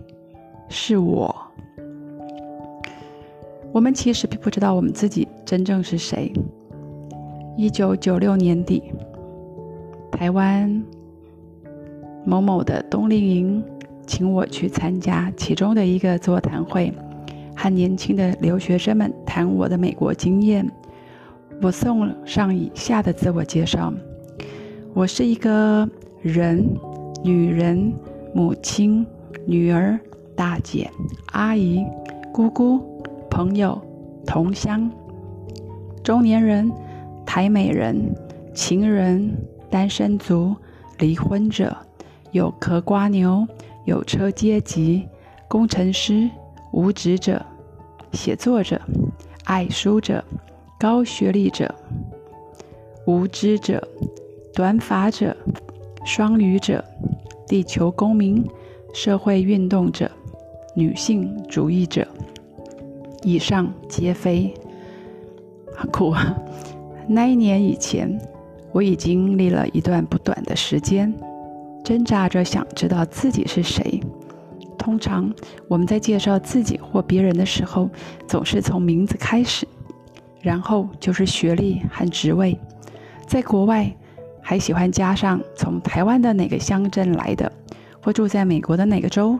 [0.67, 1.33] 是我”。
[3.73, 6.31] 我们其实并不知道我们自己真正是谁。
[7.57, 8.83] 一九九六年底，
[10.11, 10.83] 台湾。
[12.23, 13.63] 某某的冬令营，
[14.05, 16.93] 请我去参加其中的一个座谈会，
[17.55, 20.71] 和年轻的留学生们谈我的美国经验。
[21.63, 23.91] 我送上以下的自我介绍：
[24.93, 25.89] 我是一个
[26.21, 26.63] 人、
[27.23, 27.91] 女人、
[28.35, 29.03] 母亲、
[29.47, 29.99] 女儿、
[30.35, 30.87] 大姐、
[31.31, 31.83] 阿姨、
[32.31, 32.79] 姑姑、
[33.31, 33.81] 朋友、
[34.27, 34.91] 同乡、
[36.03, 36.69] 中年人、
[37.25, 38.13] 台美人、
[38.53, 39.33] 情人、
[39.69, 40.53] 单身族、
[40.99, 41.75] 离婚者。
[42.31, 43.45] 有壳瓜牛，
[43.85, 45.05] 有车阶级，
[45.49, 46.29] 工程师，
[46.71, 47.45] 无职者，
[48.13, 48.79] 写作者，
[49.43, 50.23] 爱书者，
[50.79, 51.73] 高学历者，
[53.05, 53.85] 无知者，
[54.53, 55.35] 短发者，
[56.05, 56.81] 双语者，
[57.47, 58.45] 地球公民，
[58.93, 60.09] 社会运动者，
[60.73, 62.07] 女性主义者，
[63.23, 64.53] 以上皆非。
[65.75, 66.35] 很酷啊！
[67.07, 68.19] 那一年以前，
[68.71, 71.13] 我已经历了一段不短的时间。
[71.83, 73.99] 挣扎着想知道自己是谁。
[74.77, 75.33] 通常
[75.67, 77.89] 我们在介绍自己或别人的时候，
[78.27, 79.67] 总是从名字开始，
[80.41, 82.57] 然后就是学历和职位。
[83.27, 83.91] 在国外，
[84.41, 87.51] 还喜欢加上从台湾的哪个乡镇来的，
[88.03, 89.37] 或住在美国的哪个州。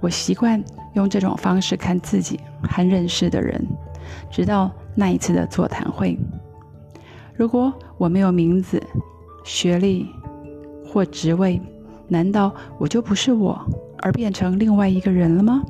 [0.00, 0.62] 我习惯
[0.94, 3.64] 用这种方式看自己和认识的人，
[4.30, 6.18] 直到那一次的座谈会。
[7.36, 8.82] 如果我没有名字、
[9.44, 10.06] 学历，
[10.86, 11.60] 或职位，
[12.08, 13.60] 难道我就不是我，
[13.98, 15.62] 而变成另外一个人了吗？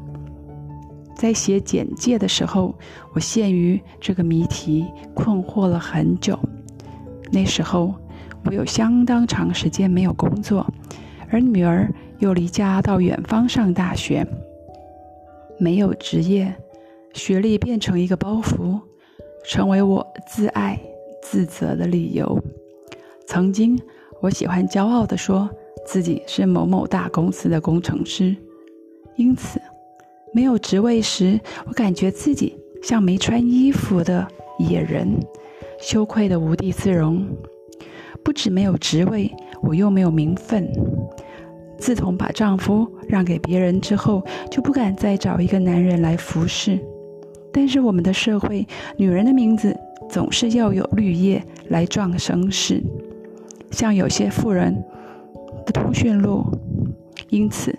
[1.15, 2.75] 在写简介的时候，
[3.13, 4.85] 我陷于这个谜题
[5.15, 6.39] 困惑了很久。
[7.31, 7.95] 那时候，
[8.45, 10.67] 我有相当长时间没有工作，
[11.31, 11.89] 而女儿
[12.19, 14.27] 又离家到远方上大学，
[15.59, 16.55] 没有职业，
[17.15, 18.79] 学历变成一个包袱，
[19.47, 20.79] 成为我自爱
[21.23, 22.39] 自责的理由。
[23.27, 23.81] 曾经。
[24.21, 25.51] 我喜欢骄傲地说
[25.85, 28.35] 自己是某某大公司的工程师，
[29.17, 29.61] 因此
[30.33, 34.27] 没有职位时，我感觉自己像没穿衣服的
[34.59, 35.07] 野人，
[35.79, 37.27] 羞愧的无地自容。
[38.23, 39.31] 不止没有职位，
[39.61, 40.67] 我又没有名分。
[41.77, 46.79] 自从把丈夫让给别人之后，就不敢再找一个男人来服侍。
[47.57, 48.67] 但是我们的社会，
[48.97, 49.75] 女人的名字
[50.11, 52.83] 总是要有绿叶来壮声势。
[53.71, 54.75] 像有些富人
[55.65, 56.45] 的通讯录，
[57.31, 57.73] 因此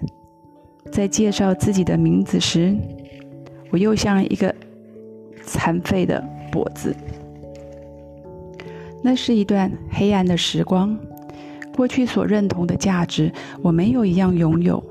[0.94, 2.74] 在介绍自己的名字时，
[3.70, 4.56] 我又像一个
[5.44, 6.24] 残废的
[6.54, 6.96] 跛子。
[9.04, 10.98] 那是一段黑暗的时光。
[11.76, 13.30] 过去所认同的价值，
[13.62, 14.82] 我没有一样拥有；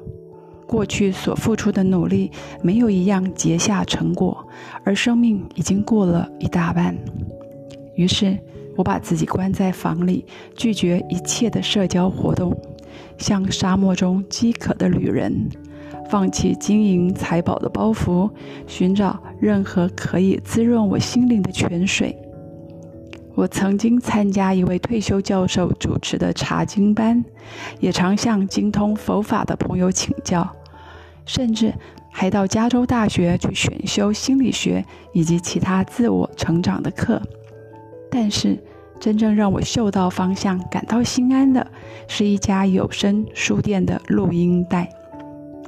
[0.67, 2.31] 过去所付出的努力，
[2.63, 4.47] 没有一样结下成果，
[4.85, 6.97] 而生命已经过了一大半。
[7.95, 8.39] 于是。
[8.77, 10.27] 我把自己关在房里，
[10.57, 12.53] 拒绝一切的社交活动，
[13.19, 15.49] 像沙漠中饥渴的旅人，
[16.11, 18.29] 放弃金银财宝的包袱，
[18.67, 22.19] 寻找任何可以滋润我心灵的泉水。
[23.35, 27.25] 我曾经参加一位退休教授主持的查经班，
[27.81, 30.49] 也常向精通佛法的朋友请教，
[31.27, 31.75] 甚至
[32.11, 37.21] 还到加州大学去选修心理学以及其他自我成长的课。
[38.09, 38.57] 但是，
[39.01, 41.67] 真正让我嗅到方向、感到心安的，
[42.07, 44.89] 是一家有声书店的录音带。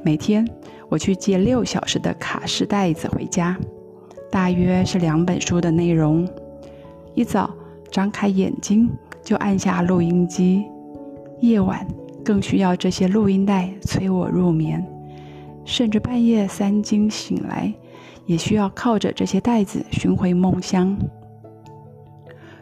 [0.03, 0.47] 每天，
[0.87, 3.57] 我去借六小时的卡式袋子回家，
[4.31, 6.25] 大约是两本书的内容。
[7.13, 7.53] 一早
[7.91, 8.89] 张开眼睛
[9.23, 10.63] 就按下录音机，
[11.41, 11.85] 夜晚
[12.23, 14.85] 更需要这些录音带催我入眠，
[15.65, 17.73] 甚至半夜三更醒来，
[18.25, 20.97] 也需要靠着这些袋子寻回梦乡。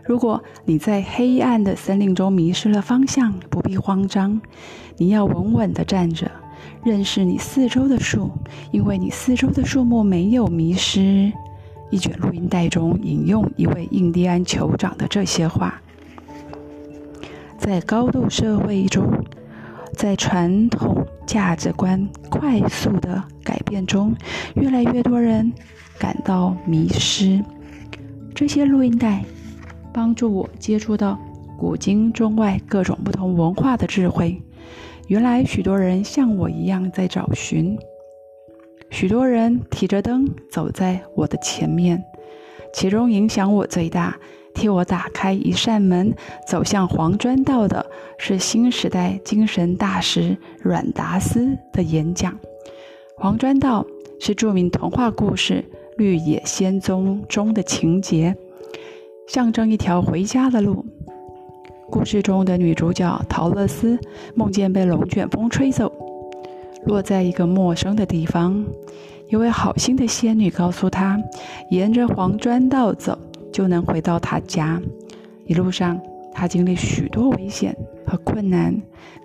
[0.03, 4.39] 如果你在黑暗的森林中迷失了方向，不必慌张，
[4.97, 6.29] 你要稳稳地站着，
[6.83, 8.29] 认识你四周的树，
[8.71, 11.33] 因为你四周的树木没有迷失。
[11.95, 15.81] 一卷录音带中引用一位印第安酋长的这些话：
[17.57, 19.09] 在高度社会中，
[19.93, 24.13] 在传统价值观快速的改变中，
[24.55, 25.53] 越来越多人
[25.97, 27.41] 感到迷失。
[28.33, 29.23] 这些录音带
[29.93, 31.17] 帮助我接触到
[31.57, 34.41] 古今中外各种不同文化的智慧。
[35.07, 37.77] 原来许多人像我一样在找寻。
[38.89, 42.03] 许多人提着灯走在我的前面，
[42.73, 44.17] 其中影响我最大、
[44.53, 46.13] 替我打开一扇门
[46.47, 47.85] 走向黄砖道的
[48.17, 52.37] 是新时代精神大师阮达斯的演讲。
[53.17, 53.85] 黄砖道
[54.19, 55.63] 是著名童话故事
[55.97, 58.35] 《绿野仙踪》中的情节，
[59.27, 60.85] 象征一条回家的路。
[61.89, 63.99] 故事中的女主角陶乐斯
[64.35, 66.04] 梦见被龙卷风吹走。
[66.85, 68.65] 落在一个陌生的地方，
[69.29, 71.19] 一位好心的仙女告诉他，
[71.69, 73.17] 沿着黄砖道走
[73.51, 74.81] 就能回到她家。
[75.45, 75.99] 一路上，
[76.33, 77.75] 他经历许多危险
[78.05, 78.75] 和困难，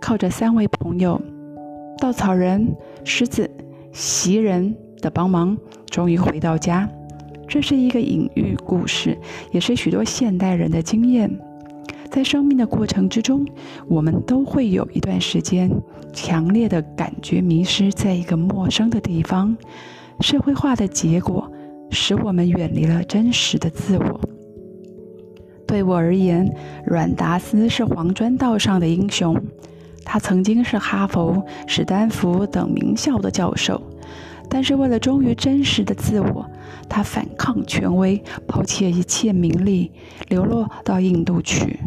[0.00, 1.20] 靠着三位朋友——
[1.98, 2.74] 稻草人、
[3.04, 3.50] 狮子、
[3.92, 5.56] 袭人的帮忙，
[5.86, 6.88] 终于回到家。
[7.48, 9.18] 这是一个隐喻故事，
[9.50, 11.30] 也是许多现代人的经验。
[12.10, 13.46] 在生命的过程之中，
[13.86, 15.70] 我们都会有一段时间，
[16.12, 19.56] 强烈的感觉迷失在一个陌生的地方。
[20.20, 21.50] 社会化的结果，
[21.90, 24.20] 使我们远离了真实的自我。
[25.66, 26.52] 对我而言，
[26.84, 29.40] 阮达斯是黄砖道上的英雄。
[30.04, 33.80] 他曾经是哈佛、史丹福等名校的教授，
[34.48, 36.44] 但是为了忠于真实的自我，
[36.88, 39.92] 他反抗权威，抛弃一切名利，
[40.28, 41.78] 流落到印度去。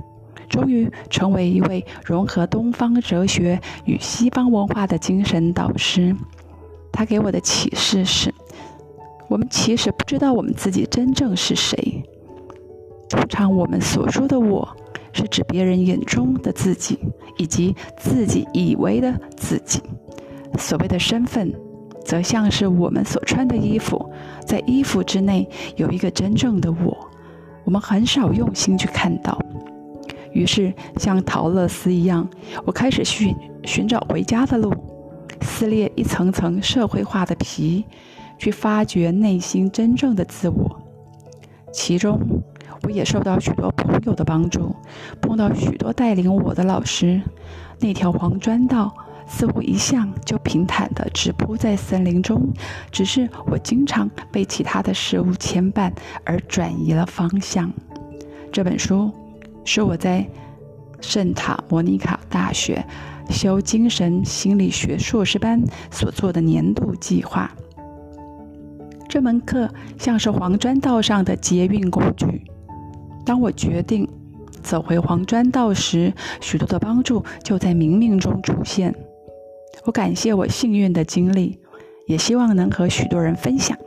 [0.54, 6.16] 终于成为一位融合东方哲学与西方文化的精神导师。
[6.92, 8.32] 他给我的启示是：
[9.28, 12.04] 我们其实不知道我们自己真正是谁。
[13.10, 14.78] 通常我们所说的“我”，
[15.12, 17.00] 是指别人眼中的自己，
[17.40, 19.82] 以及自己以为的自己。
[20.60, 21.52] 所谓的身份，
[22.06, 24.08] 则像是我们所穿的衣服，
[24.46, 26.96] 在衣服之内有一个真正的我，
[27.64, 29.36] 我们很少用心去看到。
[30.34, 32.28] 于是，像陶乐斯一样，
[32.66, 34.74] 我开始寻寻找回家的路，
[35.42, 37.86] 撕裂一层层社会化的皮，
[38.38, 40.80] 去发掘内心真正的自我。
[41.72, 42.20] 其中，
[42.82, 44.76] 我也受到许多朋友的帮助，
[45.22, 47.22] 碰到许多带领我的老师。
[47.80, 48.94] 那条黄砖道
[49.28, 52.52] 似乎一向就平坦地直铺在森林中，
[52.92, 55.92] 只是我经常被其他的事物牵绊
[56.24, 57.72] 而转移了方向。
[58.52, 59.12] 这本书。
[59.65, 60.26] 是我在
[61.02, 62.85] 圣塔莫尼卡大学
[63.30, 67.49] 修精神心理学硕士班所做的年度计划。
[69.10, 72.44] 这门课像是黄砖道上的捷运工具。
[73.26, 74.07] 当我决定
[74.61, 78.94] 走回黄砖道时，许多的帮助就在冥冥中出现。
[79.85, 81.60] 我感谢我幸运的经历，
[82.07, 83.77] 也希望能和许多人分享。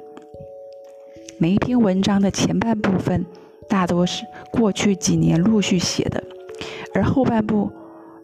[1.38, 3.24] 每一篇文章的前半部分。
[3.68, 4.24] 大多是
[4.56, 6.22] 过去几年陆续写的，
[6.94, 7.70] 而后半部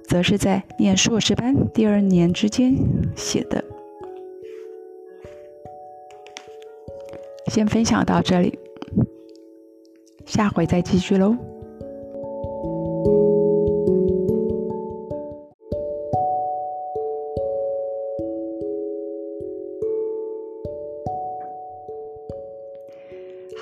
[0.06, 2.74] 则是在念硕士班第二年之间
[3.14, 3.62] 写的。
[7.48, 8.59] 先分享到这里，
[10.24, 11.36] 下回再继续喽。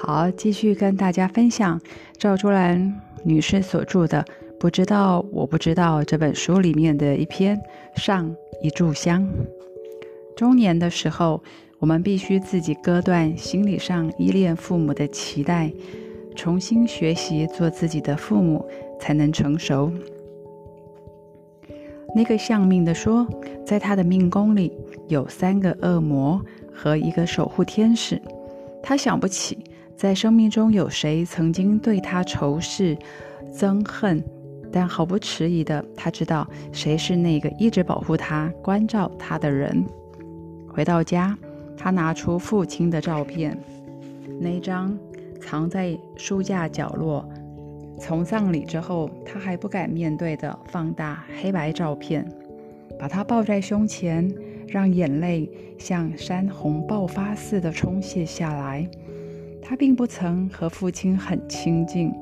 [0.03, 1.79] 好，继续跟大家分享
[2.17, 4.25] 赵竹兰女士所著的
[4.59, 7.61] 《不知道，我不知道这本书里面的一篇
[7.97, 9.29] 上一炷香。
[10.35, 11.43] 中年的时候，
[11.79, 15.71] 我们必须自己割断心理上依恋父母的期待，
[16.35, 18.67] 重新学习做自己的父母，
[18.99, 19.93] 才能成熟。
[22.17, 23.29] 那个相命的说，
[23.67, 24.73] 在他的命宫里
[25.09, 26.41] 有三个恶魔
[26.73, 28.19] 和一个守护天使，
[28.83, 29.59] 他想不起
[30.01, 32.97] 在生命中有谁曾经对他仇视、
[33.53, 34.25] 憎恨。
[34.73, 39.85] 但毫不迟疑的，他知道谁是那个一直保护他、关照他的人。
[40.67, 41.37] 回到家，
[41.77, 43.55] 他拿出父亲的照片，
[44.41, 44.99] 那张
[45.39, 47.29] 藏在书架角落。
[48.01, 52.27] 从葬礼之后，他还不敢面对的放大黑白照片，
[52.99, 54.33] 把他抱在胸前，
[54.67, 58.89] 让眼泪像山洪爆发似的冲泻下来。
[59.71, 62.13] 他并不曾和父亲很亲近。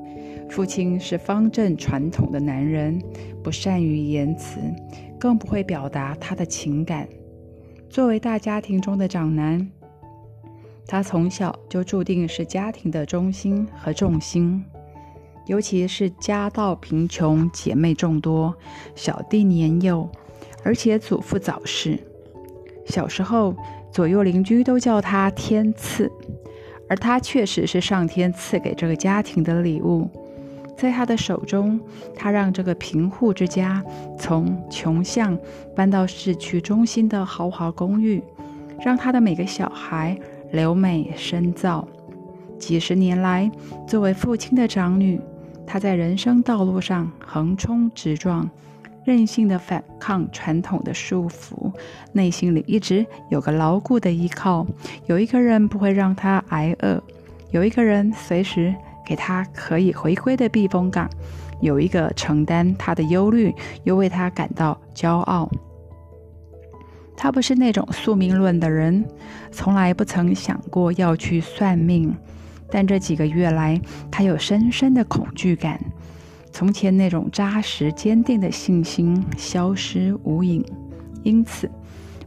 [0.51, 3.01] 父亲是方正传统的男人，
[3.43, 4.59] 不善于言辞，
[5.19, 7.09] 更不会表达他的情感。
[7.89, 9.67] 作为大家庭中的长男，
[10.85, 14.63] 他从小就注定是家庭的中心和重心。
[15.47, 18.55] 尤其是家道贫穷、姐妹众多、
[18.93, 20.07] 小弟年幼，
[20.63, 21.97] 而且祖父早逝，
[22.85, 23.55] 小时候
[23.91, 26.11] 左右邻居都叫他“天赐”，
[26.89, 30.09] 而他确实是上天赐给这个家庭的礼物。
[30.75, 31.79] 在他的手中，
[32.15, 33.83] 他让这个贫户之家
[34.17, 35.37] 从穷巷
[35.75, 38.23] 搬到市区中心的豪华公寓，
[38.81, 40.17] 让他的每个小孩
[40.51, 41.85] 留美深造。
[42.57, 43.51] 几十年来，
[43.85, 45.19] 作为父亲的长女，
[45.67, 48.49] 她在人生道路上横冲直撞，
[49.09, 51.73] 任性的反抗传统的束缚，
[52.11, 54.67] 内心里一直有个牢固的依靠，
[55.07, 57.01] 有一个人不会让他挨饿，
[57.49, 58.75] 有一个人随时。
[59.03, 61.09] 给他可以回归的避风港，
[61.61, 63.51] 有一个承担他的忧虑，
[63.83, 65.49] 又为他感到骄傲。
[67.17, 69.03] 他不是那种宿命论的人，
[69.51, 72.15] 从来不曾想过要去算命。
[72.69, 73.81] 但这几个月来，
[74.11, 75.83] 他有深深的恐惧感，
[76.51, 80.63] 从前那种扎实坚定的信心消失无影。
[81.23, 81.69] 因此，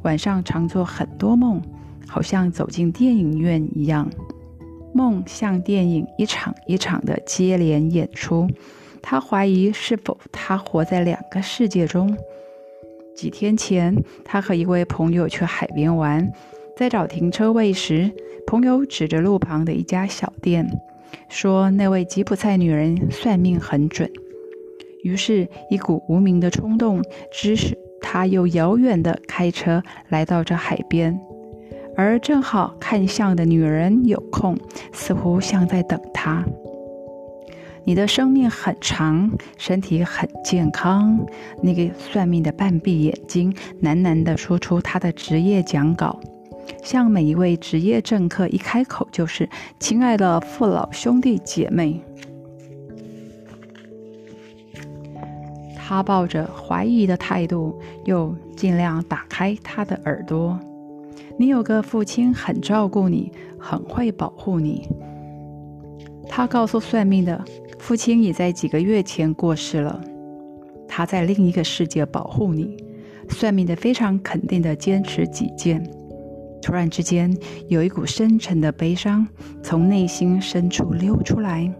[0.03, 1.61] 晚上常做很多梦，
[2.07, 4.09] 好像走进电影院一样。
[4.95, 8.49] 梦像电影，一场一场的接连演出。
[9.01, 12.17] 他怀疑是否他活在两个世界中。
[13.17, 16.31] 几天前，他和一位朋友去海边玩，
[16.77, 18.13] 在找停车位时，
[18.47, 20.71] 朋友指着路旁的一家小店，
[21.29, 24.11] 说那位吉普赛女人算命很准。
[25.03, 27.03] 于是，一股无名的冲动，
[27.33, 31.19] 指使他又遥远的开车来到这海边。
[31.97, 34.57] 而正好看相的女人有空，
[34.93, 36.45] 似乎像在等他。
[37.85, 39.29] 你的生命很长，
[39.59, 41.19] 身体很健康。
[41.61, 43.53] 那个算命的半闭眼睛，
[43.83, 46.21] 喃喃地说出他的职业讲稿，
[46.83, 49.49] 像每一位职业政客一开口就是
[49.81, 52.01] “亲爱的父老兄弟姐妹”。
[55.77, 60.59] 他抱着怀疑的态度，又尽量打开他的耳朵。
[61.39, 64.89] 你有个父亲很照顾你，很会保护你。
[66.29, 67.45] 他告诉算命的，
[67.79, 70.01] 父亲已在几个月前过世了。
[70.89, 72.77] 他在另一个世界保护你。
[73.29, 75.83] 算命的非常肯定地坚持己见。
[76.63, 77.37] 突然之间，
[77.69, 79.27] 有一股深沉的悲伤
[79.63, 81.71] 从内心深处溜出来。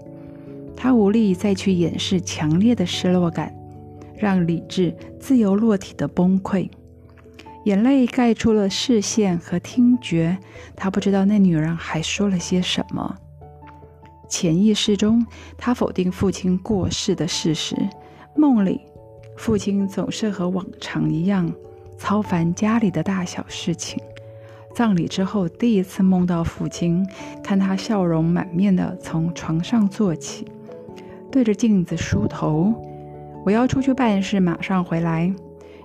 [0.77, 3.55] 他无力再去掩饰强烈的失落感，
[4.17, 6.69] 让理智自由落体的崩溃。
[7.65, 10.37] 眼泪盖住了视线和听觉，
[10.75, 13.17] 他不知道那女人还说了些什么。
[14.29, 15.25] 潜意识中，
[15.57, 17.77] 他否定父亲过世的事实。
[18.35, 18.81] 梦里，
[19.37, 21.53] 父亲总是和往常一样
[21.97, 24.03] 操烦家里的大小事情。
[24.75, 27.07] 葬礼之后，第一次梦到父亲，
[27.43, 30.47] 看他笑容满面的从床上坐起，
[31.31, 32.73] 对着镜子梳头。
[33.45, 35.33] 我要出去办事，马上回来。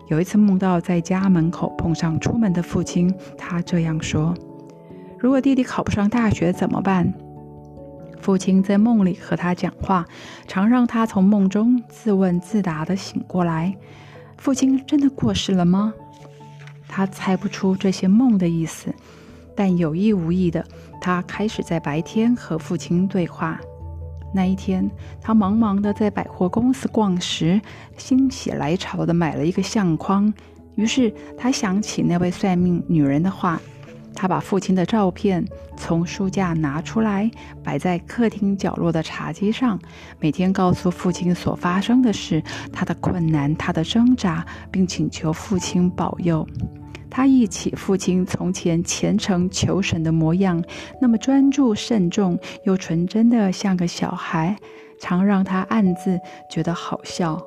[0.07, 4.33] 有一次梦到在家门口碰上出门的父亲，他这样说
[5.19, 7.13] ：“如果弟弟考不上大学怎么办？”
[8.21, 10.05] 父亲在梦里和他讲话，
[10.47, 13.75] 常让他从梦中自问自答地醒过来。
[14.37, 15.93] 父亲真的过世了吗？
[16.87, 18.93] 他猜不出这些梦的意思，
[19.55, 20.65] 但有意无意的，
[21.01, 23.59] 他开始在白天和父亲对话。
[24.33, 24.89] 那一天，
[25.21, 27.59] 他忙忙的在百货公司逛时，
[27.97, 30.31] 心血来潮的买了一个相框。
[30.75, 33.59] 于是他想起那位算命女人的话：
[34.13, 35.43] 他把父亲的照片
[35.77, 37.31] 从书架拿出来，
[37.63, 39.79] 摆在客厅角落的茶几上，
[40.19, 46.45] 每天告诉父亲所发生的事、他的困难、他的挣扎，并请求父亲保佑。
[47.09, 50.63] 他忆起父亲从前虔诚求神的模样，
[51.01, 54.55] 那么专注慎重又纯真的像个小孩，
[54.99, 56.19] 常让他暗自
[56.49, 57.41] 觉得好笑。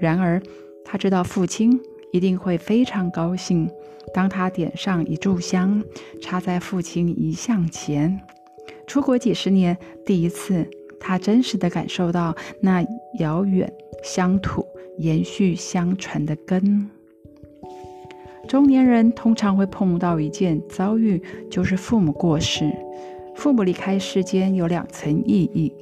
[0.00, 0.42] 然而，
[0.84, 1.78] 他知道父亲
[2.12, 3.70] 一定会非常高兴。
[4.14, 5.82] 当他点上一炷香，
[6.20, 8.20] 插在父亲遗像前，
[8.86, 10.68] 出国几十年，第一次，
[11.00, 12.84] 他真实的感受到那
[13.20, 13.72] 遥远
[14.02, 14.66] 乡土
[14.98, 16.90] 延续相传的根。
[18.52, 22.70] 中年人通常会碰到一件遭遇，就是父母过世。
[23.34, 25.72] 父母离开世间有两层意义，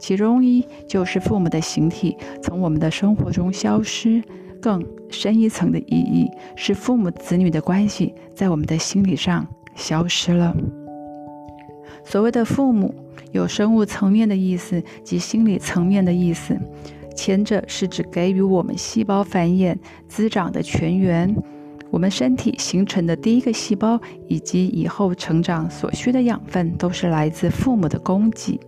[0.00, 4.20] 其中一就是父母的形体从我们的生活中消失。
[4.60, 9.46] 更深一层的意义是，父母子女的关系在我们的心理上
[9.76, 10.56] 消失了。
[12.02, 12.92] 所谓的父母，
[13.30, 16.58] 有生物层面的意思及心理层面的意思。
[17.14, 19.76] 前者是指给予我们细胞繁衍
[20.08, 21.32] 滋长的泉源，
[21.92, 28.58] 我们身体形成的第一个细胞以及以后成长所需的养分，都是来自父母的供给。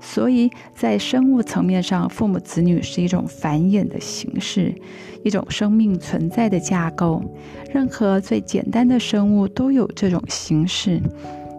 [0.00, 4.74] 所以在生物层面上，父母子女是一种繁衍的形式，
[5.22, 7.22] 一种生命存在的架构。
[7.70, 10.98] 任何最简单的生物都有这种形式。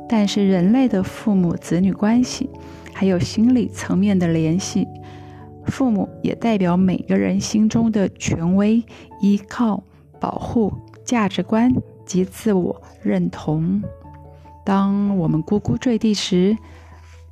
[0.10, 2.50] 但是人类的父母子女关系，
[2.92, 4.88] 还有心理层面的联系，
[5.68, 8.84] 父母也代表每个人心中的权威、
[9.22, 9.84] 依靠、
[10.20, 10.74] 保护、
[11.04, 11.74] 价值观
[12.06, 13.82] 及自我认同。
[14.66, 16.58] 当我们呱呱坠地时，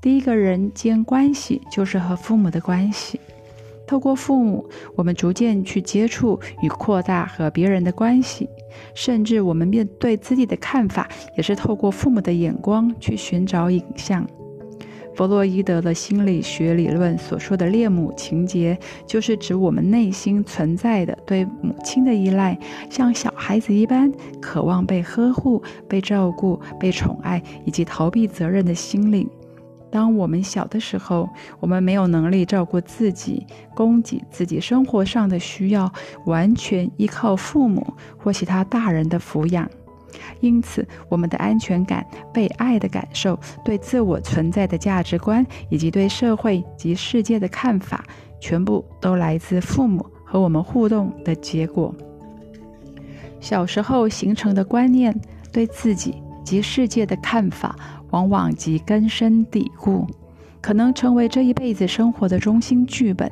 [0.01, 3.19] 第一个人间关系就是和父母的关系。
[3.87, 8.47] 透过父母，我们逐渐去接触与扩大和别人的关系，
[8.95, 14.25] 甚至我们面对自己的看法，也是透过父母的眼光去寻找影像。
[15.13, 22.57] 弗洛伊德的心理学理论所说的恋母情节，就是指我们内心存在的对母亲的依赖，
[22.89, 24.11] 像小孩子一般
[24.41, 29.27] 渴望被呵护、被照顾、被宠爱，以及逃避责任的心理。
[29.91, 31.29] 当我们小的时候，
[31.59, 35.91] 我们没有能力照顾自己，供给自己生活上的需要，
[36.25, 37.85] 完全依靠父母
[38.17, 39.69] 或其他大人的抚养。
[40.39, 48.03] 因此，我们的安全感、被爱的感受、对自我存在的价值观，以及对社会及世界的看法，
[48.39, 51.93] 全部都来自父母和我们互动的结果。
[53.39, 55.19] 小时候形成的观念，
[55.51, 57.75] 对自己及世界的看法。
[58.11, 60.05] 往往即根深蒂固，
[60.59, 63.31] 可能成为这一辈子生活的中心剧本。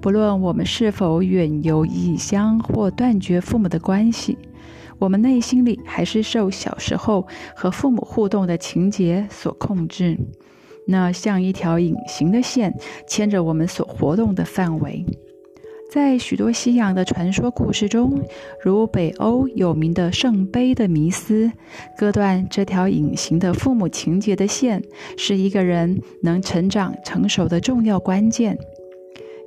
[0.00, 4.36] 不论我们是否远游异乡或断绝父母的关系，
[4.98, 10.18] 我们内心里还是受小时候和父母互动的情节所控制。
[10.86, 12.74] 那像一条隐形的线，
[13.06, 15.04] 牵着我们所活动的范围。
[15.90, 18.22] 在许多西洋的传说故事中，
[18.64, 21.52] 如北欧有名的圣杯的迷思，
[21.98, 24.82] 割断这条隐形的父母情节的线，
[25.18, 28.56] 是一个人能成长成熟的重要关键。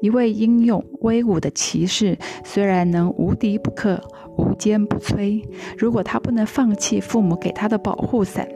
[0.02, 4.00] 一位英勇威武的骑士，虽然能无敌不克、
[4.38, 5.44] 无坚不摧，
[5.78, 8.48] 如果他不能放弃父母给他的保护伞，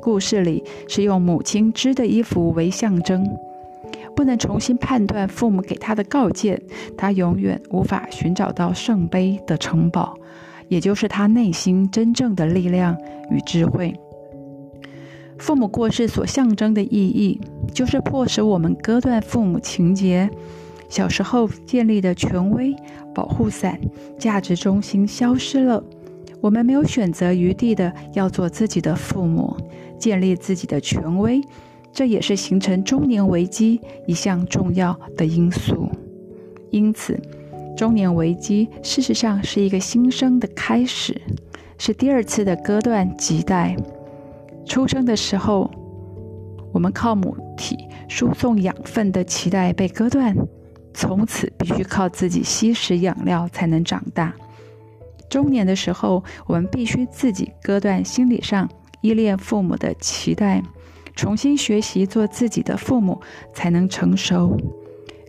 [0.00, 3.26] 故事里是用母亲织的衣服为象征。
[4.14, 6.60] 不能重新判断父母给他的告诫，
[6.96, 10.14] 他永远无法寻找到圣杯的城堡，
[10.68, 12.96] 也就是他内心真正的力量
[13.30, 13.94] 与智慧。
[15.38, 17.40] 父母过世所象征的意义，
[17.72, 20.28] 就是迫使我们割断父母情节。
[20.90, 22.76] 小时候建立的权威
[23.14, 23.80] 保护伞、
[24.18, 25.82] 价值中心消失了，
[26.40, 29.56] 我们没有选择余地的要做自己的父母，
[29.98, 31.40] 建立自己的权威。
[31.92, 35.88] 这也是形成中年危机一项重要的因素。
[36.70, 37.18] 因此，
[37.76, 41.20] 中年危机事实上是一个新生的开始，
[41.78, 43.76] 是第二次的割断脐带。
[44.64, 45.68] 出生的时候，
[46.72, 47.76] 我们靠母体
[48.08, 50.36] 输送养分的脐带被割断，
[50.92, 54.34] 从此必须靠自己吸食养料才能长大。
[55.28, 58.68] 中年的时候，我们必须自己割断心理上
[59.00, 60.62] 依恋父母的脐带。
[61.16, 63.20] 重新学习做自己的父母，
[63.52, 64.56] 才能成熟。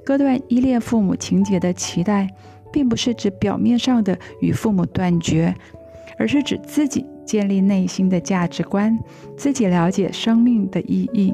[0.05, 2.29] 割断依恋父母情节的期待，
[2.71, 5.53] 并不是指表面上的与父母断绝，
[6.17, 8.97] 而是指自己建立内心的价值观，
[9.35, 11.33] 自己了解生命的意义，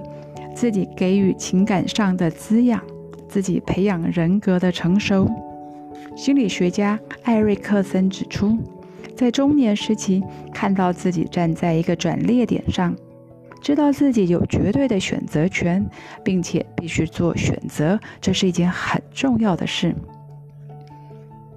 [0.56, 2.82] 自己给予情感上的滋养，
[3.28, 5.30] 自己培养人格的成熟。
[6.16, 8.58] 心理学家艾瑞克森指出，
[9.16, 10.24] 在中年时期
[10.54, 12.96] 看到自己站在一个转捩点上，
[13.62, 15.86] 知道自己有绝对的选择权，
[16.24, 19.96] 并且必须做选择，这是一件很重要的事。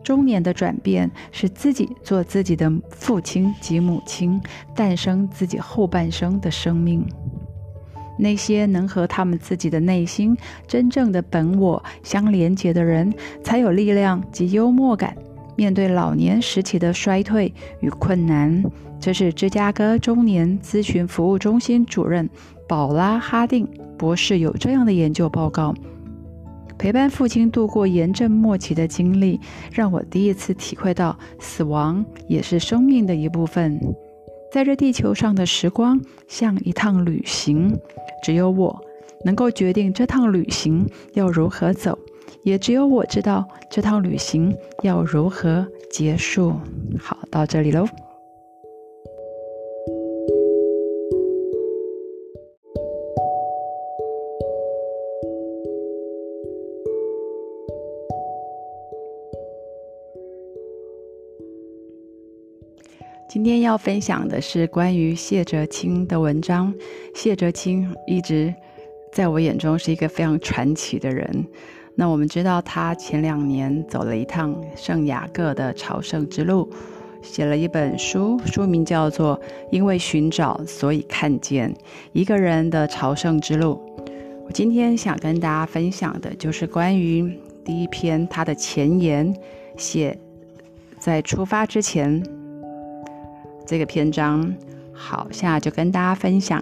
[0.03, 4.41] 中年的转变是自己做自己的父亲及母亲，
[4.75, 7.07] 诞生自己后半生的生命。
[8.21, 10.37] 那些能和他们自己的内心
[10.67, 15.17] 真正的本我相连接的人，才有力量及幽默感
[15.57, 18.63] 面对老年时期的衰退与困难。
[19.01, 22.29] 这是芝加哥中年咨询服务中心主任
[22.69, 23.67] 宝拉哈定
[23.97, 25.75] 博士有这样的研究报告。
[26.77, 29.39] 陪伴父亲度过炎症末期的经历，
[29.71, 33.79] 让我第一次体会到死亡也是生命的一部分。
[34.53, 37.79] 在这地球上的时光像一趟旅行，
[38.23, 38.85] 只有我
[39.25, 41.99] 能够决定这趟旅行要如何走，
[42.43, 46.55] 也只有我知道这趟旅行要如何结束。
[46.99, 47.87] 好，到这里喽。
[63.31, 66.75] 今天要分享的是关于谢哲青的文章。
[67.15, 68.53] 谢哲青一直
[69.13, 71.47] 在我眼中是一个非常传奇的人。
[71.95, 76.69] 那我们知道，他前两年走了一趟圣雅各的朝圣之路，
[77.23, 79.39] 写了一本书，书名叫做
[79.71, 81.73] 《因为寻找，所以看见
[82.11, 83.81] 一个人的朝圣之路》。
[84.45, 89.33] 我今天想跟大家分享的就是关于第一篇他的前言，
[89.77, 90.19] 写
[90.99, 92.21] 在出发之前。
[93.71, 94.53] 这个篇章，
[94.93, 96.61] 好，现在就跟大家分享。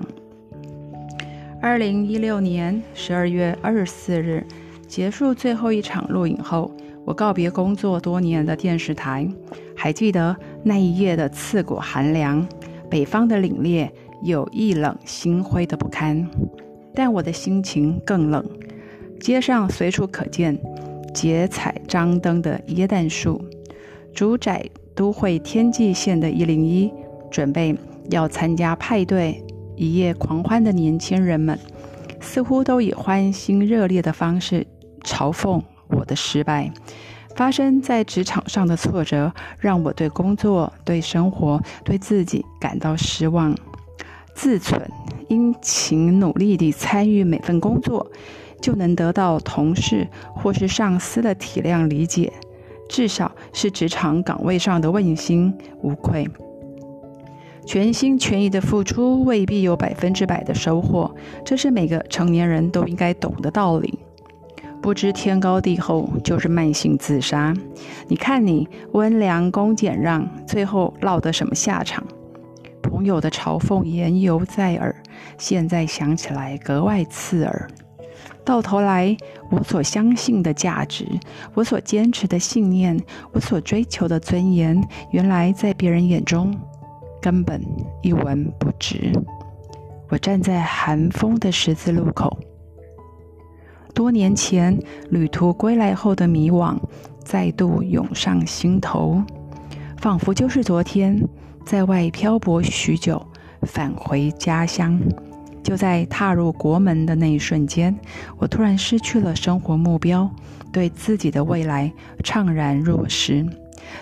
[1.59, 4.47] 二零一六年十二月二十四日，
[4.87, 6.71] 结束最后一场录影后，
[7.07, 9.27] 我告别工作多年的电视台。
[9.75, 12.47] 还记得那一夜的刺骨寒凉，
[12.91, 13.89] 北方的凛冽
[14.23, 16.29] 有一冷心灰的不堪，
[16.95, 18.45] 但我的心情更冷。
[19.19, 20.59] 街上随处可见
[21.15, 23.43] 结彩张灯的椰蛋树，
[24.13, 24.63] 主宰。
[24.99, 26.93] 都会天际线的一零一，
[27.31, 27.73] 准备
[28.11, 29.41] 要参加派对
[29.77, 31.57] 一夜狂欢的年轻人们，
[32.21, 34.67] 似乎都以欢欣热烈的方式
[35.05, 36.73] 嘲讽我的失败。
[37.37, 43.55] 发生在职场上的挫折，让我对工作、对生活、对自己感到失望。
[44.35, 44.83] 自存
[45.29, 48.11] 殷勤努力地参与每份工作，
[48.61, 52.33] 就能得到同事或是上司的体谅理解。
[52.89, 56.29] 至少是职场岗位上的问心无愧，
[57.67, 63.99] 全心全意的付出未必有百分之百的收获，这是每个成年人都应该懂的道理。
[64.81, 67.53] 不知天高地厚就是慢性自杀。
[68.07, 72.03] 你看你温良恭俭让，最后落得什么下场？
[72.81, 74.95] 朋友的嘲讽言犹在耳，
[75.37, 77.69] 现在想起来格外刺耳。
[78.45, 79.15] 到头来，
[79.51, 81.07] 我所相信的价值，
[81.55, 82.99] 我所坚持的信念，
[83.33, 84.79] 我所追求的尊严，
[85.11, 86.55] 原来在别人眼中
[87.21, 87.63] 根本
[88.03, 89.13] 一文不值。
[90.11, 92.39] 我站在寒风的十字路口，
[93.95, 94.79] 多年前
[95.11, 96.79] 旅途归来后的迷惘
[97.25, 99.23] 再度涌上心头，
[99.99, 101.23] 仿佛就是昨天
[101.65, 103.27] 在外漂泊许久，
[103.63, 104.99] 返回家乡。
[105.69, 107.95] 就在踏入国门的那一瞬间，
[108.39, 110.31] 我突然失去了生活目标，
[110.73, 111.93] 对自己的未来
[112.25, 113.45] 怅然若失。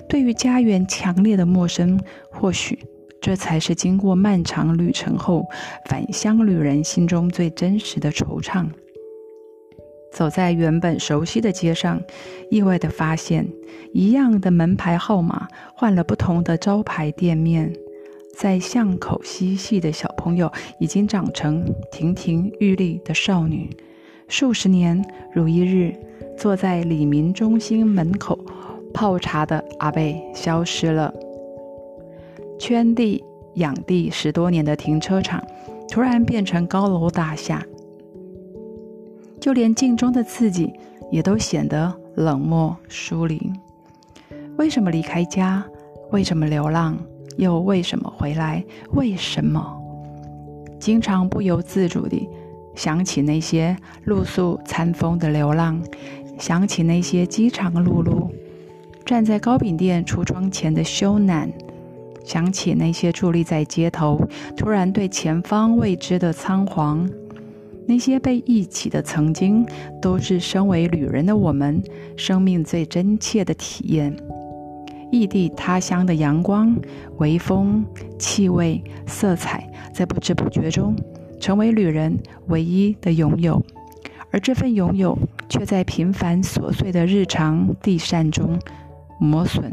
[0.08, 2.78] 对于家园强烈的陌生，或许
[3.20, 5.44] 这才是经过漫长旅程后
[5.86, 8.64] 返乡旅人心中最真实的惆怅。
[10.12, 12.00] 走在原本熟悉的街上，
[12.48, 13.44] 意外的发现，
[13.92, 17.72] 一样的门牌号码换了不同的招牌店面。
[18.36, 23.74] 在巷口嬉戏的小朋友，已经长成亭亭玉立的少女。
[24.28, 25.02] 数十年
[25.32, 25.96] 如一日，
[26.36, 28.38] 坐在李明中心门口
[28.92, 31.10] 泡茶的阿贝消失了。
[32.58, 35.42] 圈地养地十多年的停车场，
[35.88, 37.64] 突然变成高楼大厦。
[39.40, 40.70] 就连镜中的自己，
[41.10, 43.50] 也都显得冷漠疏离。
[44.58, 45.64] 为什么离开家？
[46.10, 46.98] 为什么流浪？
[47.36, 48.64] 又为什么回来？
[48.92, 49.80] 为什么
[50.78, 52.28] 经常不由自主地
[52.74, 55.82] 想起那些露宿餐风的流浪，
[56.38, 58.28] 想起那些饥肠辘辘
[59.04, 61.48] 站在糕饼店橱窗前的羞赧，
[62.24, 64.20] 想起那些伫立在街头
[64.56, 67.08] 突然对前方未知的仓皇，
[67.86, 69.64] 那些被忆起的曾经，
[70.02, 71.80] 都是身为旅人的我们
[72.16, 74.16] 生命最真切的体验。
[75.16, 76.76] 异地他乡的阳光、
[77.16, 77.84] 微风、
[78.18, 80.94] 气味、色彩，在不知不觉中
[81.40, 82.18] 成为旅人
[82.48, 83.64] 唯一的拥有，
[84.30, 85.16] 而这份拥有
[85.48, 88.58] 却在平凡琐碎的日常地扇中
[89.18, 89.72] 磨损、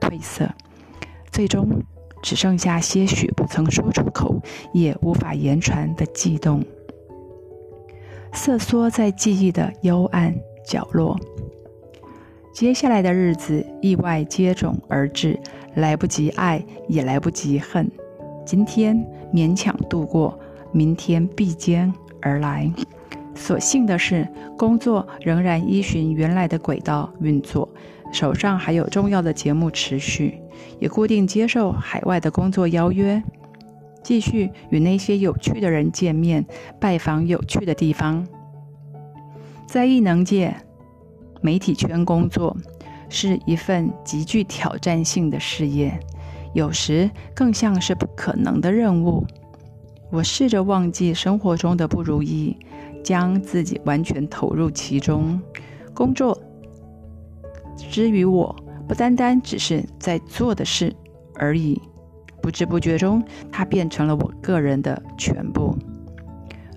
[0.00, 0.48] 褪色，
[1.32, 1.82] 最终
[2.22, 4.40] 只剩下些许不曾说出口、
[4.72, 6.64] 也无法言传的悸动，
[8.32, 10.34] 瑟缩在记忆的幽暗
[10.64, 11.18] 角落。
[12.54, 15.36] 接下来的日子，意外接踵而至，
[15.74, 17.90] 来不及爱，也来不及恨。
[18.46, 18.96] 今天
[19.32, 20.38] 勉强度过，
[20.70, 22.72] 明天必将而来。
[23.34, 27.68] 所幸的是，工作仍然依循原来的轨道运作，
[28.12, 30.40] 手上还有重要的节目持续，
[30.78, 33.20] 也固定接受海外的工作邀约，
[34.00, 36.46] 继续与那些有趣的人见面，
[36.78, 38.24] 拜访有趣的地方。
[39.66, 40.54] 在异能界。
[41.44, 42.56] 媒体圈工作
[43.10, 46.00] 是一份极具挑战性的事业，
[46.54, 49.26] 有时更像是不可能的任务。
[50.10, 52.56] 我试着忘记生活中的不如意，
[53.04, 55.38] 将自己完全投入其中。
[55.92, 56.40] 工作
[57.76, 58.56] 之于我，
[58.88, 60.96] 不单单只是在做的事
[61.34, 61.78] 而已，
[62.40, 63.22] 不知不觉中，
[63.52, 65.76] 它变成了我个人的全部。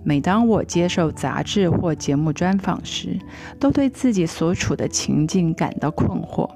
[0.07, 3.19] 每当我接受杂志或节目专访时，
[3.59, 6.49] 都对自己所处的情境感到困惑。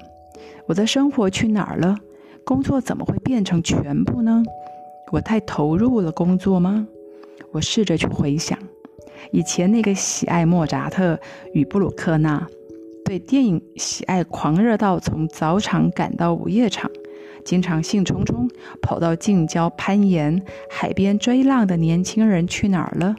[0.66, 1.94] 我的生活去哪儿了？
[2.46, 4.42] 工作怎么会变成全部呢？
[5.12, 6.88] 我太投入了工作吗？
[7.50, 8.58] 我试着去回想，
[9.32, 11.20] 以前那个喜爱莫扎特
[11.52, 12.46] 与布鲁克纳，
[13.04, 16.90] 对电影喜爱狂热到从早场赶到午夜场，
[17.44, 18.48] 经常兴冲冲
[18.80, 23.14] 跑到近郊攀岩、海边追浪的年轻人去哪儿了？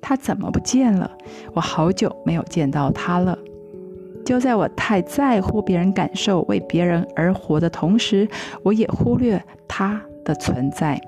[0.00, 1.10] 他怎么不见了？
[1.54, 3.38] 我好久没有见到他了。
[4.24, 8.28] 就在我太在乎别人感受、为别人而活的同时，
[8.62, 11.00] 我也忽略他的存在。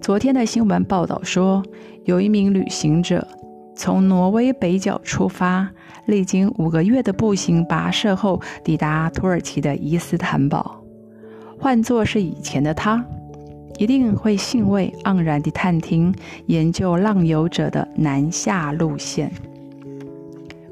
[0.00, 1.62] 昨天的新闻报道说，
[2.04, 3.26] 有一名旅行者
[3.74, 5.70] 从挪威北角出发，
[6.04, 10.78] 历经五个月的步行跋涉后，抵达土耳其的伊斯坦堡。
[11.58, 13.02] 换作是以前的他。
[13.78, 16.14] 一定会兴味盎然地探听、
[16.46, 19.30] 研究浪游者的南下路线。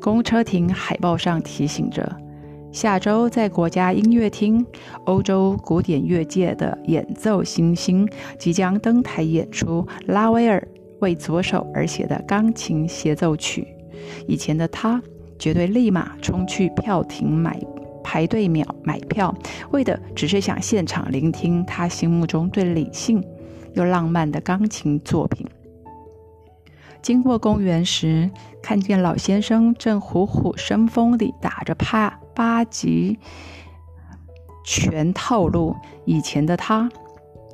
[0.00, 2.16] 公车亭海报上提醒着：
[2.72, 4.64] 下周在国家音乐厅，
[5.04, 8.08] 欧洲古典乐界的演奏新星
[8.38, 10.66] 即将登台演出拉威尔
[11.00, 13.66] 为左手而写的钢琴协奏曲。
[14.26, 15.00] 以前的他
[15.38, 17.58] 绝对立马冲去票亭买。
[18.12, 19.34] 排队秒买票，
[19.70, 23.24] 为的只是想现场聆听他心目中最理性
[23.72, 25.46] 又浪漫的钢琴作品。
[27.00, 28.30] 经过公园时，
[28.62, 33.18] 看见老先生正虎虎生风地打着帕八级
[34.62, 35.74] 拳套路，
[36.04, 36.90] 以前的他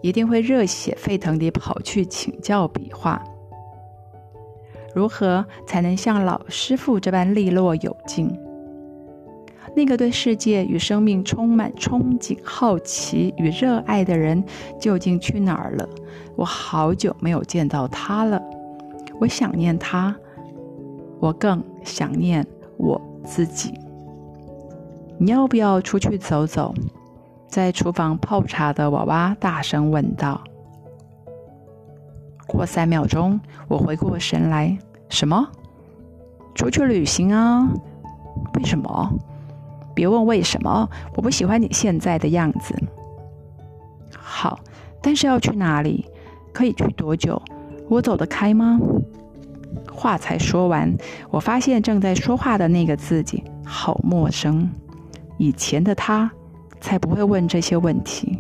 [0.02, 3.22] 一定会热血沸腾地跑去请教笔画，
[4.93, 8.36] 如何才能像老师傅这般利落有劲？
[9.79, 14.43] 那个对世界与生命充满憧憬、好奇与热爱的人
[14.81, 15.89] 究竟去哪儿了？
[16.35, 18.43] 我好久没有见到他了，
[19.21, 20.13] 我想念他，
[21.21, 22.45] 我更想念
[22.77, 23.73] 我自己。
[25.17, 26.75] 你要不要出去走走？
[27.47, 30.43] 在厨房泡茶的娃娃大声问道。
[32.49, 33.39] 过三秒钟，
[33.69, 34.77] 我回过神来：
[35.09, 35.49] 什么？
[36.57, 37.69] 出去旅行啊？
[38.55, 39.13] 为什么？
[39.99, 42.73] 别问为什么，我不喜欢你现在的样子。
[44.16, 44.61] 好，
[45.03, 46.07] 但是要去哪里？
[46.53, 47.43] 可以去多久？
[47.89, 48.79] 我走得开吗？
[49.93, 50.97] 话才说完，
[51.31, 54.70] 我发现正在说话的那个自己好陌生。
[55.37, 56.31] 以前的他
[56.81, 58.39] 才不会问这些问题。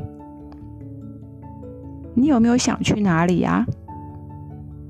[2.14, 3.66] 你有没有想去哪里呀？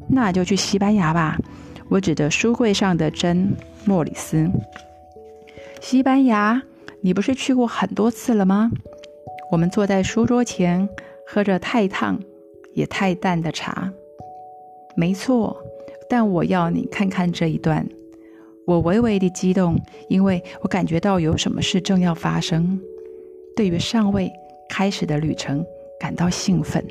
[0.06, 1.38] 那就去西班牙吧。
[1.88, 4.50] 我指着书柜上的真莫里斯。
[5.80, 6.62] 西班牙，
[7.00, 8.70] 你不是去过很多次了吗？
[9.50, 10.88] 我们坐在书桌前，
[11.26, 12.20] 喝着太烫
[12.74, 13.92] 也太淡的茶。
[14.96, 15.56] 没错，
[16.08, 17.86] 但我要你看看这一段。
[18.66, 22.78] 我微微的激动，因为我感觉到有什么事正要发生。
[23.56, 24.30] 对于尚未
[24.68, 25.64] 开始的旅程
[25.98, 26.84] 感到兴奋。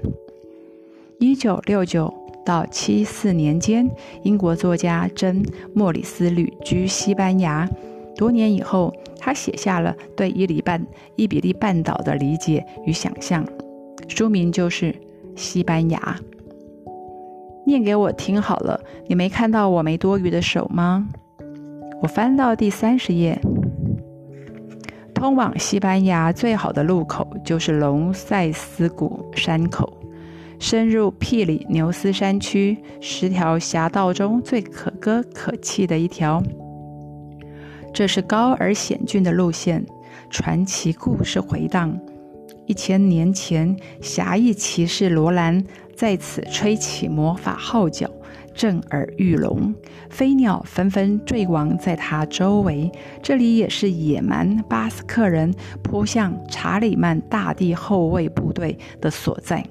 [1.19, 2.11] 一九六九
[2.45, 3.87] 到七四年间，
[4.23, 5.43] 英国作家珍·
[5.73, 7.69] 莫里斯旅居西班牙。
[8.17, 10.85] 多年以后，他写下了对伊犁半
[11.15, 13.45] 伊比利半岛的理解与想象，
[14.07, 14.91] 书名就是
[15.35, 15.99] 《西班牙》。
[17.65, 21.07] 念给我听好了，你没看到我没多余的手吗？
[22.01, 23.39] 我翻到第三十页。
[25.13, 29.91] 通往西班牙最好的路口就是龙塞斯谷山口，
[30.59, 36.41] 深入皮里牛斯山区十条峡道中最可歌可泣的一条。
[37.97, 39.83] 这是高而险峻的路线，
[40.29, 41.99] 传奇故事回荡。
[42.67, 45.63] 一千年前，侠义骑士罗兰
[45.95, 48.07] 在此吹起魔法号角。
[48.53, 49.73] 震耳欲聋，
[50.11, 52.91] 飞鸟纷纷坠亡在他周围。
[53.23, 55.51] 这里也是野蛮巴斯克人
[55.81, 59.65] 扑向查理曼大帝后卫部队的所在，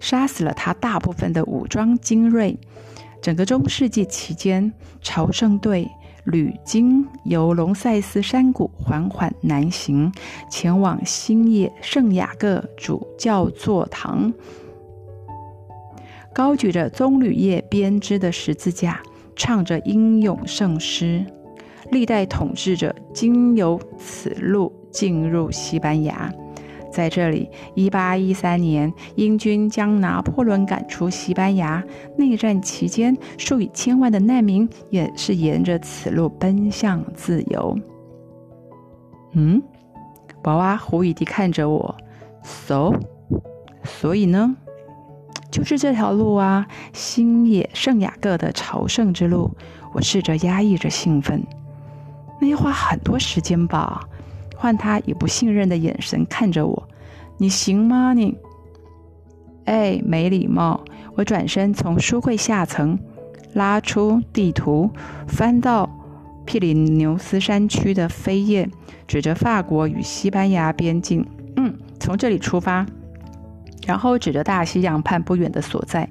[0.00, 2.58] 杀死了他大部分的武装精锐。
[3.20, 5.88] 整个中世纪期间，朝圣队
[6.24, 10.12] 屡经由隆塞斯山谷缓缓南行，
[10.48, 14.32] 前往新野圣雅各主教座堂。
[16.32, 19.02] 高举着棕榈叶编织的十字架，
[19.36, 21.26] 唱着英勇圣诗。
[21.90, 26.32] 历代统治者经由此路进入西班牙。
[26.92, 31.82] 在这里，1813年，英军将拿破仑赶出西班牙。
[32.16, 37.76] 内战期间，数以千万的难民也是沿着此路奔向自由。
[39.32, 39.62] 嗯，
[40.44, 41.96] 娃娃狐疑地看着我。
[42.42, 42.92] So，
[43.82, 44.54] 所以呢？
[45.50, 49.50] 就是这条路啊，新野圣雅各的朝圣之路。
[49.92, 51.44] 我试着压抑着兴奋，
[52.40, 54.00] 那要花很多时间吧？
[54.62, 56.88] 换他以不信任的眼神看着我，
[57.36, 58.14] 你行吗？
[58.14, 58.38] 你？
[59.64, 60.84] 哎，没礼貌！
[61.16, 62.96] 我转身从书柜下层
[63.54, 64.88] 拉出地图，
[65.26, 65.90] 翻到
[66.44, 68.70] 皮里牛斯山区的扉页，
[69.08, 71.26] 指着法国与西班牙边境。
[71.56, 72.86] 嗯，从这里出发。
[73.84, 76.08] 然后指着大西洋畔不远的所在，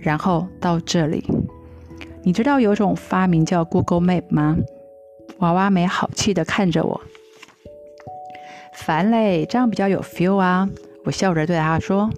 [0.00, 1.24] 然后到这里。
[2.24, 4.56] 你知道有种发明叫 Google Map 吗？
[5.38, 7.00] 娃娃没好气地看着我。
[8.74, 10.68] 烦嘞，这样比较有 feel 啊！
[11.04, 12.10] 我笑着对他说：“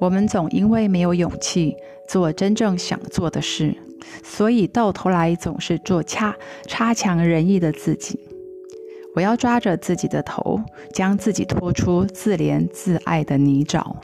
[0.00, 1.76] 我们总因为没有勇气
[2.08, 3.76] 做真正想做的事，
[4.22, 6.34] 所以到头来总是做差
[6.66, 8.18] 差强人意的自己。
[9.14, 10.60] 我要抓着自己的头，
[10.92, 13.96] 将自己拖出自怜自爱的泥沼。”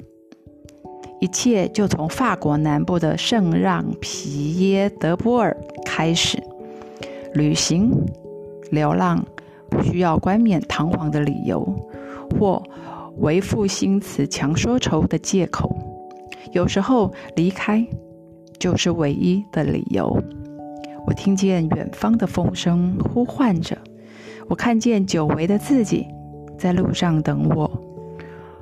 [1.20, 6.42] 一切就从法国南部的圣让皮耶德波尔开始。
[7.34, 7.92] 旅行、
[8.70, 9.24] 流浪
[9.70, 11.64] 不需要冠冕堂皇的理由，
[12.38, 12.62] 或
[13.18, 15.74] 为赋新词强说愁的借口。
[16.52, 17.86] 有时候离开
[18.58, 20.20] 就是唯一的理由。
[21.06, 23.76] 我听见远方的风声呼唤着，
[24.48, 26.06] 我看见久违的自己
[26.58, 27.70] 在路上等我。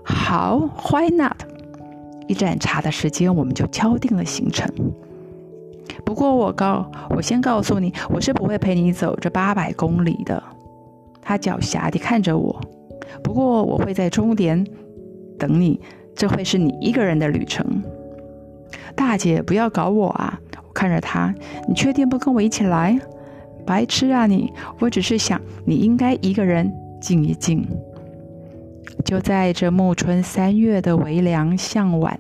[0.05, 1.43] 好，Why not？
[2.29, 4.71] 一盏茶的时间，我们就敲定了行程。
[6.05, 10.43] 不过我告，我先告诉你，我是不会陪你走这八百公里的。
[11.29, 12.59] 他狡黠地看着我。
[13.23, 14.67] 不过我会在终点
[15.39, 15.79] 等你，
[16.15, 17.83] 这会是你一个人的旅程。
[18.97, 20.41] 大姐，不要搞我啊！
[20.67, 21.35] 我看着他，
[21.69, 22.99] 你确定不跟我一起来？
[23.67, 24.51] 白痴啊你！
[24.79, 27.69] 我只是想，你应该一个人静一静。
[29.05, 32.19] 就在这暮春三月的微凉向晚，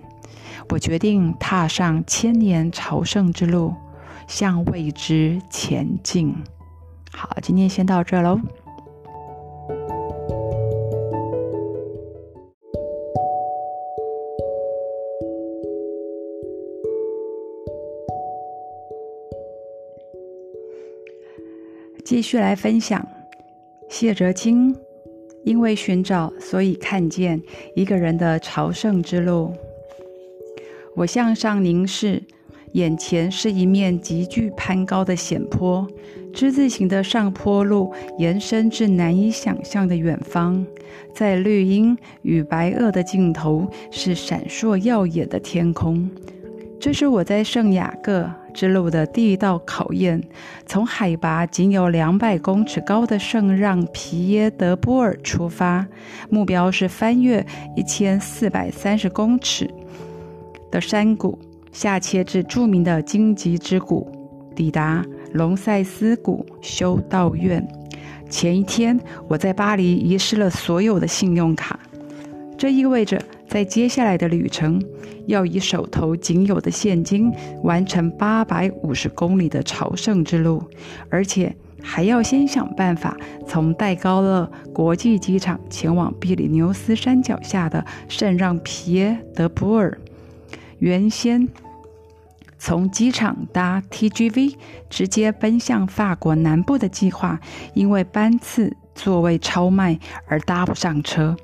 [0.69, 3.73] 我决定踏上千年朝圣之路，
[4.27, 6.35] 向未知前进。
[7.11, 8.39] 好，今天先到这喽。
[22.09, 23.07] 继续来分享
[23.91, 24.75] 谢哲青。
[25.45, 27.39] 因为寻找，所以看见
[27.77, 29.53] 一个人的朝圣之路。
[30.97, 32.23] 我向上凝视，
[32.73, 35.87] 眼前是一面急剧攀高的险坡，
[36.33, 40.65] 之字形的上坡路延伸至难以想象的远方。
[41.15, 46.11] 在绿荫与白垩的尽头，是闪烁耀眼的天空。
[46.81, 48.31] 这是我在圣雅各。
[48.55, 50.21] 之路的第一道考验，
[50.67, 55.87] 从海拔仅有两百公尺高的圣让皮耶德波尔出发，
[56.29, 57.45] 目标是翻越
[57.77, 59.71] 一千四百三十公尺
[60.73, 61.39] 的山谷，
[61.71, 64.11] 下切至著名的荆棘之谷，
[64.57, 67.65] 抵达隆塞斯谷修道院。
[68.29, 68.99] 前一天，
[69.29, 71.79] 我在巴黎遗失了所有的信用卡，
[72.57, 73.23] 这意味着。
[73.49, 74.81] 在接下来的旅程，
[75.27, 80.63] 要以手头仅有的现金完成八百五十公里的朝圣之路，
[81.09, 83.17] 而且还要先想办法
[83.47, 89.99] 从戴高乐国际机场前往比利牛斯山脚下的圣让皮耶德普尔。
[90.79, 91.49] 原先
[92.59, 94.57] 从机场搭 TGV
[94.91, 97.41] 直接奔向法国南部的计划，
[97.73, 98.77] 因为班次。
[98.99, 99.97] 座位超卖
[100.27, 101.37] 而搭不上车，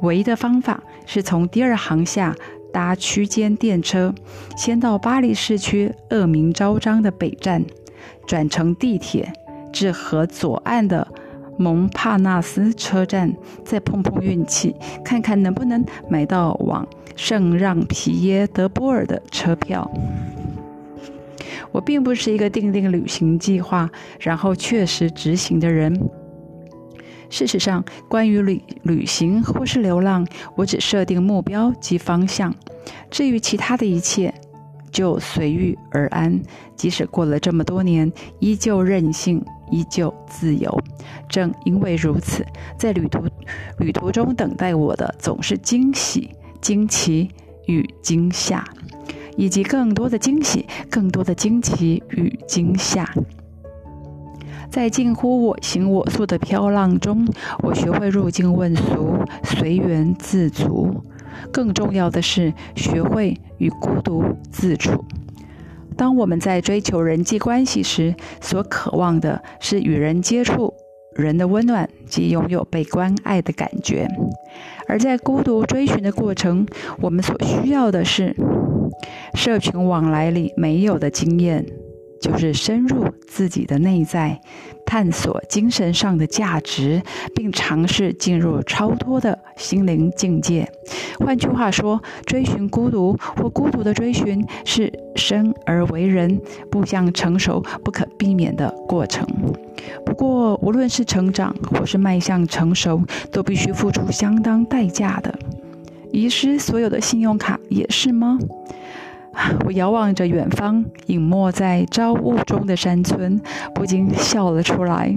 [0.00, 0.78] 唯一的方法
[1.10, 2.36] 是从第二航下
[2.70, 4.14] 搭区间电车，
[4.58, 7.64] 先到巴黎市区恶名昭彰的北站，
[8.26, 9.32] 转乘地铁
[9.72, 11.08] 至河左岸的
[11.56, 16.86] 蒙帕纳斯车站，再碰碰运气，看看能不能买到往
[17.16, 19.90] 圣让皮耶德波尔的车票。
[21.72, 23.90] 我并不是一个定定旅行计划，
[24.20, 25.98] 然后确实执行的人。
[27.30, 30.26] 事实上，关于旅旅行或是流浪，
[30.56, 32.54] 我只设定目标及方向，
[33.10, 34.32] 至于其他的一切，
[34.90, 36.40] 就随遇而安。
[36.74, 40.76] 即使过了这么多年，依旧任性，依旧自由。
[41.28, 42.44] 正因为如此，
[42.78, 43.24] 在旅途
[43.78, 46.30] 旅途中等待我的总是惊喜、
[46.60, 47.30] 惊奇
[47.66, 48.64] 与惊吓。
[49.36, 53.08] 以及更多的惊喜、更多的惊奇与惊吓，
[54.70, 57.26] 在近乎我行我素的飘浪中，
[57.62, 61.02] 我学会入境问俗、随缘自足。
[61.52, 65.04] 更重要的是，学会与孤独自处。
[65.96, 70.74] 当我们在追求人际关系时，所渴望的是与人接触、
[71.16, 74.06] 人的温暖及拥有被关爱的感觉；
[74.86, 76.66] 而在孤独追寻的过程，
[77.00, 78.36] 我们所需要的是。
[79.34, 81.64] 社群往来里没有的经验，
[82.20, 84.40] 就是深入自己的内在，
[84.84, 87.02] 探索精神上的价值，
[87.34, 90.70] 并尝试进入超脱的心灵境界。
[91.18, 96.40] 换句话说，追寻孤独或孤独的追寻，是生而为人
[96.70, 99.26] 步向成熟不可避免的过程。
[100.04, 105.36] 不过，无论是成长或是迈向成熟，都必须付出相当代价的。
[106.10, 108.38] 遗失所有的信用卡也是吗？
[109.64, 113.40] 我遥望着远方隐没在朝雾中的山村，
[113.74, 115.14] 不禁笑了出来。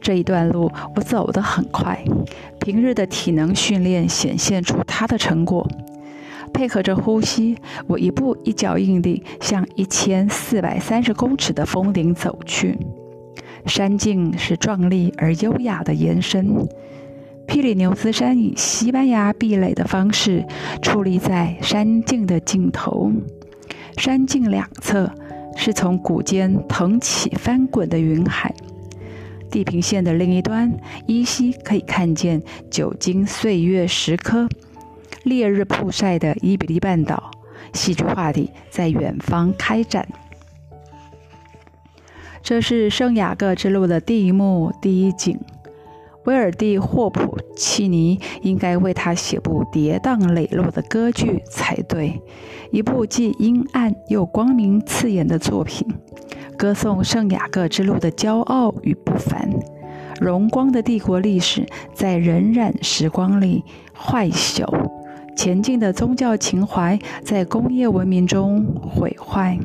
[0.00, 2.04] 这一段路我走得很快，
[2.60, 5.66] 平日的体能训练显现出它的成果。
[6.52, 7.56] 配合着呼吸，
[7.88, 12.78] 我一步一脚印地向一千四百三十公尺的峰顶走去。
[13.66, 16.46] 山径是壮丽而优雅的延伸。
[17.46, 20.44] 皮里牛斯山以西班牙壁垒的方式
[20.82, 23.10] 矗立在山径的尽头，
[23.96, 25.10] 山径两侧
[25.56, 28.54] 是从谷间腾起翻滚的云海，
[29.50, 30.70] 地平线的另一端
[31.06, 34.48] 依稀可以看见久经岁月石刻、
[35.22, 37.30] 烈日曝晒的伊比利半岛，
[37.72, 40.06] 戏剧化地在远方开展。
[42.42, 45.38] 这是圣雅各之路的第一幕第一景。
[46.26, 52.20] 威尔蒂·霍普契尼应该为他写部跌宕磊落的歌剧才对，
[52.70, 55.86] 一部既阴暗又光明刺眼的作品，
[56.58, 59.48] 歌颂圣雅各之路的骄傲与不凡。
[60.20, 63.62] 荣光的帝国历史在荏苒时光里
[63.94, 64.66] 坏朽，
[65.36, 69.56] 前进的宗教情怀在工业文明中毁坏。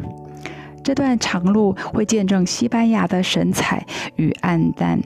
[0.83, 3.85] 这段长路会见证西班牙的神采
[4.17, 4.99] 与黯淡。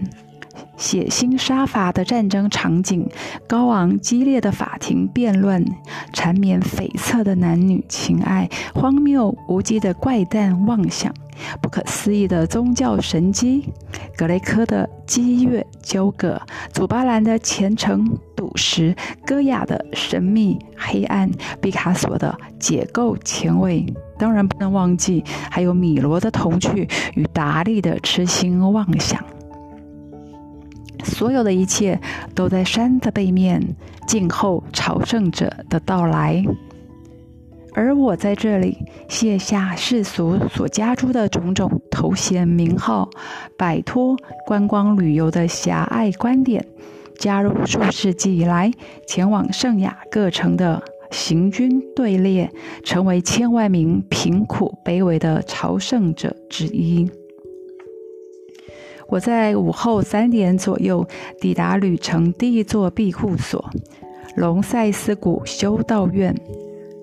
[0.77, 3.07] 血腥杀伐的战争场景，
[3.48, 5.65] 高昂激烈的法庭辩论，
[6.14, 11.14] 缠绵悱恻的男女情爱，荒谬无稽的怪诞妄想，
[11.61, 13.69] 不可思议的宗教神迹，
[14.18, 16.41] 格雷科的激越纠葛，
[16.72, 18.95] 祖巴兰的虔诚笃实，
[19.26, 21.30] 戈雅的神秘黑暗，
[21.61, 23.86] 毕卡索的解构前卫，
[24.18, 29.23] 当然不能忘记还有米罗的童趣与达利的痴心妄想。
[31.04, 32.00] 所有的一切
[32.34, 33.62] 都在山的背面
[34.08, 36.44] 静候朝圣者的到来，
[37.74, 38.78] 而我在这里
[39.10, 43.10] 卸下世俗所加诸的种种头衔名号，
[43.58, 44.16] 摆脱
[44.46, 46.66] 观光旅游的狭隘观点，
[47.18, 48.72] 加入数世纪以来
[49.08, 50.82] 前往圣雅各城的
[51.12, 52.50] 行军队列，
[52.84, 57.10] 成为千万名贫苦卑微的朝圣者之一。
[59.07, 61.07] 我在午后三点左右
[61.40, 63.64] 抵达旅程第一座庇护所——
[64.36, 66.36] 龙塞斯谷修道院。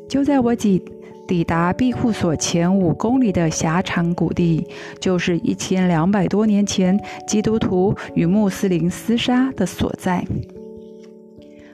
[0.08, 0.82] 就在我抵
[1.26, 4.66] 抵达庇护所前五公里的狭长谷地，
[5.00, 10.22] 就是一千两百多年前基督徒与穆斯林厮杀的所在。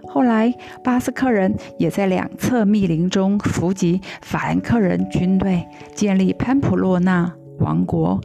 [0.07, 8.21] 后来，巴斯克人也在两侧密林中伏击法兰克人军队，建立潘普洛纳王国。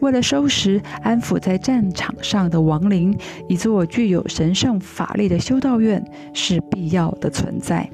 [0.00, 3.16] 为了收拾、安抚在战场上的亡灵，
[3.48, 6.04] 一座具有神圣法力的修道院
[6.34, 7.88] 是必要的存在。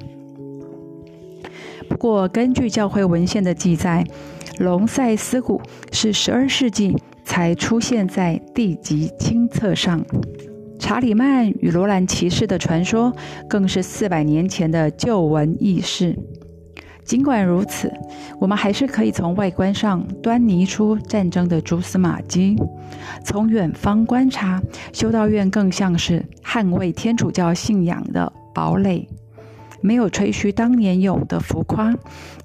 [1.89, 4.05] 不过，根据教会文献的记载，
[4.59, 5.61] 隆塞斯谷
[5.91, 10.03] 是12世纪才出现在地级清册上。
[10.79, 13.11] 查理曼与罗兰骑士的传说
[13.49, 16.15] 更是四百年前的旧闻轶事。
[17.07, 17.89] 尽管如此，
[18.37, 22.57] 我们还是可以从外观上端倪出战争的蛛丝马迹。
[23.23, 24.61] 从远方观察，
[24.91, 29.07] 修道院更像是捍卫天主教信仰的堡垒，
[29.79, 31.95] 没有吹嘘当年勇的浮夸，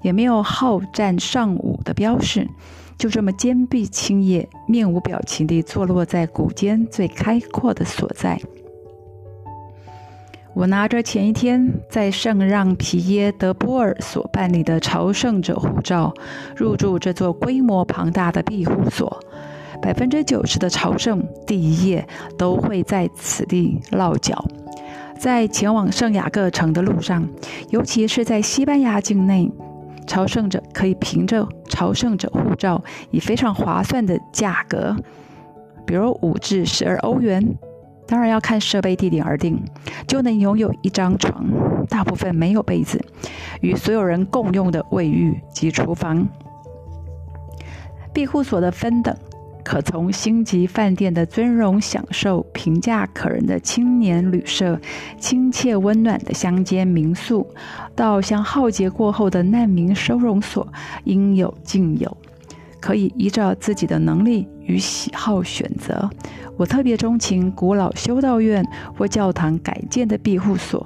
[0.01, 2.47] 也没有好战尚武的标示，
[2.97, 8.39] 就这么坚壁清野、面无表情地坐落在谷间最开阔的所在。
[10.55, 16.13] 我拿着前一天在圣让皮耶德波尔所办理的朝圣者护照，
[16.55, 19.19] 入住这座规模庞大的庇护所。
[19.81, 22.07] 百分之九十的朝圣第一夜
[22.37, 24.45] 都会在此地落脚。
[25.19, 27.27] 在前往圣雅各城的路上，
[27.69, 29.51] 尤其是在西班牙境内，
[30.05, 34.95] 朝圣者可以凭着朝圣者护照，以非常划算的价格，
[35.85, 37.43] 比如五至十二欧元。
[38.05, 39.63] 当然要看设备地点而定，
[40.07, 41.45] 就能拥有一张床，
[41.87, 43.03] 大部分没有被子，
[43.61, 46.27] 与所有人共用的卫浴及厨房。
[48.13, 49.15] 庇护所的分等，
[49.63, 54.79] 可从星级饭店的尊荣享受、平价可人的青年旅社、
[55.17, 57.47] 亲切温暖的乡间民宿，
[57.95, 60.67] 到像浩劫过后的难民收容所，
[61.05, 62.17] 应有尽有。
[62.79, 66.09] 可以依照自己的能力与喜好选择。
[66.57, 68.63] 我特别钟情古老修道院
[68.97, 70.85] 或教堂改建的庇护所，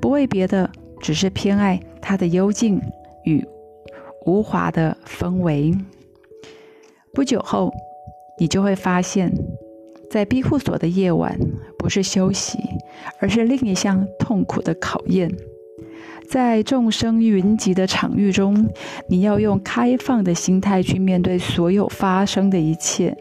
[0.00, 0.70] 不为别的，
[1.00, 2.80] 只是偏爱它的幽静
[3.24, 3.44] 与
[4.26, 5.74] 无华的氛围。
[7.14, 7.72] 不久后，
[8.38, 9.32] 你就会发现，
[10.10, 11.38] 在庇护所的夜晚，
[11.78, 12.58] 不是休息，
[13.18, 15.30] 而是另一项痛苦的考验。
[16.28, 18.68] 在众生云集的场域中，
[19.08, 23.16] 你要用开放的心态去面对所有发生的一切，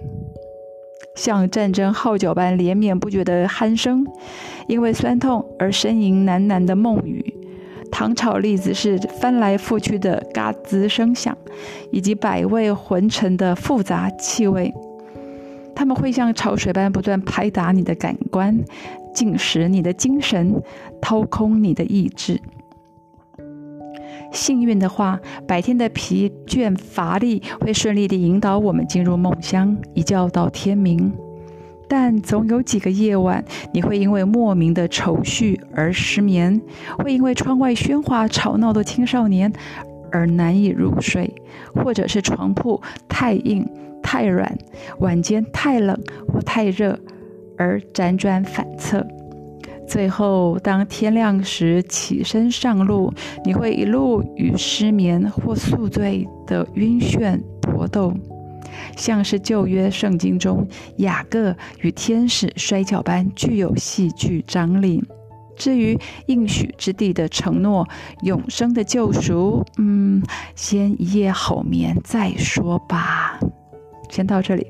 [1.16, 4.06] 像战争号角般连绵不绝的鼾声，
[4.68, 7.34] 因为酸痛而呻吟喃喃的梦语，
[7.92, 11.38] 糖炒栗子是翻来覆去的嘎吱声响，
[11.92, 14.74] 以及百味混成的复杂气味，
[15.76, 18.58] 他们会像潮水般不断拍打你的感官，
[19.14, 20.62] 侵蚀你的精神，
[21.00, 22.42] 掏空你的意志。
[24.32, 31.12] 幸运的话，白天的疲倦乏力会顺利地引导我们进入梦乡，一觉到天明。
[31.88, 36.60] 但总有几个夜晚，你会因为莫名的愁绪而失眠，
[36.98, 39.54] 会因为窗外喧哗吵闹的青少年
[40.12, 41.32] 而难以入睡，
[41.76, 43.70] 或者是床铺太硬
[44.02, 44.58] 太软，
[44.98, 45.96] 晚间太冷
[46.28, 47.00] 或太热
[47.56, 49.06] 而辗转反侧。
[49.88, 53.14] 最后，当天亮时起身上路，
[53.46, 58.14] 你会一路与失眠或宿醉的晕眩搏斗，
[58.98, 60.68] 像是旧约圣经中
[60.98, 65.04] 雅各与天使摔跤般具有戏剧张力。
[65.56, 67.88] 至于应许之地的承诺、
[68.24, 70.22] 永生的救赎，嗯，
[70.56, 73.40] 先一夜好眠再说吧。
[74.10, 74.68] 先到这里。